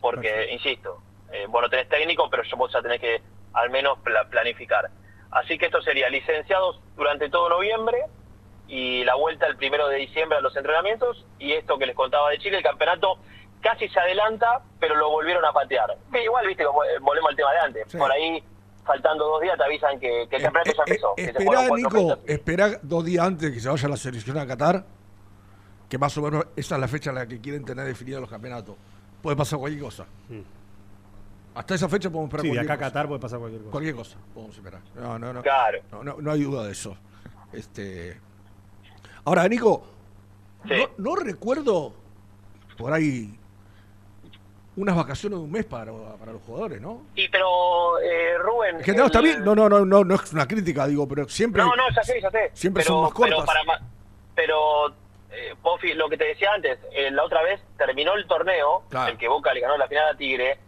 [0.00, 1.00] Porque, insisto,
[1.32, 3.22] eh, vos no tenés técnico, pero yo vos ya tenés que
[3.54, 4.90] al menos pla- planificar.
[5.30, 7.98] Así que esto sería licenciados durante todo noviembre
[8.66, 12.30] y la vuelta el primero de diciembre a los entrenamientos y esto que les contaba
[12.30, 13.18] de Chile, el campeonato
[13.60, 15.96] casi se adelanta, pero lo volvieron a patear.
[16.12, 17.94] Que igual, viste, como, eh, volvemos al tema de antes.
[17.96, 18.42] Por ahí,
[18.84, 21.14] faltando dos días, te avisan que, que el campeonato ya empezó.
[21.16, 24.38] se Esperá, juegan cuatro Nico, esperá dos días antes de que se vaya la selección
[24.38, 24.84] a Qatar,
[25.88, 28.30] que más o menos esa es la fecha en la que quieren tener definidos los
[28.30, 28.76] campeonatos.
[29.22, 30.06] Puede pasar cualquier cosa.
[31.58, 32.78] Hasta esa fecha podemos esperar Sí, de acá a.
[32.78, 33.72] Qatar puede pasar cualquier cosa.
[33.72, 34.80] Cualquier cosa podemos esperar.
[34.94, 35.42] No, no, no.
[35.42, 35.78] Claro.
[35.90, 36.96] No, no, no hay duda de eso.
[37.52, 38.16] Este.
[39.24, 39.84] Ahora, Nico,
[40.64, 41.92] no, no recuerdo
[42.76, 43.36] por ahí
[44.76, 47.02] unas vacaciones de un mes para, para los jugadores, ¿no?
[47.16, 48.76] Sí, pero, eh, Rubén...
[48.76, 49.44] En general está el- bien.
[49.44, 51.60] No, no, no, no, no es una crítica, digo, pero siempre.
[51.62, 52.52] No, no, ya sé, ya sé.
[52.54, 53.34] Siempre pero, son más cortas.
[53.40, 53.80] Pero, para
[54.36, 54.88] pero
[55.32, 59.10] eh, Pofi, lo que te decía antes, eh, la otra vez terminó el torneo, Claro.
[59.10, 60.60] el que Boca le ganó la final a Tigre,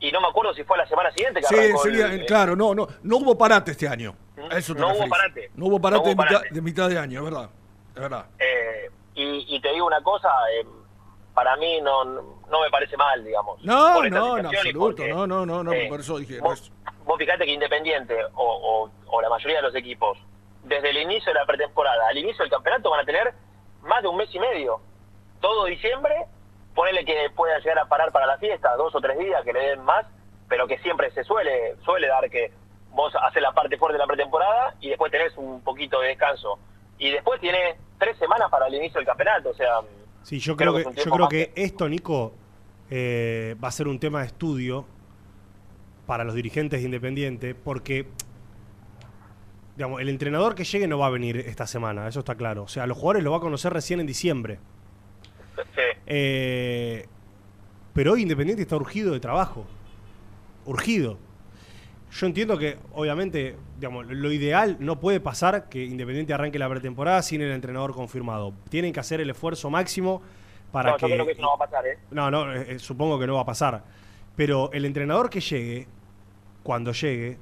[0.00, 2.54] y no me acuerdo si fue la semana siguiente que Sí, arrancó sería, el- claro,
[2.56, 4.14] no, no, no hubo parate este año.
[4.50, 5.50] A eso te no hubo parate.
[5.54, 6.54] No hubo parate, No hubo de, mitad, parate.
[6.54, 7.50] de mitad de año, es verdad.
[7.94, 8.26] Es verdad.
[8.38, 10.64] Eh, y, y te digo una cosa, eh,
[11.34, 13.62] para mí no, no me parece mal, digamos.
[13.64, 14.78] No, no, en absoluto.
[14.96, 15.72] porque, No, no, no, no.
[15.72, 16.38] eh, por eso dije.
[16.40, 16.70] vos,
[17.04, 20.18] vos fijate que Independiente o, o- o la mayoría de los equipos,
[20.64, 23.32] desde el inicio de la pretemporada al inicio del campeonato van a tener
[23.82, 24.80] más de un mes y medio.
[25.40, 26.26] Todo diciembre,
[26.78, 29.70] ponele que puedan llegar a parar para la fiesta, dos o tres días, que le
[29.70, 30.06] den más,
[30.48, 32.52] pero que siempre se suele, suele dar que
[32.92, 36.56] vos haces la parte fuerte de la pretemporada y después tenés un poquito de descanso.
[36.96, 39.80] Y después tiene tres semanas para el inicio del campeonato, o sea...
[40.22, 42.34] Sí, yo creo, Creo que que, yo creo más que esto, Nico,
[42.90, 44.86] eh, va a ser un tema de estudio
[46.06, 48.06] para los dirigentes de Independiente, porque
[49.74, 52.62] digamos, el entrenador que llegue no va a venir esta semana, eso está claro.
[52.62, 54.60] O sea, los jugadores lo va a conocer recién en diciembre.
[56.06, 57.06] Eh,
[57.94, 59.66] pero hoy Independiente está urgido de trabajo.
[60.64, 61.18] Urgido.
[62.10, 67.22] Yo entiendo que, obviamente, digamos, lo ideal no puede pasar que Independiente arranque la pretemporada
[67.22, 68.54] sin el entrenador confirmado.
[68.70, 70.22] Tienen que hacer el esfuerzo máximo
[70.72, 71.08] para no, que.
[71.08, 71.98] yo creo que eso no va a pasar, ¿eh?
[72.10, 73.84] No, no, eh, eh, supongo que no va a pasar.
[74.36, 75.86] Pero el entrenador que llegue,
[76.62, 77.38] cuando llegue,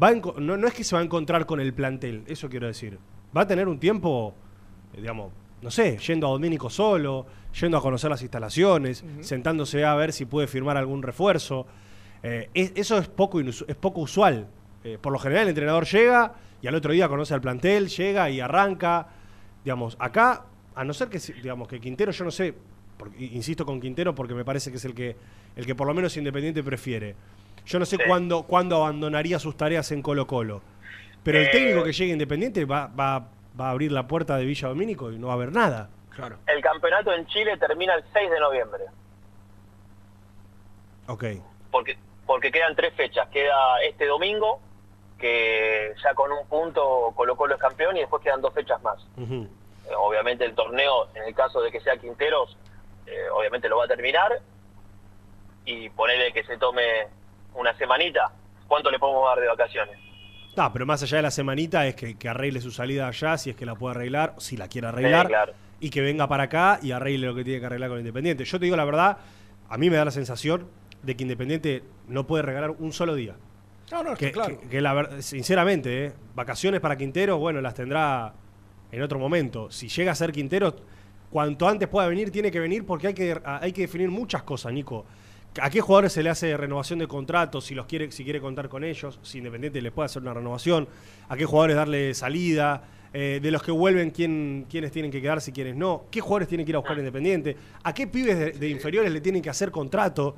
[0.00, 2.66] va a no, no es que se va a encontrar con el plantel, eso quiero
[2.66, 2.98] decir.
[3.36, 4.34] Va a tener un tiempo,
[4.94, 5.32] digamos,
[5.62, 7.26] no sé, yendo a Domínico solo,
[7.60, 11.66] yendo a conocer las instalaciones, sentándose a ver si puede firmar algún refuerzo.
[12.22, 14.46] Eh, es- eso es poco, es poco usual.
[14.84, 18.30] Eh, por lo general el entrenador llega y al otro día conoce al plantel, llega
[18.30, 19.08] y arranca.
[19.64, 20.44] Digamos, acá,
[20.74, 22.54] a no ser que, si- digamos, que Quintero, yo no sé,
[22.96, 25.16] porque- insisto con Quintero porque me parece que es el que,
[25.56, 27.14] el que por lo menos Independiente prefiere.
[27.66, 30.62] Yo no sé cuándo, cuándo abandonaría sus tareas en Colo Colo.
[31.22, 33.28] Pero el Eh, técnico que llegue Independiente va, va,
[33.58, 35.88] va a abrir la puerta de Villa Domínico y no va a haber nada.
[36.14, 36.38] Claro.
[36.46, 38.84] El campeonato en Chile termina el 6 de noviembre,
[41.06, 41.24] Ok.
[41.70, 43.26] porque porque quedan tres fechas.
[43.30, 44.60] Queda este domingo,
[45.18, 48.98] que ya con un punto Colo Colo es campeón, y después quedan dos fechas más.
[49.18, 49.48] Eh,
[49.98, 52.54] obviamente el torneo, en el caso de que sea Quinteros,
[53.06, 54.40] eh, obviamente lo va a terminar,
[55.64, 57.08] y ponerle que se tome
[57.54, 58.30] una semanita.
[58.66, 59.98] ¿Cuánto le podemos dar de vacaciones?
[60.58, 63.50] No, pero más allá de la semanita es que, que arregle su salida allá, si
[63.50, 65.52] es que la puede arreglar, si la quiere arreglar, Sí, claro.
[65.80, 68.44] y que venga para acá y arregle lo que tiene que arreglar con Independiente.
[68.44, 69.18] Yo te digo la verdad,
[69.68, 70.66] a mí me da la sensación
[71.02, 73.36] de que Independiente no puede regalar un solo día.
[73.92, 74.60] No, no, está Que, claro.
[74.60, 76.12] que- que la ver- sinceramente, ¿eh?
[76.34, 78.34] vacaciones para Quintero, bueno, las tendrá
[78.90, 79.70] en otro momento.
[79.70, 80.74] Si llega a ser Quintero,
[81.30, 84.72] cuanto antes pueda venir, tiene que venir porque hay que, hay que definir muchas cosas,
[84.72, 85.06] Nico.
[85.60, 87.60] ¿A qué jugadores se le hace renovación de contrato?
[87.60, 90.88] Si los quiere, si quiere contar con ellos, si Independiente le puede hacer una renovación.
[91.28, 92.82] ¿A qué jugadores darle salida?
[93.12, 96.04] Eh, de los que vuelven, ¿quién, quiénes tienen que quedarse y quiénes no?
[96.10, 97.56] ¿Qué jugadores tienen que ir a buscar Independiente?
[97.82, 100.36] ¿A qué pibes de, de inferiores le tienen que hacer contrato?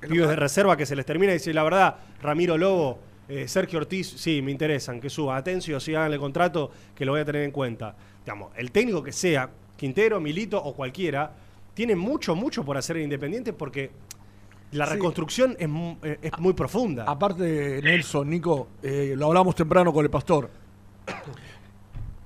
[0.00, 3.78] Pibes de reserva que se les termina y dice, la verdad, Ramiro Lobo, eh, Sergio
[3.78, 5.36] Ortiz, sí, me interesan, que suba.
[5.36, 7.94] Atencio, sí, háganle contrato, que lo voy a tener en cuenta.
[8.24, 11.32] Digamos, el técnico que sea, Quintero, Milito o cualquiera,
[11.74, 13.90] tiene mucho, mucho por hacer en Independiente porque
[14.72, 14.92] la Sí.
[14.94, 17.04] reconstrucción es, mu- eh, es muy profunda.
[17.06, 20.50] Aparte, Nelson, Nico, eh, lo hablamos temprano con el pastor.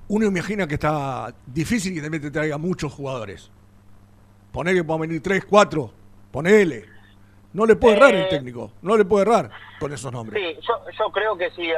[0.09, 3.49] Uno imagina que está difícil que también te traiga muchos jugadores.
[4.51, 5.91] Poner que puedan venir tres, cuatro,
[6.31, 6.85] ponele.
[7.53, 9.49] No le puede errar el Eh, técnico, no le puede errar
[9.79, 10.41] con esos nombres.
[10.41, 11.69] Sí, yo, yo creo que sí,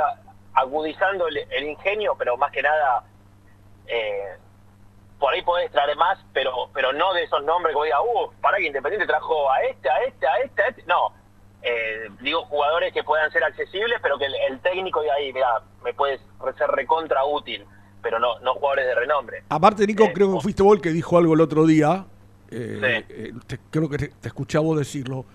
[0.53, 3.03] agudizando el, el ingenio, pero más que nada,
[3.87, 4.37] eh,
[5.19, 8.41] por ahí podés traer más, pero pero no de esos nombres que vos digas, uh,
[8.41, 10.83] para que Independiente trajo a este, a este, a este, a este.
[10.87, 11.13] No,
[11.67, 15.61] Eh, digo jugadores que puedan ser accesibles, pero que el, el técnico diga ahí, mira,
[15.83, 16.21] me puedes
[16.59, 17.65] ser recontra útil,
[18.03, 19.43] pero no, no jugadores de renombre.
[19.49, 22.05] Aparte, Nico, creo que fuiste vos que dijo algo el otro día.
[22.51, 23.13] eh, Sí.
[23.13, 25.25] eh, te- creo que te, te escuché a vos decirlo.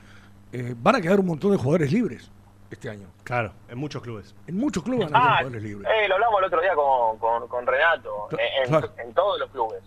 [0.53, 2.31] Eh, van a quedar un montón de jugadores libres
[2.71, 3.09] este año.
[3.25, 4.35] Claro, en muchos clubes.
[4.47, 5.91] En muchos clubes van a Ah, jugadores libres.
[5.93, 8.93] eh, lo hablamos el otro día con, con, con Renato, en, claro.
[8.99, 9.83] en todos los clubes.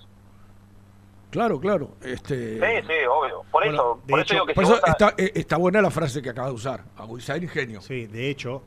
[1.32, 1.90] Claro, claro.
[2.02, 3.44] Este, Sí, sí, obvio.
[3.52, 5.82] Por Bueno, eso, por hecho- eso digo que Por si eso está, eh, está buena
[5.82, 6.84] la frase que acaba de usar.
[6.96, 7.82] Agudizar ingenio.
[7.82, 8.62] Sí, de hecho,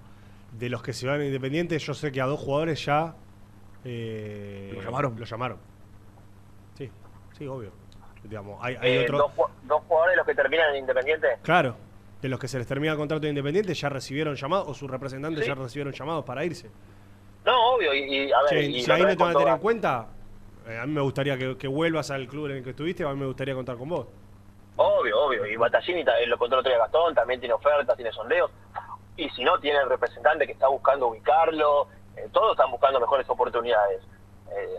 [0.53, 3.15] de los que se van a Independiente, yo sé que a dos jugadores ya.
[3.85, 5.17] eh, ¿Lo llamaron?
[5.17, 5.59] Lo llamaron.
[6.77, 6.91] Sí,
[7.39, 7.71] sí, obvio.
[8.25, 11.29] Digamos, hay, hay eh, otro- dos, dos jugadores los que terminan en Independiente.
[11.43, 11.77] Claro,
[12.27, 14.91] de los que se les termina el contrato de Independiente ya recibieron llamados, o sus
[14.91, 15.49] representantes Sí.
[15.49, 16.69] ya recibieron llamados para irse.
[17.45, 19.55] No, obvio, y, y, a ver, Che, y si ahí no te van a tener
[19.55, 20.09] en cuenta,
[20.67, 23.09] eh, a mí me gustaría que, que vuelvas al club en el que estuviste, a
[23.11, 24.07] mí me gustaría contar con vos.
[24.77, 25.47] Obvio, obvio.
[25.47, 28.51] Y Battaglini ta- lo contó el otro día Gastón, también tiene ofertas, tiene sondeos.
[29.17, 31.87] Y si no, tiene el representante que está buscando ubicarlo.
[32.17, 34.03] eh, todos están buscando mejores oportunidades.
[34.51, 34.77] Eh,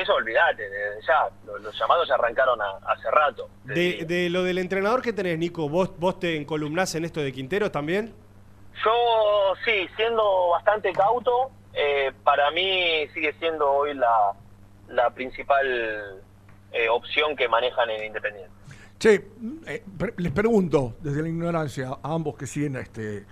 [0.00, 1.28] eso olvídate, desde ya.
[1.46, 3.48] Los, los llamados ya arrancaron a- hace rato.
[3.64, 7.32] De, de lo del entrenador que tenés, Nico, ¿vos, vos te encolumnás en esto de
[7.32, 8.14] Quintero también?
[8.84, 14.32] Yo, sí, siendo bastante cauto, eh, para mí sigue siendo hoy la,
[14.88, 16.22] la principal
[16.72, 18.50] eh, opción que manejan en Independiente.
[18.98, 19.14] Che,
[19.66, 23.24] eh, pre- les pregunto, desde la ignorancia, a ambos que siguen este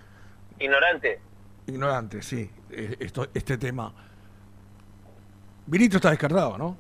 [0.59, 1.21] Ignorante.
[1.67, 3.93] ignorante, sí, eh, esto, este tema.
[5.67, 6.77] Milito está descartado, ¿no?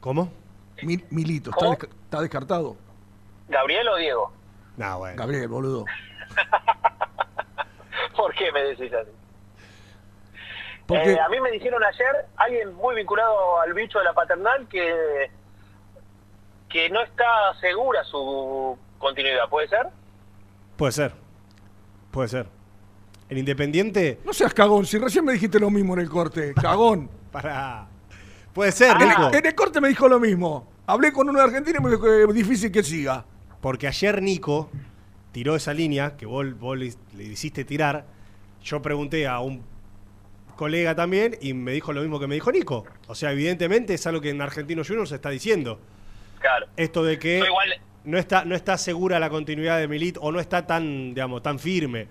[0.00, 0.32] ¿Cómo?
[0.82, 1.76] Mi- Milito, está, ¿Cómo?
[1.76, 2.76] desca- está descartado.
[3.48, 4.32] ¿Gabriel o Diego?
[4.76, 5.16] No, bueno.
[5.16, 5.84] Gabriel, boludo.
[8.16, 9.10] ¿Por qué me decís así?
[10.86, 14.66] Porque- Eh, a mí me dijeron ayer, alguien muy vinculado al bicho de la paternal,
[14.68, 15.30] que,
[16.68, 17.24] que no está
[17.60, 19.86] segura su continuidad, ¿puede ser?
[20.76, 21.12] Puede ser.
[22.10, 22.46] Puede ser.
[23.32, 24.18] El Independiente.
[24.26, 27.08] No seas cagón, si recién me dijiste lo mismo en el corte, cagón.
[27.30, 27.88] Para.
[28.52, 29.28] Puede ser, En, Nico.
[29.28, 30.70] el- en el corte me dijo lo mismo.
[30.86, 33.24] Hablé con uno de Argentina y me dijo que es difícil que siga.
[33.62, 34.70] Porque ayer Nico
[35.32, 38.04] tiró esa línea que vos, vos le, le hiciste tirar.
[38.62, 39.62] Yo pregunté a un
[40.56, 42.84] colega también y me dijo lo mismo que me dijo Nico.
[43.06, 45.80] O sea, evidentemente es algo que en Argentino Juniors se está diciendo.
[46.38, 46.66] Claro.
[46.76, 50.38] Esto de que igual- no está, no está segura la continuidad de Milit o no
[50.40, 52.08] está tan, digamos, tan firme.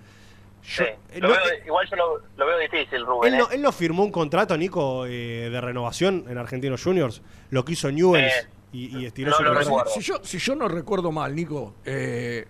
[0.62, 0.90] Yo- Sí.
[1.10, 3.32] eh, Lo no- veo- igual yo lo, lo veo difícil, Rubén.
[3.34, 3.54] él, no, ¿eh?
[3.56, 7.20] él no firmó un contrato, Nico, eh, de renovación en Argentinos Juniors.
[7.50, 9.68] Lo que hizo Newells Eh, y, y estiró no su lo contrato.
[9.70, 9.90] recuerdo.
[9.92, 12.46] Si yo, si yo no recuerdo mal, Nico, eh,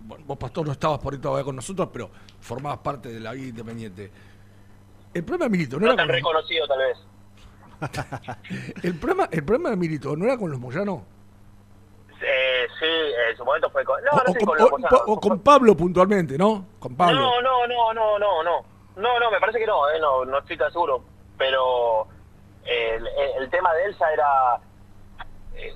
[0.00, 2.10] bueno, vos, Pastor, no estabas por ahí todavía con nosotros, pero
[2.40, 4.10] formabas parte de la vida independiente.
[5.12, 6.98] El problema de Milito no, No era tan con reconocido, tal vez.
[8.82, 11.02] el problema, el problema de Milito no era con los Moyanos.
[12.20, 12.86] Eh, sí,
[13.30, 14.02] en su momento fue con...
[14.02, 16.66] No, O, no sé con, con o- o con Pablo puntualmente, ¿no?
[16.80, 17.20] Con Pablo.
[17.20, 18.64] No, no, no, no, no, no.
[18.96, 21.04] No, no, me parece que no, eh, no, no estoy tan seguro.
[21.36, 22.08] Pero
[22.64, 24.56] el, el- el tema de Elsa era...
[25.54, 25.74] eh,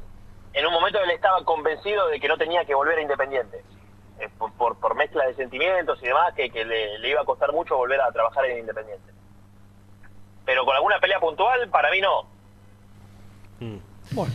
[0.54, 3.64] en un momento él estaba convencido de que no tenía que volver a Independiente.
[4.18, 7.24] Eh, por, por, por mezcla de sentimientos y demás, que, que le, le iba a
[7.24, 9.12] costar mucho volver a trabajar en Independiente.
[10.44, 12.26] Pero con alguna pelea puntual, para mí no.
[14.12, 14.32] Bueno.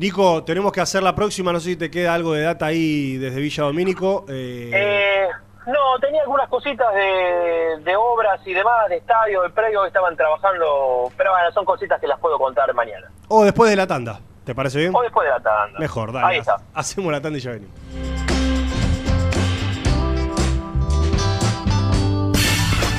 [0.00, 1.52] Nico, tenemos que hacer la próxima.
[1.52, 4.24] No sé si te queda algo de data ahí desde Villa Domínico.
[4.30, 5.26] Eh, Eh,
[5.66, 10.16] no, tenía algunas cositas de, de obras y demás, de estadio, de predio que estaban
[10.16, 13.10] trabajando, pero bueno, son cositas que las puedo contar mañana.
[13.28, 14.20] o después de la tanda.
[14.44, 14.96] ¿Te parece bien?
[14.96, 15.78] O después de la tanda.
[15.78, 16.26] Mejor, dale.
[16.26, 16.56] Ahí está.
[16.72, 17.74] Hacemos la tanda y ya venimos.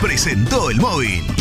[0.01, 1.40] presentó el móvil.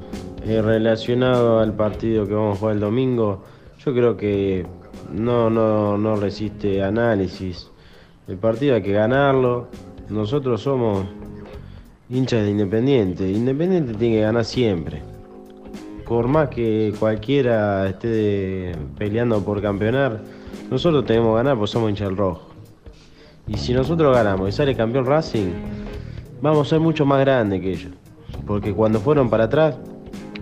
[0.47, 3.45] Eh, relacionado al partido que vamos a jugar el domingo,
[3.85, 4.67] yo creo que
[5.11, 7.71] no, no, no resiste análisis.
[8.29, 9.69] El partido hay que ganarlo.
[10.11, 11.07] Nosotros somos
[12.11, 13.31] hinchas de Independiente.
[13.31, 15.03] Independiente tiene que ganar siempre.
[16.05, 20.21] Por más que cualquiera esté peleando por campeonar,
[20.71, 22.51] nosotros tenemos que ganar porque somos hinchas del rojo.
[23.47, 25.53] Y si nosotros ganamos y sale campeón Racing,
[26.43, 27.93] vamos a ser mucho más grandes que ellos.
[28.47, 29.77] Porque cuando fueron para atrás,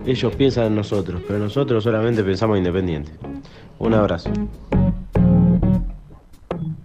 [0.05, 3.11] ellos piensan en nosotros, pero nosotros solamente pensamos Independiente.
[3.79, 4.29] Un abrazo.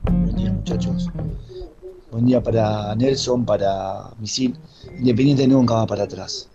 [0.06, 1.08] Buen día, muchachos.
[2.10, 4.56] Buen día para Nelson, para Misil.
[4.98, 6.48] Independiente nunca va para atrás.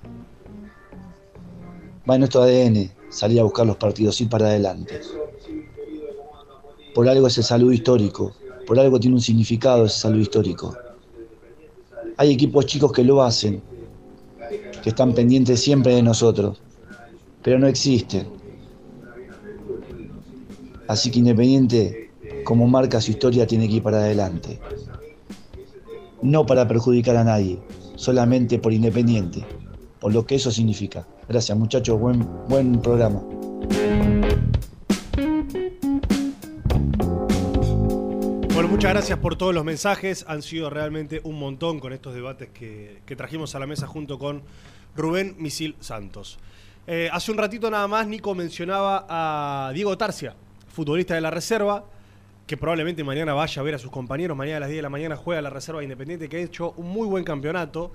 [2.09, 5.01] Va en nuestro ADN salir a buscar los partidos, ir para adelante.
[6.93, 8.33] Por algo ese salud histórico,
[8.65, 10.75] por algo tiene un significado ese salud histórico.
[12.17, 13.61] Hay equipos chicos que lo hacen,
[14.81, 16.59] que están pendientes siempre de nosotros,
[17.41, 18.27] pero no existen.
[20.87, 22.11] Así que Independiente,
[22.43, 24.59] como marca su historia, tiene que ir para adelante.
[26.21, 27.59] No para perjudicar a nadie,
[27.95, 29.45] solamente por Independiente,
[29.99, 31.07] por lo que eso significa.
[31.27, 33.21] Gracias muchachos, buen, buen programa.
[38.79, 40.23] Muchas gracias por todos los mensajes.
[40.29, 44.17] Han sido realmente un montón con estos debates que, que trajimos a la mesa junto
[44.17, 44.41] con
[44.95, 46.39] Rubén Misil Santos.
[46.87, 50.33] Eh, hace un ratito nada más Nico mencionaba a Diego Tarcia,
[50.69, 51.83] futbolista de la reserva,
[52.47, 54.37] que probablemente mañana vaya a ver a sus compañeros.
[54.37, 56.87] Mañana a las 10 de la mañana juega la reserva Independiente, que ha hecho un
[56.87, 57.91] muy buen campeonato.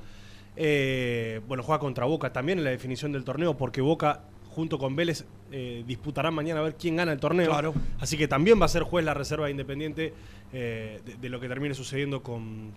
[0.55, 4.21] Eh, bueno, juega contra Boca también en la definición del torneo, porque Boca
[4.55, 7.51] junto con Vélez eh, disputarán mañana a ver quién gana el torneo.
[7.51, 7.75] Claro.
[7.99, 10.15] Así que también va a ser juez la reserva de Independiente
[10.53, 12.73] eh, de, de lo que termine sucediendo con,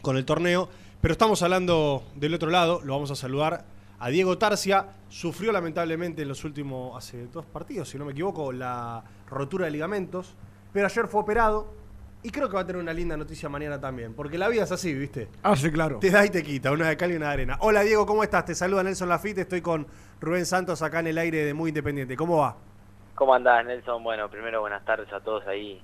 [0.00, 0.68] con el torneo.
[1.00, 3.66] Pero estamos hablando del otro lado, lo vamos a saludar
[3.98, 4.86] a Diego Tarcia.
[5.08, 9.70] Sufrió lamentablemente en los últimos, hace dos partidos, si no me equivoco, la rotura de
[9.70, 10.34] ligamentos.
[10.72, 11.72] Pero ayer fue operado
[12.22, 14.14] y creo que va a tener una linda noticia mañana también.
[14.14, 15.28] Porque la vida es así, ¿viste?
[15.42, 15.98] Ah, sí, claro.
[15.98, 17.58] Te da y te quita, una de cal y una de arena.
[17.60, 18.44] Hola Diego, ¿cómo estás?
[18.44, 19.86] Te saluda Nelson Lafitte, estoy con
[20.20, 22.16] Rubén Santos acá en el aire de Muy Independiente.
[22.16, 22.56] ¿Cómo va?
[23.14, 24.02] ¿Cómo andás, Nelson?
[24.02, 25.82] Bueno, primero buenas tardes a todos ahí,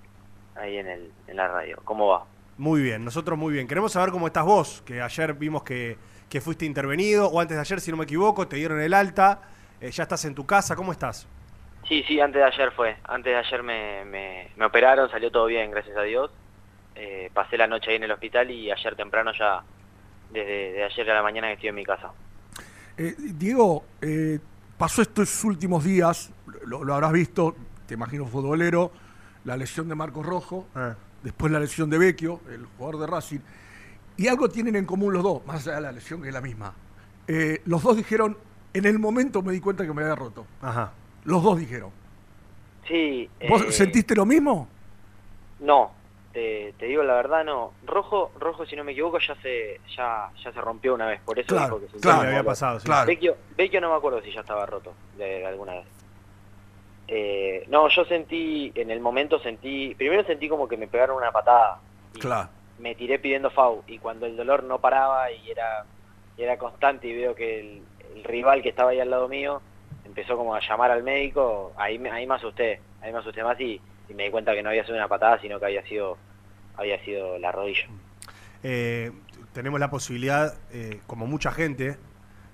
[0.57, 1.81] ahí en, el, en la radio.
[1.85, 2.25] ¿Cómo va?
[2.59, 3.67] Muy bien, nosotros muy bien.
[3.67, 5.99] Queremos saber cómo estás vos, que ayer vimos que,
[6.29, 9.41] que fuiste intervenido, o antes de ayer, si no me equivoco, te dieron el alta,
[9.81, 11.27] eh, ya estás en tu casa, ¿cómo estás?
[11.89, 12.97] Sí, sí, antes de ayer fue.
[13.05, 16.31] Antes de ayer me, me, me operaron, salió todo bien, gracias a Dios.
[16.95, 19.63] Eh, pasé la noche ahí en el hospital y ayer temprano ya,
[20.33, 22.11] desde de ayer a la mañana que estoy en mi casa.
[22.97, 24.39] Eh, Diego, eh,
[24.79, 26.33] pasó estos últimos días,
[26.65, 27.57] lo, lo habrás visto,
[27.87, 28.93] te imagino futbolero,
[29.45, 30.67] la lesión de Marcos Rojo,
[31.23, 33.41] después la lesión de Vecchio, el jugador de Racing.
[34.17, 36.41] Y algo tienen en común los dos, más allá de la lesión que es la
[36.41, 36.73] misma.
[37.27, 38.39] Eh, los dos dijeron,
[38.73, 40.47] en el momento me di cuenta que me había roto.
[40.63, 40.93] Ajá.
[41.25, 41.91] Los dos dijeron.
[42.87, 43.29] Sí.
[43.49, 44.69] ¿Vos eh, sentiste lo mismo?
[45.61, 45.93] No,
[46.33, 47.73] te, te digo la verdad, no.
[47.87, 51.39] Rojo, rojo, si no me equivoco, ya se ya ya se rompió una vez, por
[51.39, 52.87] eso Claro, dijo que se claro, había pasado, sí.
[52.87, 53.07] Claro.
[53.07, 55.87] Vecchio, Vecchio no me acuerdo si ya estaba roto de, de alguna vez.
[57.09, 61.33] Eh, no, yo sentí, en el momento sentí, primero sentí como que me pegaron una
[61.33, 61.81] patada.
[62.15, 62.49] Y Claro.
[62.79, 65.85] Me tiré pidiendo FAU y cuando el dolor no paraba y era,
[66.37, 67.83] y era constante y veo que el,
[68.17, 69.63] el rival que estaba ahí al lado mío
[70.15, 73.61] empezó como a llamar al médico, ahí me, ahí me asusté, ahí me asusté más
[73.61, 76.17] y, y me di cuenta que no había sido una patada, sino que había sido,
[76.77, 77.89] había sido la rodilla.
[78.63, 79.11] Eh,
[79.53, 81.97] tenemos la posibilidad, eh, como mucha gente,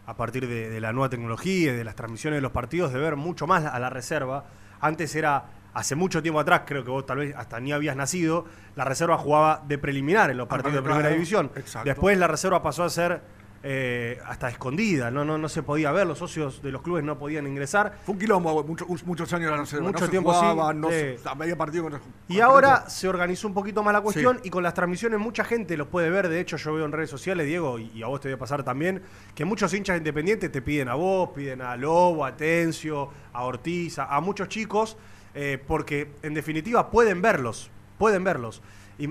[0.06, 2.98] a partir de, de la nueva tecnología y de las transmisiones de los partidos, de
[2.98, 4.46] ver mucho más a la reserva.
[4.80, 8.46] Antes era, hace mucho tiempo atrás, creo que vos tal vez hasta ni habías nacido,
[8.74, 11.50] la reserva jugaba de preliminar en los partidos de primera división.
[11.56, 11.86] exacto.
[11.86, 13.20] Después la reserva pasó a ser
[13.62, 17.18] eh, hasta escondida, no, no, no se podía ver, los socios de los clubes no
[17.18, 17.98] podían ingresar.
[18.06, 19.50] Fue un quilombo mucho- muchos años.
[19.50, 20.94] Mucho no se tiempo jugaba, sí, no sí.
[20.94, 21.84] se- a media partido.
[21.90, 24.42] con- Y ahora se organizó un poquito más la cuestión Sí.
[24.48, 26.28] y con las transmisiones mucha gente los puede ver.
[26.30, 28.62] De hecho, yo veo en redes sociales, Diego, y y a vos te debe pasar
[28.62, 29.02] también,
[29.34, 33.98] que muchos hinchas independientes te piden a vos, piden a Lobo, a Tencio, a Ortiz,
[33.98, 34.96] a, a muchos chicos,
[35.34, 38.62] eh, porque en definitiva pueden verlos, pueden verlos.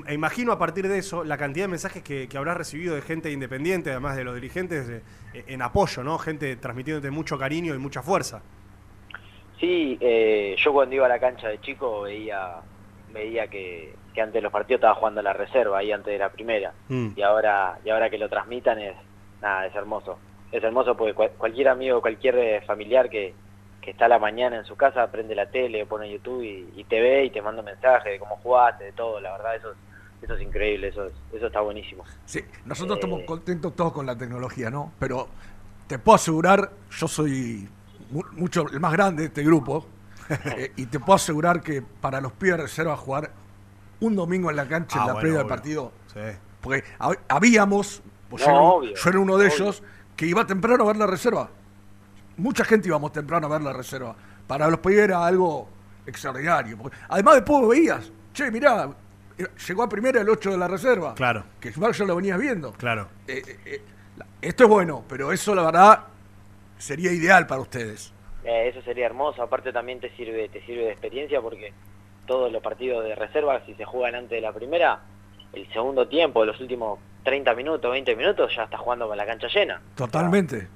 [0.07, 3.01] E imagino a partir de eso la cantidad de mensajes que, que habrás recibido de
[3.01, 5.01] gente independiente, además de los dirigentes, de-
[5.47, 6.17] en apoyo, ¿no?
[6.19, 8.41] Gente transmitiéndote mucho cariño y mucha fuerza.
[9.59, 12.55] Sí, eh, yo cuando iba a la cancha de chico veía
[13.13, 16.29] veía que, que antes de los partidos estaba jugando la reserva, ahí antes de la
[16.29, 16.71] primera.
[16.87, 17.09] Mm.
[17.15, 18.95] Y ahora y ahora que lo transmitan es
[19.41, 20.17] nada, es hermoso.
[20.51, 23.33] Es hermoso porque cual- cualquier amigo, cualquier eh, familiar que,
[23.81, 26.83] que está a la mañana en su casa, prende la tele, pone YouTube y, y
[26.83, 29.19] te ve y te manda un mensaje de cómo jugaste, de todo.
[29.19, 29.77] La verdad, eso es,
[30.23, 32.03] eso es increíble, eso, es- eso está buenísimo.
[32.25, 34.91] Sí, nosotros Eh, estamos contentos todos con la tecnología, ¿no?
[34.99, 35.27] Pero
[35.87, 37.69] te puedo asegurar, yo soy
[38.11, 39.85] mu- mucho el más grande de este grupo,
[40.57, 43.31] eh, y te puedo asegurar que para los pibes de reserva jugar
[44.01, 46.19] un domingo en la cancha Ah, en la bueno, previa del partido, Sí.
[46.61, 49.55] porque hab- habíamos, pues No, yo, era, un- obvio, yo era uno de obvio.
[49.55, 49.83] ellos,
[50.15, 51.49] que iba temprano a ver la reserva.
[52.39, 54.15] Mucha gente íbamos temprano a ver la reserva.
[54.47, 55.69] Para los pibes era algo
[56.05, 56.77] extraordinario.
[56.77, 58.89] porque además después veías, che, mirá,
[59.37, 61.13] eh, llegó a primera el 8 de la reserva.
[61.15, 61.43] Claro.
[61.59, 62.71] Que ya lo venías viendo.
[62.73, 63.09] Claro.
[63.27, 63.81] Eh, eh, eh,
[64.41, 65.99] esto es bueno, pero eso la verdad
[66.77, 68.13] sería ideal para ustedes.
[68.43, 71.73] Eh, eso sería hermoso, aparte también te sirve, te sirve de experiencia porque
[72.25, 75.01] todos los partidos de reserva, si se juegan antes de la primera,
[75.53, 79.47] el segundo tiempo, los últimos 30 minutos, 20 minutos, ya estás jugando con la cancha
[79.47, 79.81] llena.
[79.95, 80.67] Totalmente,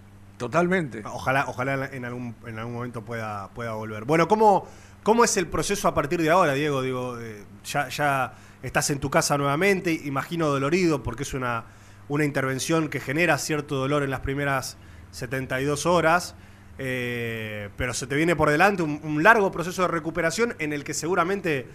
[0.46, 1.02] totalmente.
[1.06, 4.06] Ojalá, ojalá en algún, en algún momento pueda, pueda volver.
[4.06, 4.68] Bueno, ¿cómo,
[5.04, 6.82] ¿cómo es el proceso a partir de ahora, Diego?
[6.82, 11.66] Digo, eh, ya, ya estás en tu casa nuevamente, imagino dolorido, porque es una,
[12.10, 14.78] una intervención que genera cierto dolor en las primeras
[15.12, 16.36] 72 horas.
[16.78, 20.84] eh, pero se te viene por delante un, un largo proceso de recuperación en el
[20.84, 21.70] que seguramente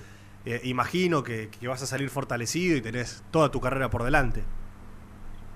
[0.45, 4.49] eh, imagino que, que vas a salir fortalecido y tenés toda tu carrera por delante.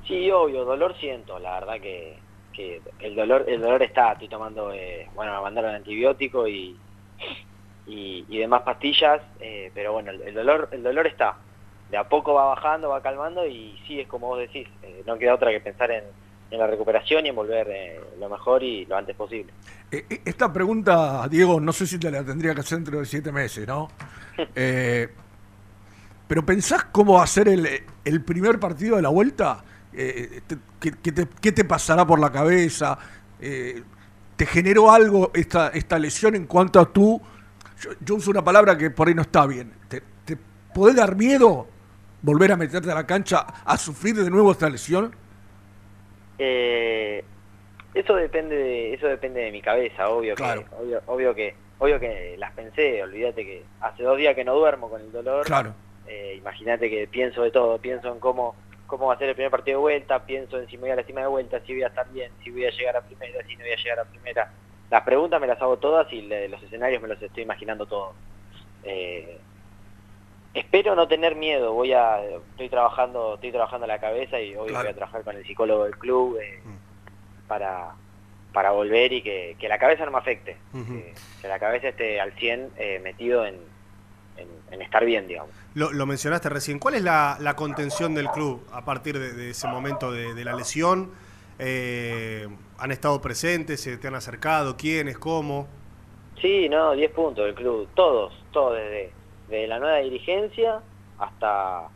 [0.06, 4.72] Sí, obvio, dolor siento, la verdad que, que el dolor el dolor está, estoy tomando,
[4.72, 6.76] eh, bueno, me mandaron antibiótico y,
[7.86, 11.36] y, y demás pastillas, eh, pero bueno, el, el dolor el dolor está,
[11.90, 15.18] de a poco va bajando, va calmando y sí, es como vos decís, eh, no
[15.18, 16.04] queda otra que pensar en,
[16.52, 19.52] en la recuperación y en volver eh, lo mejor y lo antes posible.
[19.90, 23.66] Esta pregunta, Diego, no sé si te la tendría que hacer dentro de siete meses,
[23.66, 23.88] ¿no?
[24.54, 25.08] Eh,
[26.26, 27.68] pero pensás cómo va a ser el,
[28.02, 29.62] el primer partido de la vuelta?
[29.94, 32.98] Eh, te- ¿qué, qué te, qué te pasará por la cabeza?
[33.40, 33.82] Eh,
[34.36, 37.20] ¿Te generó algo esta, esta lesión en cuanto a tú?
[37.80, 39.72] Yo, yo uso una palabra que por ahí no está bien.
[39.88, 40.36] ¿Te, te
[40.74, 41.66] puede dar miedo
[42.22, 45.14] volver a meterte a la cancha a sufrir de nuevo esta lesión?
[46.38, 47.24] Eh,
[47.94, 50.64] eso depende de, eso depende de mi cabeza, obvio Claro.
[50.64, 54.54] que, obvio, obvio que, obvio que las pensé, olvídate que hace dos días que no
[54.54, 55.44] duermo con el dolor.
[55.44, 55.74] Claro.
[56.06, 58.54] Eh, Imagínate que pienso de todo, pienso en cómo,
[58.92, 60.96] cómo va a ser el primer partido de vuelta, pienso en si me voy a
[60.96, 63.42] la cima de vuelta, si voy a estar bien, si voy a llegar a primera,
[63.46, 64.52] si no voy a llegar a primera.
[64.90, 68.14] Las preguntas me las hago todas y le- los escenarios me los estoy imaginando todos.
[68.82, 69.40] Eh,
[70.54, 72.20] espero no tener miedo, voy a,
[72.50, 74.84] estoy trabajando, estoy trabajando la cabeza y hoy Claro.
[74.84, 76.60] voy a trabajar con el psicólogo del club eh,
[77.46, 77.94] para,
[78.52, 80.58] para volver y que, que la cabeza no me afecte,
[80.92, 83.71] que, que la cabeza esté al 100 eh, metido en,
[84.42, 85.50] en, en estar bien, digamos.
[85.74, 86.78] Lo, lo mencionaste recién.
[86.78, 90.44] ¿Cuál es la, la contención del club a partir de, de ese momento de, de
[90.44, 91.10] la lesión?
[91.58, 92.48] Eh,
[92.78, 93.80] ¿Han estado presentes?
[93.80, 94.76] ¿Se te han acercado?
[94.76, 95.18] ¿Quiénes?
[95.18, 95.66] ¿Cómo?
[96.40, 99.12] Sí, no, 10 puntos del club, todos, todos desde,
[99.48, 100.80] desde la nueva dirigencia
[101.18, 101.88] hasta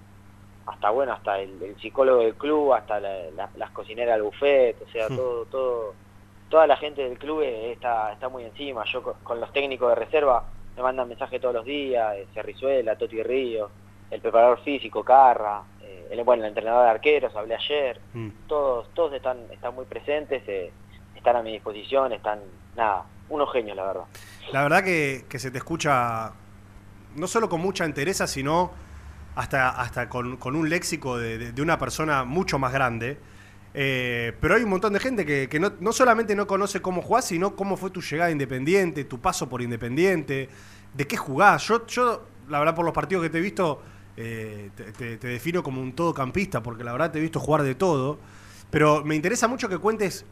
[0.66, 4.76] hasta bueno, hasta el, el psicólogo del club, hasta la- la- las cocineras del buffet,
[4.82, 5.16] o sea, Hmm.
[5.16, 5.94] todo, todo,
[6.48, 8.84] toda la gente del club está, está muy encima.
[8.92, 10.44] Yo co- con, los técnicos de reserva
[10.76, 13.70] me mandan mensajes todos los días, eh, Cerrizuela, Toti Río,
[14.10, 18.28] el preparador físico, Carra, eh, el, bueno, el entrenador de arqueros, hablé ayer, Mm.
[18.46, 20.70] todos, todos están, están muy presentes, eh,
[21.14, 22.40] están a mi disposición, están,
[22.76, 24.04] nada, unos genios la verdad.
[24.52, 26.32] La verdad que, que se te escucha
[27.16, 28.70] no solo con mucha entereza, sino
[29.34, 33.18] hasta, hasta con, con un léxico de, de- de una persona mucho más grande.
[33.78, 37.54] Eh, pero hay un montón de gente que, no, solamente no conoce cómo jugás, sino
[37.54, 40.48] cómo fue tu llegada a Independiente, tu paso por Independiente,
[40.94, 41.68] de qué jugás.
[41.68, 43.82] Yo, yo la verdad, por los partidos que te he visto,
[44.16, 48.18] eh, te defino como un todocampista, porque la verdad te he visto jugar de todo.
[48.70, 50.24] Pero me interesa mucho que cuentes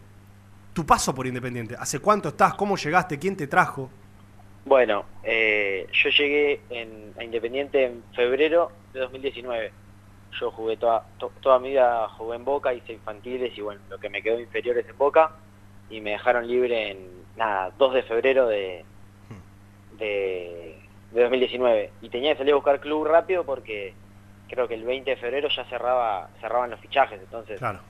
[0.72, 1.76] tu paso por Independiente.
[1.78, 2.54] ¿Hace cuánto estás?
[2.54, 3.18] ¿Cómo llegaste?
[3.18, 3.90] ¿Quién te trajo?
[4.64, 9.83] Bueno, eh, yo llegué en, a Independiente en febrero de 2019.
[10.40, 13.98] Yo jugué toda, to- toda mi vida, jugué en Boca, hice infantiles y bueno, lo
[13.98, 15.30] que me quedó inferiores en Boca
[15.90, 18.84] y me dejaron libre en, nada, 2 de febrero de,
[19.98, 20.78] de,
[21.12, 21.90] de 2019.
[22.02, 23.94] Y tenía que salir a buscar club rápido porque
[24.48, 27.58] creo que el 20 de febrero ya cerraba cerraban los fichajes, entonces...
[27.58, 27.80] Claro.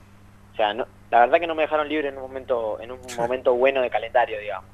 [0.53, 2.99] O sea, no- la verdad que no me dejaron libre en un momento en un
[3.17, 4.69] momento bueno de calendario, digamos.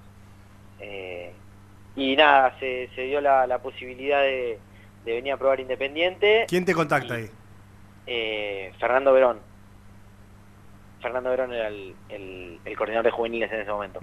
[0.80, 1.34] Eh,
[1.96, 4.60] y nada, se, se dio la, la posibilidad de,
[5.06, 6.46] de venir a probar Independiente.
[6.48, 7.30] ¿Quién te contacta ahí?
[8.08, 9.40] Eh, Fernando Verón.
[11.02, 14.00] Fernando Verón era el, el- el coordinador de juveniles en ese momento.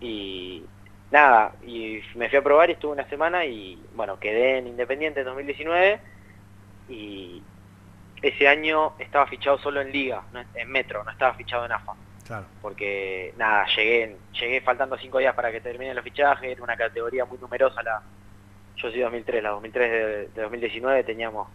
[0.00, 0.62] Y
[1.10, 5.20] nada, y me fui a probar y estuve una semana y bueno, quedé en Independiente
[5.20, 6.00] en 2019
[6.88, 7.42] y
[8.22, 11.94] ese año estaba fichado solo en Liga, no- en Metro, no estaba fichado en AFA.
[12.26, 12.46] Claro.
[12.60, 17.24] Porque nada, llegué, llegué faltando cinco días para que terminen los fichajes, era una categoría
[17.24, 18.02] muy numerosa la
[18.76, 21.48] yo soy 2003, la 2003 de, de 2019 teníamos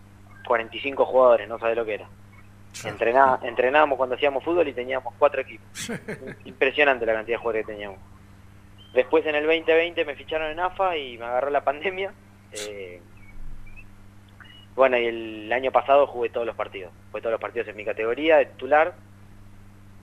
[0.47, 2.07] 45 jugadores, no sabés lo que era.
[2.85, 5.67] Entrená- entrenábamos cuando hacíamos fútbol y teníamos cuatro equipos.
[6.45, 7.99] Impresionante la cantidad de jugadores que teníamos.
[8.93, 12.13] Después en el 2020 me ficharon en AFA y me agarró la pandemia.
[12.51, 12.99] Eh,
[14.75, 16.91] bueno, y el año pasado jugué todos los partidos.
[17.11, 18.93] Jugué todos los partidos en mi categoría de titular.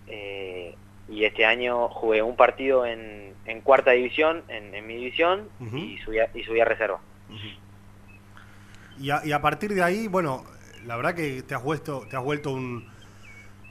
[0.06, 0.74] Eh,
[1.08, 5.98] y este año jugué un partido en, en cuarta división, en, en mi división, y,
[5.98, 7.00] subí a, y subí a reserva.
[9.00, 10.44] Y a, y a partir de ahí, bueno,
[10.86, 12.86] la verdad que te has vuelto, te has vuelto un-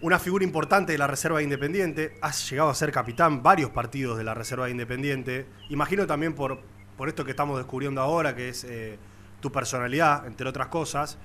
[0.01, 2.17] una figura importante de la Reserva de Independiente.
[2.21, 5.45] Has llegado a ser capitán varios partidos de la Reserva de Independiente.
[5.69, 6.59] Imagino también por,
[6.97, 8.97] por esto que estamos descubriendo ahora, que es eh,
[9.41, 11.17] tu personalidad, entre otras cosas.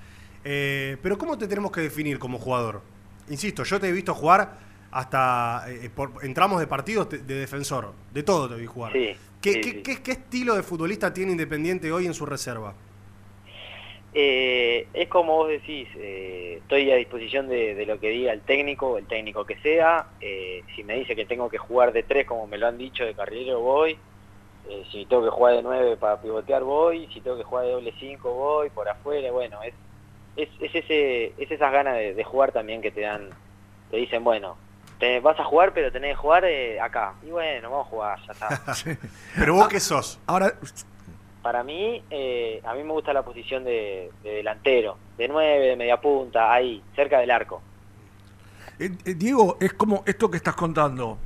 [0.43, 2.81] Eh, pero ¿cómo te tenemos que definir como jugador?
[3.29, 4.57] Insisto, yo te he visto jugar
[4.91, 7.93] hasta eh, por, en tramos de partidos de, de defensor.
[8.13, 8.91] De todo te vi jugar.
[8.93, 9.81] Sí, ¿Qué, sí, qué- sí.
[9.83, 12.73] qué- qué estilo de futbolista tiene Independiente hoy en su reserva?
[14.17, 18.39] Eh, es como vos decís, eh, estoy a disposición de, de lo que diga el
[18.39, 20.07] técnico, el técnico que sea.
[20.21, 23.03] Eh, si me dice que tengo que jugar de tres, como me lo han dicho,
[23.03, 23.97] de carrilero voy.
[24.69, 27.09] Eh, si tengo que jugar de nueve para pivotear, voy.
[27.13, 28.69] Si tengo que jugar de doble cinco, voy.
[28.69, 29.73] Por afuera, bueno, es,
[30.37, 33.31] es, es, ese, es esas ganas de, de jugar también que te dan.
[33.91, 34.55] Te dicen, bueno,
[34.97, 37.15] te vas a jugar, pero tenés que jugar eh, acá.
[37.21, 38.61] Y bueno, vamos a jugar, ya está.
[39.37, 40.19] Pero vos qué sos?
[40.25, 40.53] Ahora,
[41.45, 45.75] Para mí, eh, a mí me gusta la posición de, de delantero, de nueve, de
[45.75, 47.61] media punta, ahí, cerca del arco.
[48.79, 51.19] Eh, eh, Diego, es como esto que estás contando,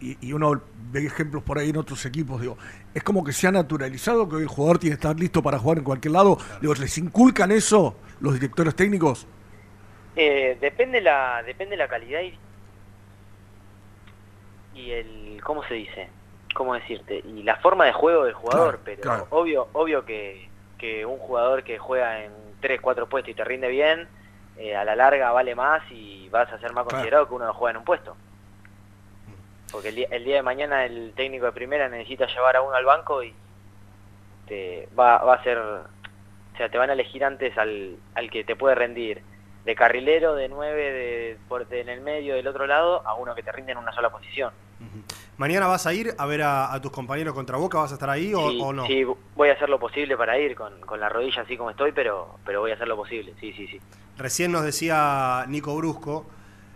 [0.00, 0.60] y, y uno
[0.92, 2.58] ve ejemplos por ahí en otros equipos, digo,
[2.92, 5.58] es como que se ha naturalizado que hoy el jugador tiene que estar listo para
[5.58, 6.36] jugar en cualquier lado.
[6.60, 9.26] Digo, ¿les inculcan eso los directores técnicos?
[10.14, 12.38] Eh, depende la depende la calidad y,
[14.78, 16.10] y el cómo se dice
[16.54, 19.26] cómo decirte y la forma de juego del jugador Claro, pero claro.
[19.30, 20.48] obvio obvio que,
[20.78, 24.08] que un jugador que juega en tres cuatro puestos y te rinde bien
[24.56, 26.96] eh, a la larga vale más y vas a ser más Claro.
[26.96, 28.16] considerado que uno que juega en un puesto
[29.72, 32.74] porque el día, el día de mañana el técnico de primera necesita llevar a uno
[32.76, 33.34] al banco y
[34.46, 35.82] te va, va a ser o
[36.56, 39.22] sea te van a elegir antes al, al que te puede rendir
[39.64, 43.34] de carrilero, de nueve, de, por, de en el medio, del otro lado, a uno
[43.34, 44.52] que te rinde en una sola posición.
[45.36, 47.78] ¿Mañana vas a ir a ver a, a tus compañeros contra Boca?
[47.78, 48.86] ¿Vas a estar ahí o, sí, o no?
[48.86, 49.04] sí,
[49.34, 52.40] voy a hacer lo posible para ir con, con la rodilla así como estoy, pero,
[52.44, 53.80] pero voy a hacer lo posible, sí, sí, sí.
[54.16, 56.26] Recién nos decía Nico Brusco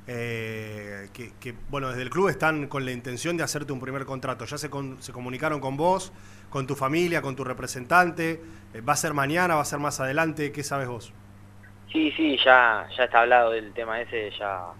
[0.06, 4.05] eh, que, que, bueno, desde el club están con la intención de hacerte un primer
[4.06, 4.44] contrato.
[4.44, 6.12] ¿Ya se, con- se comunicaron con vos,
[6.51, 8.43] con tu familia, con tu representante?
[8.72, 10.51] Eh, ¿Va a ser mañana, va a ser más adelante?
[10.52, 11.12] ¿Qué sabes vos?
[11.93, 14.74] Sí, sí, ya, ya está hablado del tema ese, ya,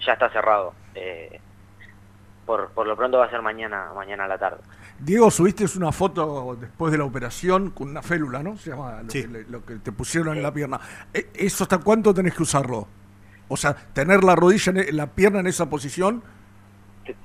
[0.00, 0.76] ya está cerrado.
[0.94, 1.40] Eh,
[2.50, 4.58] por, por lo pronto va a ser mañana, mañana a la tarde.
[4.98, 8.56] Diego, subiste una foto después de la operación con una félula, ¿no?
[8.56, 10.80] Se llama lo, que, lo que te pusieron en la pierna.
[11.14, 12.88] Eh, ¿Eso hasta cuánto tenés que usarlo?
[13.46, 16.24] O sea, tener la rodilla, en e- la pierna en esa posición.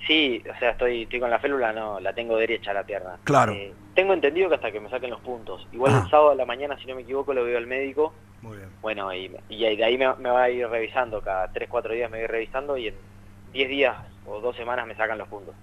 [0.06, 3.18] Sí, o sea, estoy, estoy con la félula, no, la tengo derecha la pierna.
[3.24, 3.54] Claro.
[3.54, 5.68] Eh, tengo entendido que hasta que me saquen los puntos.
[5.72, 6.02] Igual Ah.
[6.04, 8.14] el sábado a la mañana, si no me equivoco, lo veo al médico.
[8.44, 8.70] Muy bien.
[8.84, 12.12] Bueno, y, y de ahí me, me va a ir revisando, cada 3, 4 días
[12.12, 12.96] me voy revisando y en
[13.54, 13.96] 10 días
[14.28, 15.54] o 2 semanas me sacan los puntos.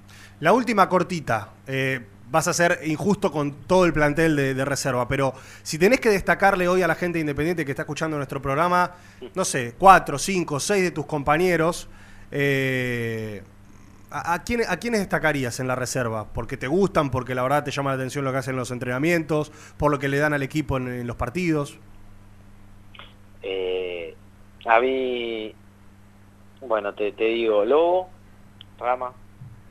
[0.40, 1.50] La última cortita.
[1.66, 6.00] eh, vas a ser injusto con todo el plantel de, de reserva, pero si tenés
[6.00, 8.92] que destacarle hoy a la gente independiente que está escuchando nuestro programa,
[9.34, 11.90] no sé, cuatro, cinco, seis de tus compañeros,
[12.30, 13.42] eh,
[14.10, 16.26] ¿a, a quién- ¿a quiénes destacarías en la reserva?
[16.32, 17.10] ¿Porque te gustan?
[17.10, 19.52] ¿Porque la verdad te llama la atención lo que hacen en los entrenamientos?
[19.76, 21.78] ¿Por lo que le dan al equipo en, en los partidos?
[23.42, 24.14] Eh,
[24.66, 25.54] a mí,
[26.60, 28.08] bueno, te, te digo, Lobo,
[28.78, 29.12] Rama,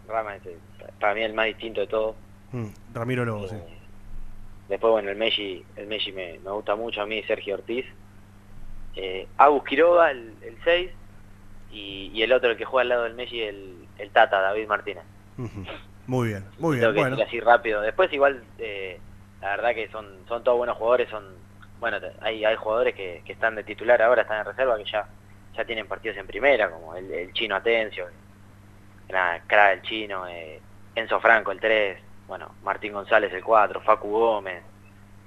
[0.07, 0.59] Rama es el-
[0.99, 2.15] para mí el más distinto de todo.
[2.51, 3.55] Mm, Ramiro Lobo, sí.
[4.67, 7.85] Después, bueno, el Messi, el Messi me, me gusta mucho a mí, Sergio Ortiz.
[8.95, 10.91] Eh, Agus Quiroga, el, el 6,
[11.71, 14.67] y, y el otro, el que juega al lado del Messi, el, el Tata, David
[14.67, 15.03] Martínez.
[16.07, 16.93] Muy bien, muy Tengo bien.
[16.93, 17.81] que Bueno, decir así rápido.
[17.81, 18.99] Después igual, eh,
[19.41, 21.23] la verdad que son son todos buenos jugadores, son
[21.79, 25.07] bueno, hay hay jugadores que, que están de titular ahora, están en reserva, que ya
[25.55, 28.07] ya tienen partidos en primera, como el, el chino Atencio,
[29.11, 30.59] la cara el chino, eh,
[30.95, 31.97] Enzo Franco el 3,
[32.27, 34.63] bueno, Martín González el 4, Facu Gómez,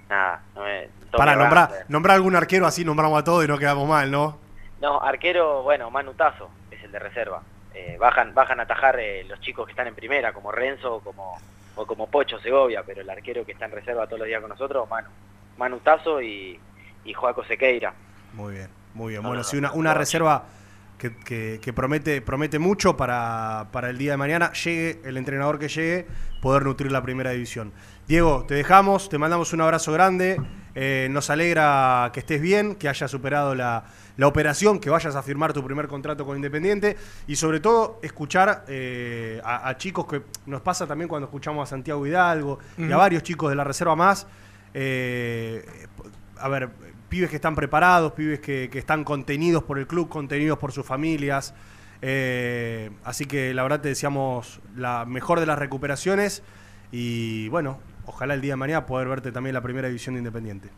[0.09, 3.59] nada, no me, Tommy para nombrar, nombrar algún arquero así nombramos a todos y no
[3.59, 4.39] quedamos mal, ¿no?
[4.81, 7.43] No, arquero, bueno, Manutazo es el de reserva.
[7.73, 11.01] Eh, bajan bajan a atajar eh, los chicos que están en primera, como Renzo o
[11.01, 11.37] como,
[11.77, 14.51] o como Pocho Segovia, pero el arquero que está en reserva todos los días con
[14.51, 15.09] nosotros, Manu.
[15.57, 16.59] Manutazo y,
[17.05, 17.95] y Joaco Sequeira.
[18.33, 19.23] Muy bien, muy bien.
[19.23, 19.99] No, Bueno, no, no, una, no, una no.
[19.99, 20.43] reserva
[20.99, 24.53] que, que- que promete, promete mucho para, para el día de mañana.
[24.53, 26.07] Llegue el entrenador que llegue,
[26.41, 27.73] poder nutrir la primera división.
[28.07, 30.41] Diego, te dejamos, te mandamos un abrazo grande.
[30.77, 33.85] eh, nos alegra que estés bien, que hayas superado la,
[34.17, 36.97] la operación, que vayas a firmar tu primer contrato con Independiente
[37.29, 41.71] y sobre todo escuchar eh, a, a chicos que nos pasa también cuando escuchamos a
[41.71, 44.27] Santiago Hidalgo y a varios chicos de la reserva más.
[44.75, 45.65] eh,
[46.39, 46.69] a ver,
[47.09, 50.85] pibes que están preparados, pibes que, que están contenidos por el club, contenidos por sus
[50.87, 51.55] familias.
[52.03, 56.43] eh, así que la verdad te deseamos la mejor de las recuperaciones
[56.93, 60.21] y bueno, ojalá el día de mañana poder verte también en la primera división de
[60.21, 60.69] Independiente.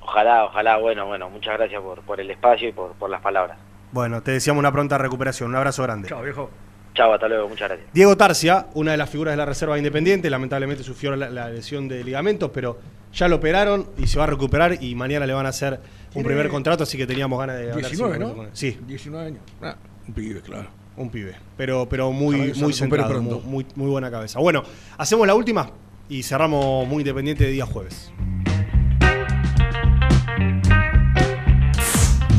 [0.00, 3.58] Ojalá, ojalá, bueno, bueno, muchas gracias por, por el espacio y por, por las palabras.
[3.92, 5.50] Bueno, te deseamos una pronta recuperación.
[5.50, 6.08] Un abrazo grande.
[6.08, 6.50] Chao, viejo.
[6.94, 7.88] Chao, hasta luego, muchas gracias.
[7.92, 11.88] Diego Tarcia, una de las figuras de la Reserva Independiente, lamentablemente sufrió la, la lesión
[11.88, 12.78] de ligamentos, pero
[13.12, 15.80] ya lo operaron y se va a recuperar y mañana le van a hacer
[16.14, 18.12] un primer contrato, así que teníamos ganas de hablar 19, cinco ¿no?
[18.12, 18.50] minutos con él.
[18.54, 19.42] Sí, 19 años.
[19.62, 19.76] Ah,
[20.06, 20.68] un pibe, claro.
[20.96, 23.40] un pibe, pero, pero muy, muy centrado, pronto.
[23.44, 24.38] muy, muy buena cabeza.
[24.40, 24.62] Bueno,
[24.98, 25.70] hacemos la última
[26.08, 28.12] y cerramos muy independiente de día jueves.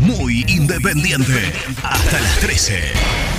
[0.02, 1.52] Muy independiente.
[1.82, 3.33] Hasta las 13.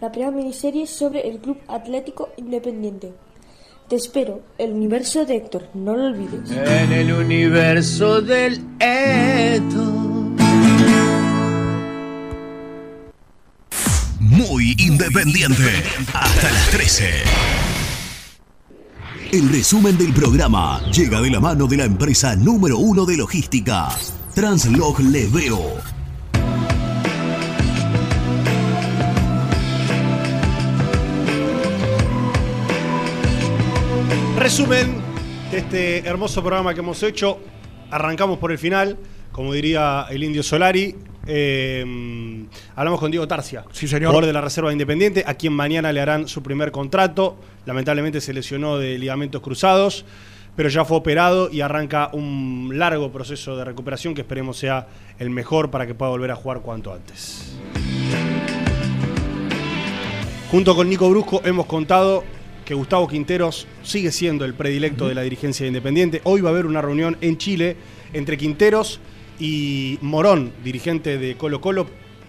[0.00, 3.12] la primera miniserie sobre el Club Atlético Independiente.
[3.88, 6.50] Te espero, el universo de Héctor, no lo olvides.
[6.50, 9.92] En el universo del Héctor.
[14.20, 17.10] Muy independiente, hasta las 13.
[19.32, 23.88] El resumen del programa llega de la mano de la empresa número uno de logística,
[24.34, 25.94] Translog Leveo
[34.38, 34.96] Resumen
[35.50, 37.38] de este hermoso programa que hemos hecho.
[37.90, 38.96] Arrancamos por el final,
[39.32, 40.94] como diría el indio Solari.
[41.26, 42.44] Eh,
[42.76, 44.08] hablamos con Diego Tarcia, Sí, señor.
[44.10, 47.36] jugador de la Reserva Independiente, a quien mañana le harán su primer contrato.
[47.64, 50.04] Lamentablemente se lesionó de ligamentos cruzados,
[50.56, 54.86] pero ya fue operado y arranca un largo proceso de recuperación que esperemos sea
[55.18, 57.56] el mejor para que pueda volver a jugar cuanto antes.
[60.50, 62.22] Junto con Nico Brusco hemos contado
[62.64, 66.20] que Gustavo Quinteros sigue siendo el predilecto de la dirigencia de Independiente.
[66.24, 67.76] Hoy va a haber una reunión en Chile
[68.12, 69.00] entre Quinteros
[69.38, 71.86] y Morón, dirigente de Colo Colo,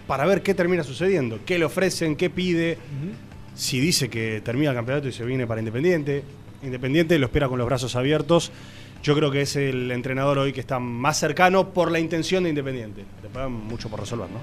[0.08, 2.78] para ver qué termina sucediendo, qué le ofrecen, qué pide,
[3.56, 6.24] si dice que termina el campeonato y se viene para Independiente.
[6.64, 8.52] Independiente lo espera con los brazos abiertos.
[9.04, 12.50] Yo creo que es el entrenador hoy que está más cercano por la intención de
[12.50, 13.06] Independiente.
[13.22, 14.40] Después hay mucho por resolver, ¿no?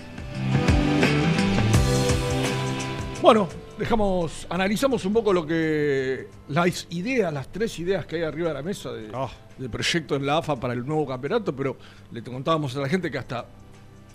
[3.20, 3.48] Bueno,
[3.86, 8.54] dejamos, analizamos un poco lo que las ideas, las tres ideas que hay arriba de
[8.54, 9.10] la mesa de-
[9.58, 11.76] del proyecto en la AFA para el nuevo campeonato, pero
[12.12, 13.44] le contábamos a la gente que hasta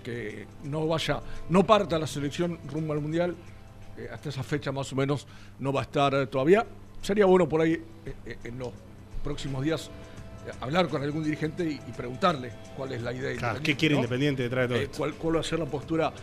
[0.01, 1.19] que no vaya,
[1.49, 3.35] no parta la selección rumbo al mundial,
[3.97, 5.27] eh, hasta esa fecha más o menos
[5.59, 6.65] no va a estar todavía.
[7.01, 8.69] Sería bueno por ahí eh, eh, en los
[9.21, 9.91] próximos días
[10.61, 13.35] hablar con algún dirigente y, y preguntarle cuál es la idea.
[13.35, 13.99] Claro, ¿Qué quiere ¿no?
[13.99, 14.97] Independiente detrás de todo Eh, esto?
[14.97, 16.13] cuál, cuál va a ser la postura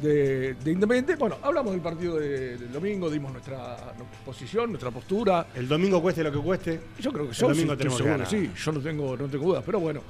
[0.00, 1.16] de, de Independiente.
[1.16, 5.46] Bueno, hablamos del partido de- del domingo, dimos nuestra, nuestra posición, nuestra postura.
[5.54, 6.80] El domingo cueste lo que cueste.
[7.00, 9.26] Yo creo que el yo domingo sí, tenemos que seguro, sí, yo no tengo, no
[9.28, 10.00] tengo dudas, pero bueno,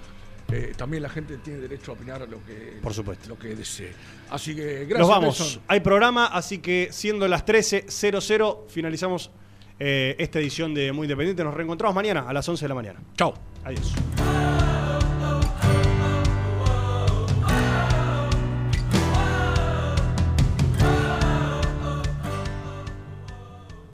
[0.52, 3.28] eh, también la gente tiene derecho a opinar lo que, Por supuesto.
[3.28, 3.92] lo que desee.
[4.30, 4.98] Así que gracias.
[5.00, 5.40] Nos vamos.
[5.40, 5.62] Nelson.
[5.68, 9.30] Hay programa, así que siendo las 13.00 finalizamos
[9.78, 11.42] eh, esta edición de Muy Independiente.
[11.44, 13.00] Nos reencontramos mañana a las 11 de la mañana.
[13.16, 13.34] Chao.
[13.64, 13.92] Adiós.